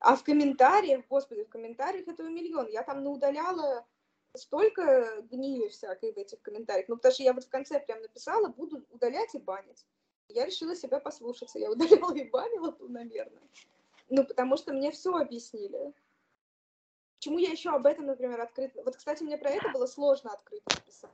А 0.00 0.16
в 0.16 0.22
комментариях, 0.22 1.06
господи, 1.08 1.44
в 1.44 1.48
комментариях 1.48 2.06
этого 2.08 2.28
миллион. 2.28 2.68
Я 2.68 2.82
там 2.82 3.02
наудаляла 3.02 3.86
столько 4.34 5.22
гнили 5.30 5.68
всякой 5.68 6.12
в 6.12 6.18
этих 6.18 6.42
комментариях. 6.42 6.88
Ну, 6.88 6.96
потому 6.96 7.14
что 7.14 7.22
я 7.22 7.32
вот 7.32 7.44
в 7.44 7.48
конце 7.48 7.80
прям 7.80 8.02
написала, 8.02 8.48
буду 8.48 8.84
удалять 8.90 9.34
и 9.34 9.38
банить. 9.38 9.86
Я 10.28 10.44
решила 10.44 10.76
себя 10.76 11.00
послушаться. 11.00 11.58
Я 11.58 11.70
удаляла 11.70 12.14
и 12.14 12.28
банила, 12.28 12.76
наверное. 12.80 13.42
Ну, 14.08 14.24
потому 14.24 14.56
что 14.56 14.72
мне 14.72 14.90
все 14.90 15.14
объяснили. 15.14 15.92
Почему 17.16 17.38
я 17.38 17.50
еще 17.50 17.70
об 17.70 17.86
этом, 17.86 18.06
например, 18.06 18.40
открыто... 18.40 18.82
Вот, 18.82 18.96
кстати, 18.96 19.22
мне 19.22 19.38
про 19.38 19.50
это 19.50 19.70
было 19.70 19.86
сложно 19.86 20.32
открыто 20.32 20.76
написать. 20.76 21.10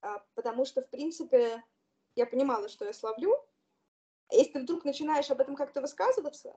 А, 0.00 0.24
потому 0.34 0.64
что, 0.64 0.82
в 0.82 0.88
принципе, 0.88 1.62
я 2.16 2.26
понимала, 2.26 2.68
что 2.68 2.84
я 2.84 2.92
словлю. 2.92 3.36
Если 4.30 4.52
ты 4.52 4.60
вдруг 4.60 4.84
начинаешь 4.84 5.30
об 5.30 5.40
этом 5.40 5.54
как-то 5.54 5.80
высказываться, 5.80 6.54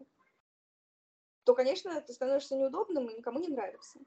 то, 1.43 1.53
конечно, 1.53 1.99
ты 2.01 2.14
становишься 2.14 2.55
неудобным 2.55 3.07
и 3.09 3.16
никому 3.16 3.39
не 3.39 3.47
нравится. 3.47 3.99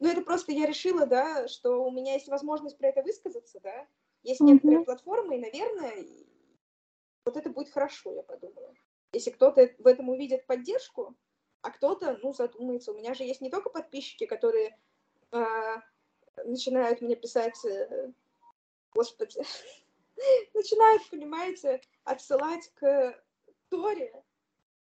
Ну, 0.00 0.08
это 0.08 0.22
просто 0.22 0.52
я 0.52 0.66
решила, 0.66 1.06
да, 1.06 1.46
что 1.46 1.84
у 1.84 1.90
меня 1.90 2.14
есть 2.14 2.28
возможность 2.28 2.76
про 2.78 2.88
это 2.88 3.02
высказаться, 3.02 3.60
да. 3.60 3.86
Есть 4.22 4.40
mm-hmm. 4.40 4.46
некоторые 4.46 4.84
платформы, 4.84 5.36
и, 5.36 5.40
наверное, 5.40 6.06
вот 7.24 7.36
это 7.36 7.50
будет 7.50 7.70
хорошо, 7.70 8.12
я 8.14 8.22
подумала. 8.22 8.74
Если 9.14 9.30
кто-то 9.30 9.70
в 9.78 9.86
этом 9.86 10.08
увидит 10.08 10.46
поддержку, 10.46 11.16
а 11.62 11.70
кто-то, 11.70 12.18
ну, 12.22 12.34
задумается. 12.34 12.92
У 12.92 12.96
меня 12.96 13.14
же 13.14 13.24
есть 13.24 13.40
не 13.40 13.48
только 13.48 13.70
подписчики, 13.70 14.26
которые 14.26 14.76
э, 15.32 15.76
начинают 16.44 17.00
мне 17.00 17.16
писать, 17.16 17.64
э, 17.64 18.12
господи, 18.92 19.42
начинают, 20.54 21.08
понимаете, 21.08 21.80
отсылать 22.04 22.70
к 22.74 23.18
Торе 23.70 24.22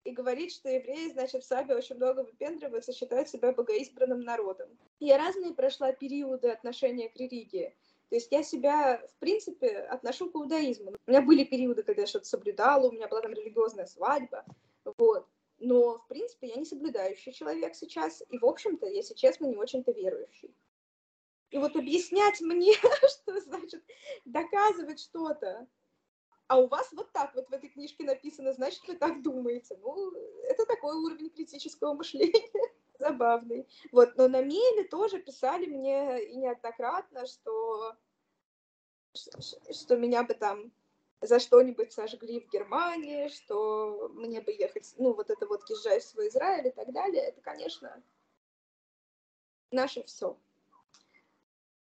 и 0.04 0.12
говорить, 0.12 0.54
что 0.54 0.70
евреи, 0.70 1.12
значит, 1.12 1.44
в 1.44 1.48
Сабе 1.48 1.76
очень 1.76 1.96
много 1.96 2.22
выпендриваются, 2.22 2.92
считают 2.92 3.30
себя 3.30 3.54
богоизбранным 3.54 4.22
народом. 4.22 4.70
Я 5.00 5.18
разные 5.18 5.54
прошла 5.54 5.94
периоды 5.94 6.50
отношения 6.50 7.10
к 7.10 7.16
религии. 7.16 7.76
То 8.14 8.18
есть 8.18 8.32
я 8.32 8.44
себя, 8.44 9.04
в 9.08 9.16
принципе, 9.18 9.76
отношу 9.90 10.30
к 10.30 10.36
иудаизму. 10.36 10.94
У 11.08 11.10
меня 11.10 11.24
были 11.24 11.44
периоды, 11.44 11.82
когда 11.82 12.04
я 12.04 12.08
что-то 12.08 12.26
соблюдала, 12.26 12.88
у 12.88 12.92
меня 12.92 13.08
была 13.08 13.22
там 13.22 13.34
религиозная 13.34 13.88
свадьба, 13.88 14.46
вот 15.00 15.28
но, 15.58 15.98
в 15.98 16.08
принципе, 16.08 16.50
я 16.50 16.58
не 16.58 16.66
соблюдающий 16.66 17.34
человек 17.34 17.74
сейчас, 17.74 18.22
и, 18.30 18.38
в 18.38 18.46
общем-то, 18.46 18.86
если 18.86 19.16
честно, 19.16 19.48
не 19.48 19.58
очень-то 19.58 19.94
верующий. 19.94 20.56
И 21.50 21.58
вот 21.58 21.76
объяснять 21.76 22.40
мне, 22.40 22.74
что 23.10 23.42
значит 23.42 23.84
доказывать 24.26 25.00
что-то, 25.00 25.68
а 26.46 26.60
у 26.60 26.68
вас 26.68 26.92
вот 26.92 27.12
так 27.14 27.34
вот 27.34 27.50
в 27.50 27.52
этой 27.52 27.70
книжке 27.70 28.04
написано, 28.04 28.54
значит, 28.54 28.84
вы 28.88 28.96
так 28.96 29.24
думаете. 29.24 29.76
Ну, 29.82 30.12
это 30.44 30.68
такой 30.68 30.96
уровень 30.98 31.32
критического 31.32 31.96
мышления 31.96 32.48
забавный. 33.00 33.68
Вот, 33.92 34.16
но 34.16 34.28
на 34.28 34.42
мейле 34.42 34.86
тоже 34.86 35.20
писали 35.20 35.66
мне 35.66 36.24
и 36.26 36.36
неоднократно, 36.36 37.26
что, 37.26 37.96
что 39.14 39.98
меня 39.98 40.24
бы 40.24 40.34
там 40.34 40.72
за 41.22 41.40
что-нибудь 41.40 41.94
сожгли 41.94 42.42
в 42.42 42.50
Германии, 42.50 43.30
что 43.30 44.10
мне 44.14 44.42
бы 44.42 44.52
ехать, 44.52 44.94
ну, 44.98 45.14
вот 45.14 45.30
это 45.30 45.48
вот 45.48 45.70
езжай 45.70 46.00
в 46.00 46.04
свой 46.04 46.28
Израиль 46.28 46.68
и 46.68 46.72
так 46.72 46.92
далее, 46.92 47.24
это, 47.24 47.42
конечно, 47.42 48.04
наше 49.72 50.04
все. 50.04 50.38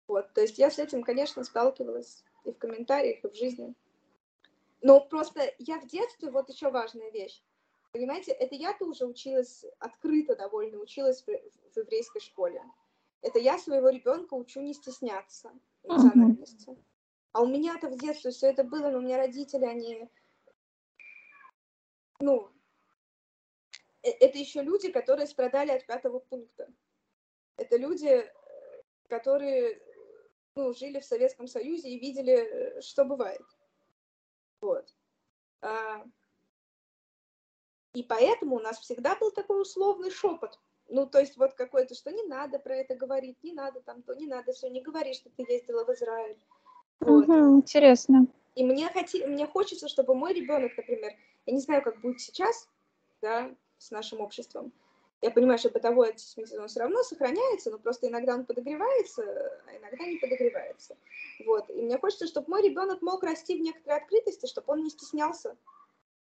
Вот, 0.07 0.33
то 0.35 0.41
есть 0.43 0.59
я 0.59 0.71
с 0.71 0.79
этим, 0.79 1.03
конечно, 1.03 1.45
сталкивалась 1.45 2.25
и 2.45 2.53
в 2.53 2.59
комментариях, 2.59 3.25
и 3.25 3.29
в 3.29 3.35
жизни. 3.35 3.75
Но 4.83 5.01
просто 5.01 5.53
я 5.59 5.81
в 5.81 5.87
детстве, 5.87 6.31
вот 6.31 6.51
еще 6.51 6.71
важная 6.71 7.11
вещь, 7.11 7.43
понимаете, 7.95 8.33
это 8.33 8.57
я-то 8.57 8.87
уже 8.87 9.07
училась 9.07 9.65
открыто 9.79 10.35
довольно, 10.35 10.79
училась 10.79 11.23
в, 11.23 11.27
в 11.27 11.77
еврейской 11.77 12.21
школе. 12.21 12.61
Это 13.23 13.39
я 13.39 13.57
своего 13.57 13.89
ребенка 13.89 14.35
учу 14.35 14.61
не 14.61 14.75
стесняться 14.75 15.53
национальности. 15.85 16.77
А 17.33 17.41
у 17.41 17.47
меня-то 17.47 17.89
в 17.89 17.97
детстве 17.97 18.33
все 18.33 18.49
это 18.49 18.65
было, 18.65 18.91
но 18.91 18.99
у 18.99 19.01
меня 19.01 19.17
родители, 19.17 19.65
они, 19.65 20.11
ну, 22.19 22.51
э, 24.03 24.11
это 24.11 24.39
еще 24.39 24.63
люди, 24.63 24.91
которые 24.91 25.29
страдали 25.29 25.71
от 25.71 25.87
пятого 25.87 26.19
пункта. 26.19 26.69
Это 27.57 27.77
люди, 27.77 28.29
которые 29.09 29.81
ну, 30.57 30.75
жили 30.75 30.99
в 30.99 31.05
Советском 31.05 31.47
Союзе 31.47 31.91
и 31.91 32.01
видели, 32.01 32.81
что 32.81 33.05
бывает. 33.05 33.47
Вот. 34.61 34.93
А, 35.61 36.05
и 37.95 38.03
поэтому 38.03 38.57
у 38.57 38.61
нас 38.61 38.79
всегда 38.81 39.17
был 39.17 39.31
такой 39.31 39.63
условный 39.63 40.11
шепот. 40.11 40.59
Ну, 40.89 41.07
то 41.07 41.21
есть 41.21 41.37
вот 41.37 41.55
какой-то, 41.55 41.95
что 41.95 42.11
не 42.11 42.25
надо 42.25 42.59
про 42.59 42.77
это 42.77 42.95
говорить, 42.95 43.39
не 43.43 43.53
надо 43.53 43.81
там 43.81 44.03
то, 44.03 44.15
не 44.15 44.27
надо 44.27 44.53
все, 44.53 44.69
не 44.69 44.83
говори, 44.83 45.15
что 45.15 45.31
ты 45.31 45.45
ездила 45.49 45.85
в 45.85 45.91
Израиль. 45.91 46.37
Вот. 47.01 47.29
Угу, 47.29 47.57
интересно. 47.57 48.27
И 48.55 48.65
мне, 48.65 48.89
хоти... 48.89 49.25
мне 49.25 49.47
хочется, 49.47 49.89
чтобы 49.89 50.15
мой 50.15 50.35
ребенок, 50.35 50.77
например, 50.77 51.13
я 51.47 51.53
не 51.53 51.61
знаю, 51.61 51.83
как 51.83 52.01
будет 52.01 52.21
сейчас, 52.21 52.69
да, 53.23 53.55
с 53.79 53.91
нашим 53.91 54.21
обществом. 54.21 54.73
Я 55.23 55.31
понимаю, 55.31 55.59
что 55.59 55.71
бытовой 55.71 56.11
антисемитизм 56.11 56.61
он 56.63 56.69
все 56.69 56.81
равно 56.81 57.03
сохраняется, 57.03 57.71
но 57.71 57.79
просто 57.79 58.09
иногда 58.09 58.35
он 58.35 58.45
подогревается, 58.45 59.23
а 59.67 59.77
иногда 59.77 60.05
не 60.05 60.19
подогревается. 60.19 60.97
Вот. 61.47 61.71
И 61.71 61.81
мне 61.81 61.99
хочется, 61.99 62.27
чтобы 62.27 62.51
мой 62.51 62.63
ребенок 62.63 63.01
мог 63.01 63.23
расти 63.23 63.57
в 63.57 63.63
некоторой 63.63 64.01
открытости, 64.01 64.47
чтобы 64.47 64.75
он 64.75 64.83
не 64.83 64.91
стеснялся. 64.91 65.57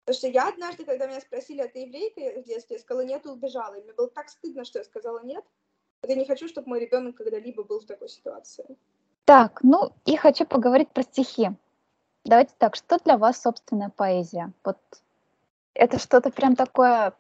Потому 0.06 0.18
что 0.18 0.28
я 0.28 0.49
однажды, 0.49 0.84
когда 0.84 1.08
меня 1.08 1.22
спросили, 1.22 1.62
а 1.62 1.68
ты 1.68 1.80
еврейка 1.80 2.41
в 2.41 2.43
детстве, 2.45 2.78
я 2.78 2.82
сказала 2.82 3.06
нет 3.06 3.26
и 3.26 3.30
убежала. 3.30 3.76
И 3.76 3.84
мне 3.84 3.93
было 3.93 4.10
так 4.10 4.30
стыдно, 4.30 4.66
что 4.66 4.80
я 4.80 4.86
сказала 4.86 5.24
нет. 5.24 5.45
Я 6.08 6.16
не 6.16 6.26
хочу, 6.26 6.47
чтобы 6.47 6.70
мой 6.70 6.80
ребенок 6.80 7.16
когда-либо 7.16 7.64
был 7.64 7.80
в 7.80 7.86
такой 7.86 8.10
ситуации. 8.10 8.66
Так, 9.26 9.62
ну 9.62 9.93
и 10.06 10.16
хочу 10.16 10.45
поговорить 10.45 10.89
про 10.89 11.04
стихи. 11.04 11.52
Давайте 12.26 12.54
так, 12.58 12.76
что 12.76 12.97
для 12.99 13.18
вас 13.18 13.41
собственная 13.41 13.89
поэзия? 13.89 14.52
Вот 14.64 14.78
это 15.74 15.99
что-то 15.99 16.32
прям 16.32 16.56
такое 16.56 17.14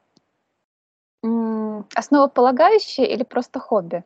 основополагающее 1.93 3.07
или 3.11 3.23
просто 3.23 3.59
хобби? 3.59 4.03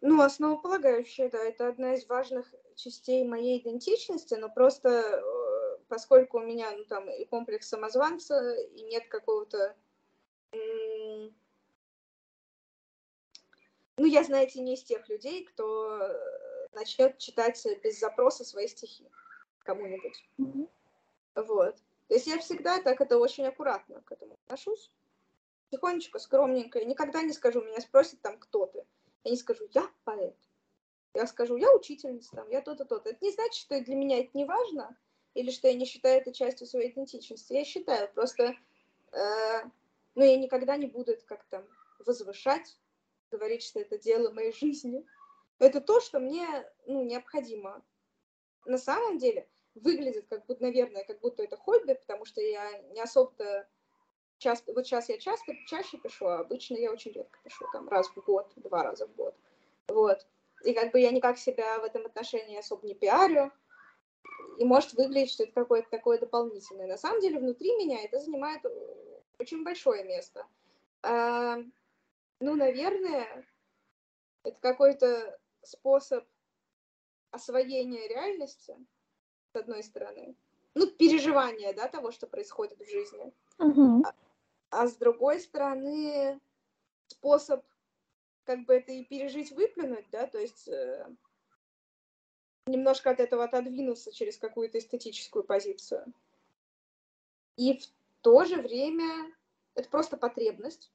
Ну, 0.00 0.20
основополагающее, 0.20 1.28
да, 1.28 1.38
это 1.38 1.68
одна 1.68 1.94
из 1.94 2.08
важных 2.08 2.52
частей 2.74 3.24
моей 3.24 3.60
идентичности, 3.60 4.34
но 4.34 4.48
просто 4.48 4.88
э, 4.88 5.22
поскольку 5.92 6.38
у 6.38 6.42
меня 6.42 6.70
ну, 6.70 6.86
там 6.86 7.10
и 7.10 7.26
комплекс 7.26 7.68
самозванца, 7.68 8.54
и 8.54 8.80
нет 8.84 9.08
какого-то 9.08 9.76
ну, 13.98 14.06
я, 14.06 14.24
знаете, 14.24 14.62
не 14.62 14.72
из 14.72 14.82
тех 14.84 15.06
людей, 15.10 15.44
кто 15.44 15.98
э, 16.00 16.68
начнет 16.72 17.18
читать 17.18 17.62
без 17.82 18.00
запроса 18.00 18.42
свои 18.42 18.68
стихи 18.68 19.06
кому-нибудь. 19.58 20.24
Mm-hmm. 20.38 20.70
Вот. 21.46 21.76
То 22.08 22.14
есть 22.14 22.26
я 22.26 22.38
всегда 22.38 22.80
так 22.80 23.02
это 23.02 23.18
очень 23.18 23.46
аккуратно 23.46 24.00
к 24.00 24.12
этому 24.12 24.38
отношусь. 24.44 24.90
Тихонечко, 25.70 26.18
скромненько. 26.18 26.78
Я 26.78 26.86
никогда 26.86 27.20
не 27.20 27.34
скажу, 27.34 27.60
меня 27.60 27.82
спросят 27.82 28.22
там, 28.22 28.38
кто 28.38 28.64
ты. 28.64 28.86
Я 29.24 29.30
не 29.30 29.36
скажу, 29.36 29.68
я 29.72 29.86
поэт. 30.04 30.36
Я 31.12 31.26
скажу, 31.26 31.56
я 31.56 31.70
учительница, 31.74 32.34
там, 32.34 32.48
я 32.48 32.62
то-то, 32.62 32.86
то-то. 32.86 33.10
Это 33.10 33.22
не 33.22 33.30
значит, 33.30 33.60
что 33.60 33.78
для 33.78 33.94
меня 33.94 34.20
это 34.20 34.30
не 34.32 34.46
важно, 34.46 34.96
или 35.34 35.50
что 35.50 35.68
я 35.68 35.74
не 35.74 35.84
считаю 35.84 36.20
это 36.20 36.32
частью 36.32 36.66
своей 36.66 36.90
идентичности. 36.90 37.52
Я 37.52 37.64
считаю, 37.64 38.10
просто, 38.12 38.54
э, 39.12 39.62
ну, 40.14 40.24
я 40.24 40.36
никогда 40.36 40.76
не 40.76 40.86
буду 40.86 41.12
это 41.12 41.24
как-то 41.24 41.66
возвышать, 42.04 42.78
говорить, 43.30 43.62
что 43.62 43.80
это 43.80 43.98
дело 43.98 44.32
моей 44.32 44.52
жизни. 44.52 45.06
Это 45.58 45.80
то, 45.80 46.00
что 46.00 46.18
мне 46.18 46.46
ну, 46.86 47.04
необходимо. 47.04 47.82
На 48.66 48.78
самом 48.78 49.18
деле 49.18 49.48
выглядит 49.74 50.26
как 50.28 50.44
будто, 50.46 50.62
наверное, 50.62 51.04
как 51.04 51.20
будто 51.20 51.42
это 51.42 51.56
хобби, 51.56 51.94
потому 51.94 52.24
что 52.24 52.40
я 52.40 52.78
не 52.94 53.00
особо-то 53.00 53.66
часто, 54.38 54.72
вот 54.72 54.86
сейчас 54.86 55.08
я 55.08 55.18
часто, 55.18 55.54
чаще 55.66 55.98
пишу, 55.98 56.26
а 56.26 56.40
обычно 56.40 56.76
я 56.76 56.92
очень 56.92 57.12
редко 57.12 57.38
пишу, 57.42 57.64
там 57.72 57.88
раз 57.88 58.08
в 58.08 58.16
год, 58.24 58.52
два 58.56 58.82
раза 58.82 59.06
в 59.06 59.14
год. 59.14 59.34
Вот. 59.88 60.26
И 60.64 60.74
как 60.74 60.92
бы 60.92 61.00
я 61.00 61.10
никак 61.10 61.38
себя 61.38 61.78
в 61.78 61.84
этом 61.84 62.06
отношении 62.06 62.58
особо 62.58 62.86
не 62.86 62.94
пиарю, 62.94 63.50
и 64.58 64.64
может 64.64 64.92
выглядеть, 64.94 65.32
что 65.32 65.44
это 65.44 65.52
какое-то 65.52 65.88
такое 65.90 66.18
дополнительное. 66.18 66.86
На 66.86 66.96
самом 66.96 67.20
деле 67.20 67.38
внутри 67.38 67.76
меня 67.76 68.02
это 68.04 68.20
занимает 68.20 68.60
очень 69.38 69.64
большое 69.64 70.04
место. 70.04 70.46
Ну, 71.02 72.54
наверное, 72.56 73.46
это 74.44 74.56
какой-то 74.60 75.38
способ 75.62 76.24
освоения 77.30 78.08
реальности, 78.08 78.76
с 79.52 79.56
одной 79.56 79.82
стороны. 79.82 80.36
Ну, 80.74 80.86
переживания, 80.86 81.72
да, 81.72 81.88
того, 81.88 82.12
что 82.12 82.26
происходит 82.26 82.78
в 82.78 82.90
жизни. 82.90 83.32
Uh-huh. 83.58 84.02
А, 84.04 84.14
а 84.70 84.86
с 84.86 84.96
другой 84.96 85.40
стороны, 85.40 86.40
способ 87.06 87.64
как 88.44 88.64
бы 88.64 88.74
это 88.74 88.92
и 88.92 89.04
пережить, 89.04 89.52
выплюнуть, 89.52 90.06
да, 90.10 90.26
то 90.26 90.38
есть 90.38 90.66
э, 90.68 91.06
немножко 92.66 93.10
от 93.10 93.20
этого 93.20 93.44
отодвинуться 93.44 94.12
через 94.12 94.38
какую-то 94.38 94.78
эстетическую 94.78 95.44
позицию. 95.44 96.12
И 97.56 97.78
в 97.78 97.84
то 98.22 98.44
же 98.44 98.60
время 98.60 99.32
это 99.74 99.88
просто 99.88 100.16
потребность, 100.16 100.90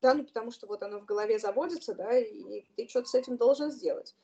да, 0.00 0.14
ну 0.14 0.24
потому 0.24 0.50
что 0.50 0.66
вот 0.66 0.82
оно 0.82 1.00
в 1.00 1.04
голове 1.04 1.38
заводится, 1.38 1.94
да, 1.94 2.16
и 2.16 2.62
ты 2.76 2.88
что-то 2.88 3.08
с 3.08 3.14
этим 3.14 3.36
должен 3.36 3.70
сделать. 3.70 4.14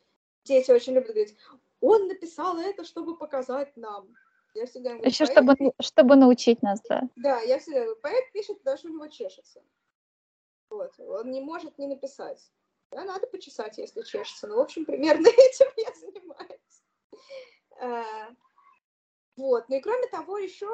Дети 0.44 0.70
очень 0.70 0.94
любят 0.94 1.08
говорить, 1.08 1.36
он 1.80 2.08
написал 2.08 2.58
это, 2.58 2.84
чтобы 2.84 3.16
показать 3.16 3.76
нам. 3.76 4.14
Я 4.54 4.66
всегда 4.66 4.90
говорю, 4.90 5.08
Еще 5.08 5.26
чтобы, 5.26 5.56
чтобы 5.80 6.16
научить 6.16 6.62
нас, 6.62 6.80
да. 6.88 7.08
Да, 7.16 7.40
я 7.40 7.58
всегда 7.58 7.80
говорю, 7.80 8.00
поэт 8.00 8.32
пишет, 8.32 8.58
что 8.60 8.88
у 8.88 8.92
него 8.92 9.08
чешется. 9.08 9.62
Вот, 10.70 10.98
он 10.98 11.30
не 11.30 11.40
может 11.40 11.76
не 11.78 11.88
написать. 11.88 12.50
Да, 12.94 13.04
надо 13.04 13.26
почесать, 13.26 13.76
если 13.78 14.02
чешется. 14.02 14.46
Ну, 14.46 14.56
в 14.56 14.60
общем, 14.60 14.84
примерно 14.84 15.26
этим 15.36 15.66
я 15.76 15.92
занимаюсь. 15.94 16.84
А, 17.80 18.30
вот, 19.36 19.68
ну 19.68 19.76
и 19.76 19.80
кроме 19.80 20.06
того, 20.06 20.38
еще 20.38 20.68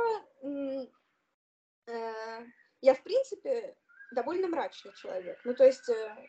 э, 1.87 2.45
я, 2.83 2.95
в 2.95 3.03
принципе, 3.03 3.75
довольно 4.13 4.49
мрачный 4.49 4.93
человек. 4.95 5.41
Ну, 5.45 5.55
то 5.55 5.65
есть, 5.65 5.89
э, 5.89 6.29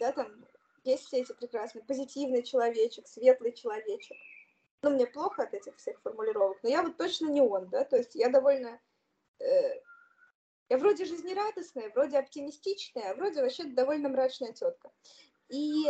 да, 0.00 0.10
там 0.10 0.44
есть 0.82 1.04
все 1.04 1.20
эти 1.20 1.32
прекрасные, 1.32 1.84
позитивный 1.84 2.42
человечек, 2.42 3.06
светлый 3.06 3.52
человечек. 3.52 4.16
Ну, 4.82 4.90
мне 4.90 5.06
плохо 5.06 5.44
от 5.44 5.54
этих 5.54 5.76
всех 5.76 6.00
формулировок, 6.02 6.58
но 6.64 6.68
я 6.68 6.82
вот 6.82 6.96
точно 6.96 7.28
не 7.28 7.40
он, 7.40 7.68
да, 7.68 7.84
то 7.84 7.96
есть 7.96 8.16
я 8.16 8.30
довольно... 8.30 8.80
Э, 9.38 9.80
я 10.68 10.78
вроде 10.78 11.04
жизнерадостная, 11.04 11.90
вроде 11.90 12.18
оптимистичная, 12.18 13.12
а 13.12 13.14
вроде 13.14 13.42
вообще 13.42 13.64
довольно 13.64 14.08
мрачная 14.08 14.52
тетка. 14.52 14.90
И 15.48 15.86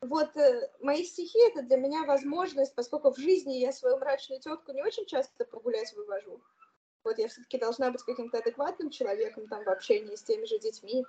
вот 0.00 0.36
э, 0.36 0.70
мои 0.80 1.04
стихи 1.04 1.38
это 1.48 1.62
для 1.62 1.76
меня 1.76 2.04
возможность, 2.04 2.74
поскольку 2.74 3.10
в 3.10 3.18
жизни 3.18 3.54
я 3.54 3.72
свою 3.72 3.98
мрачную 3.98 4.40
тетку 4.40 4.72
не 4.72 4.82
очень 4.82 5.06
часто 5.06 5.44
погулять 5.44 5.92
вывожу. 5.94 6.40
Вот 7.02 7.18
я 7.18 7.28
все-таки 7.28 7.58
должна 7.58 7.90
быть 7.90 8.02
каким-то 8.02 8.38
адекватным 8.38 8.90
человеком 8.90 9.48
там 9.48 9.64
в 9.64 9.68
общении 9.68 10.14
с 10.14 10.22
теми 10.22 10.44
же 10.44 10.58
детьми. 10.58 11.04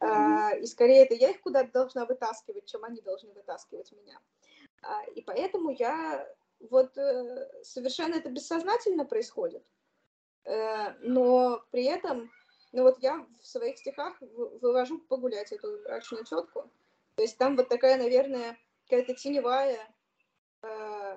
Uh, 0.00 0.58
и 0.58 0.66
скорее 0.66 1.04
это 1.04 1.14
я 1.14 1.30
их 1.30 1.40
куда-то 1.40 1.70
должна 1.70 2.04
вытаскивать, 2.04 2.66
чем 2.66 2.82
они 2.84 3.00
должны 3.00 3.32
вытаскивать 3.32 3.92
меня. 3.92 4.18
Uh, 4.82 5.12
и 5.14 5.22
поэтому 5.22 5.70
я 5.70 6.28
вот 6.58 6.96
uh, 6.96 7.62
совершенно 7.62 8.16
это 8.16 8.28
бессознательно 8.28 9.04
происходит. 9.04 9.64
Э, 10.44 10.92
но 11.00 11.62
при 11.70 11.84
этом, 11.84 12.30
ну 12.72 12.82
вот 12.82 12.98
я 13.00 13.26
в 13.40 13.46
своих 13.46 13.78
стихах 13.78 14.14
вывожу 14.20 14.98
погулять 14.98 15.52
эту 15.52 15.80
мрачную 15.84 16.24
тетку. 16.24 16.70
То 17.16 17.22
есть 17.22 17.38
там 17.38 17.56
вот 17.56 17.68
такая, 17.68 17.96
наверное, 17.96 18.58
какая-то 18.88 19.14
теневая, 19.14 19.78
э, 20.62 21.16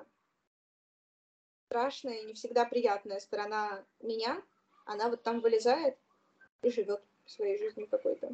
страшная 1.65 2.21
и 2.21 2.25
не 2.25 2.33
всегда 2.33 2.65
приятная 2.65 3.19
сторона 3.19 3.83
меня, 4.01 4.41
она 4.85 5.09
вот 5.09 5.23
там 5.23 5.41
вылезает 5.41 5.97
и 6.61 6.69
живет 6.69 7.01
своей 7.25 7.57
жизнью 7.57 7.87
какой-то. 7.89 8.29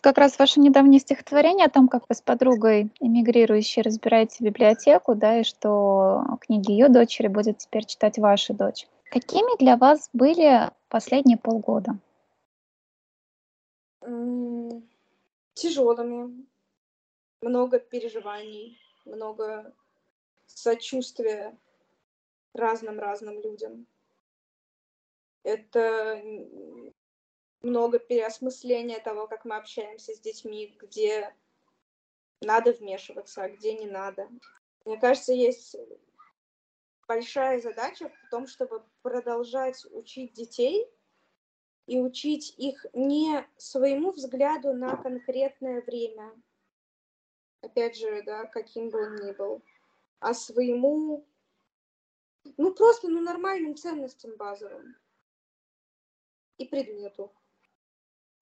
Как 0.00 0.18
раз 0.18 0.38
ваше 0.38 0.60
недавнее 0.60 1.00
стихотворение 1.00 1.66
о 1.66 1.70
том, 1.70 1.88
как 1.88 2.08
вы 2.08 2.14
с 2.14 2.20
подругой 2.20 2.90
эмигрирующей 3.00 3.82
разбираете 3.82 4.44
библиотеку, 4.44 5.14
да, 5.14 5.40
и 5.40 5.44
что 5.44 6.22
книги 6.42 6.72
ее 6.72 6.88
дочери 6.88 7.28
будет 7.28 7.58
теперь 7.58 7.86
читать 7.86 8.18
ваша 8.18 8.52
дочь. 8.52 8.86
Какими 9.10 9.56
для 9.58 9.76
вас 9.76 10.10
были 10.12 10.70
последние 10.88 11.38
полгода? 11.38 11.98
Тяжелыми. 15.54 16.46
Много 17.40 17.78
переживаний, 17.78 18.78
много 19.04 19.74
сочувствия 20.46 21.56
разным-разным 22.54 23.40
людям. 23.40 23.86
Это 25.42 26.22
много 27.60 27.98
переосмысления 27.98 28.98
того, 29.00 29.26
как 29.26 29.44
мы 29.44 29.56
общаемся 29.56 30.14
с 30.14 30.20
детьми, 30.20 30.74
где 30.80 31.34
надо 32.40 32.72
вмешиваться, 32.72 33.42
а 33.42 33.48
где 33.48 33.74
не 33.74 33.86
надо. 33.86 34.28
Мне 34.84 34.98
кажется, 34.98 35.32
есть 35.32 35.76
большая 37.06 37.60
задача 37.60 38.08
в 38.08 38.30
том, 38.30 38.46
чтобы 38.46 38.84
продолжать 39.02 39.84
учить 39.90 40.32
детей 40.32 40.88
и 41.86 42.00
учить 42.00 42.54
их 42.58 42.86
не 42.92 43.46
своему 43.56 44.12
взгляду 44.12 44.72
на 44.72 44.96
конкретное 44.96 45.82
время, 45.82 46.32
опять 47.60 47.96
же, 47.96 48.22
да, 48.22 48.46
каким 48.46 48.90
бы 48.90 49.06
он 49.06 49.16
ни 49.16 49.32
был, 49.32 49.62
а 50.20 50.34
своему, 50.34 51.26
ну 52.56 52.74
просто, 52.74 53.08
ну 53.08 53.20
нормальным 53.20 53.76
ценностям 53.76 54.36
базовым 54.36 54.96
и 56.58 56.66
предмету. 56.66 57.34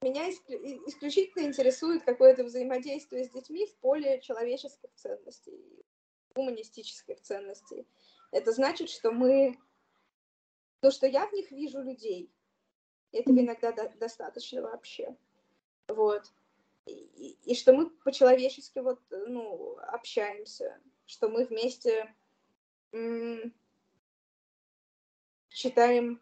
Меня 0.02 0.28
исключительно 0.30 1.44
интересует 1.44 2.02
какое-то 2.02 2.42
взаимодействие 2.42 3.24
с 3.24 3.30
детьми 3.30 3.66
в 3.66 3.76
поле 3.76 4.20
человеческих 4.20 4.92
ценностей, 4.94 5.84
гуманистических 6.34 7.20
ценностей. 7.20 7.86
Это 8.32 8.50
значит, 8.50 8.90
что 8.90 9.12
мы... 9.12 9.58
То, 10.80 10.90
что 10.90 11.06
я 11.06 11.28
в 11.28 11.32
них 11.32 11.52
вижу 11.52 11.80
людей, 11.80 12.28
этого 13.12 13.38
иногда 13.38 13.70
до- 13.70 13.96
достаточно 13.98 14.62
вообще. 14.62 15.16
Вот. 15.86 16.32
И, 16.86 17.38
и 17.44 17.54
что 17.54 17.72
мы 17.72 17.88
по-человечески 17.90 18.80
вот, 18.80 19.00
ну, 19.10 19.76
общаемся, 19.78 20.80
что 21.06 21.28
мы 21.28 21.44
вместе 21.44 22.12
м- 22.90 23.54
читаем 25.48 26.20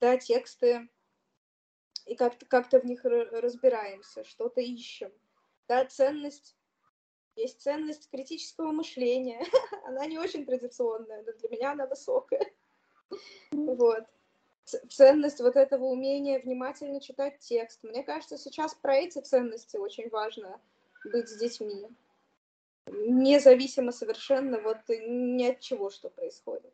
да, 0.00 0.16
тексты 0.16 0.88
и 2.06 2.16
как-то, 2.16 2.46
как-то 2.46 2.80
в 2.80 2.84
них 2.84 3.04
разбираемся, 3.04 4.24
что-то 4.24 4.60
ищем. 4.60 5.12
Да, 5.68 5.84
ценность 5.84 6.55
есть 7.36 7.60
ценность 7.60 8.10
критического 8.10 8.72
мышления. 8.72 9.44
она 9.86 10.06
не 10.06 10.18
очень 10.18 10.44
традиционная, 10.44 11.22
но 11.22 11.32
для 11.32 11.48
меня 11.50 11.72
она 11.72 11.86
высокая. 11.86 12.46
Вот. 13.52 14.04
Ценность 14.64 15.40
вот 15.40 15.54
этого 15.54 15.84
умения 15.84 16.40
внимательно 16.40 17.00
читать 17.00 17.38
текст. 17.38 17.84
Мне 17.84 18.02
кажется, 18.02 18.36
сейчас 18.36 18.74
про 18.74 18.96
эти 18.96 19.20
ценности 19.20 19.76
очень 19.76 20.08
важно 20.08 20.60
быть 21.04 21.28
с 21.28 21.38
детьми. 21.38 21.86
Независимо 22.88 23.92
совершенно 23.92 24.60
вот 24.60 24.78
ни 24.88 25.44
от 25.44 25.60
чего, 25.60 25.90
что 25.90 26.08
происходит. 26.08 26.72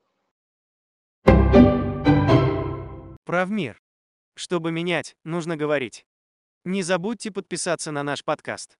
Правмир. 3.24 3.82
Чтобы 4.34 4.72
менять, 4.72 5.16
нужно 5.24 5.56
говорить. 5.56 6.06
Не 6.64 6.82
забудьте 6.82 7.30
подписаться 7.30 7.90
на 7.90 8.02
наш 8.02 8.24
подкаст. 8.24 8.78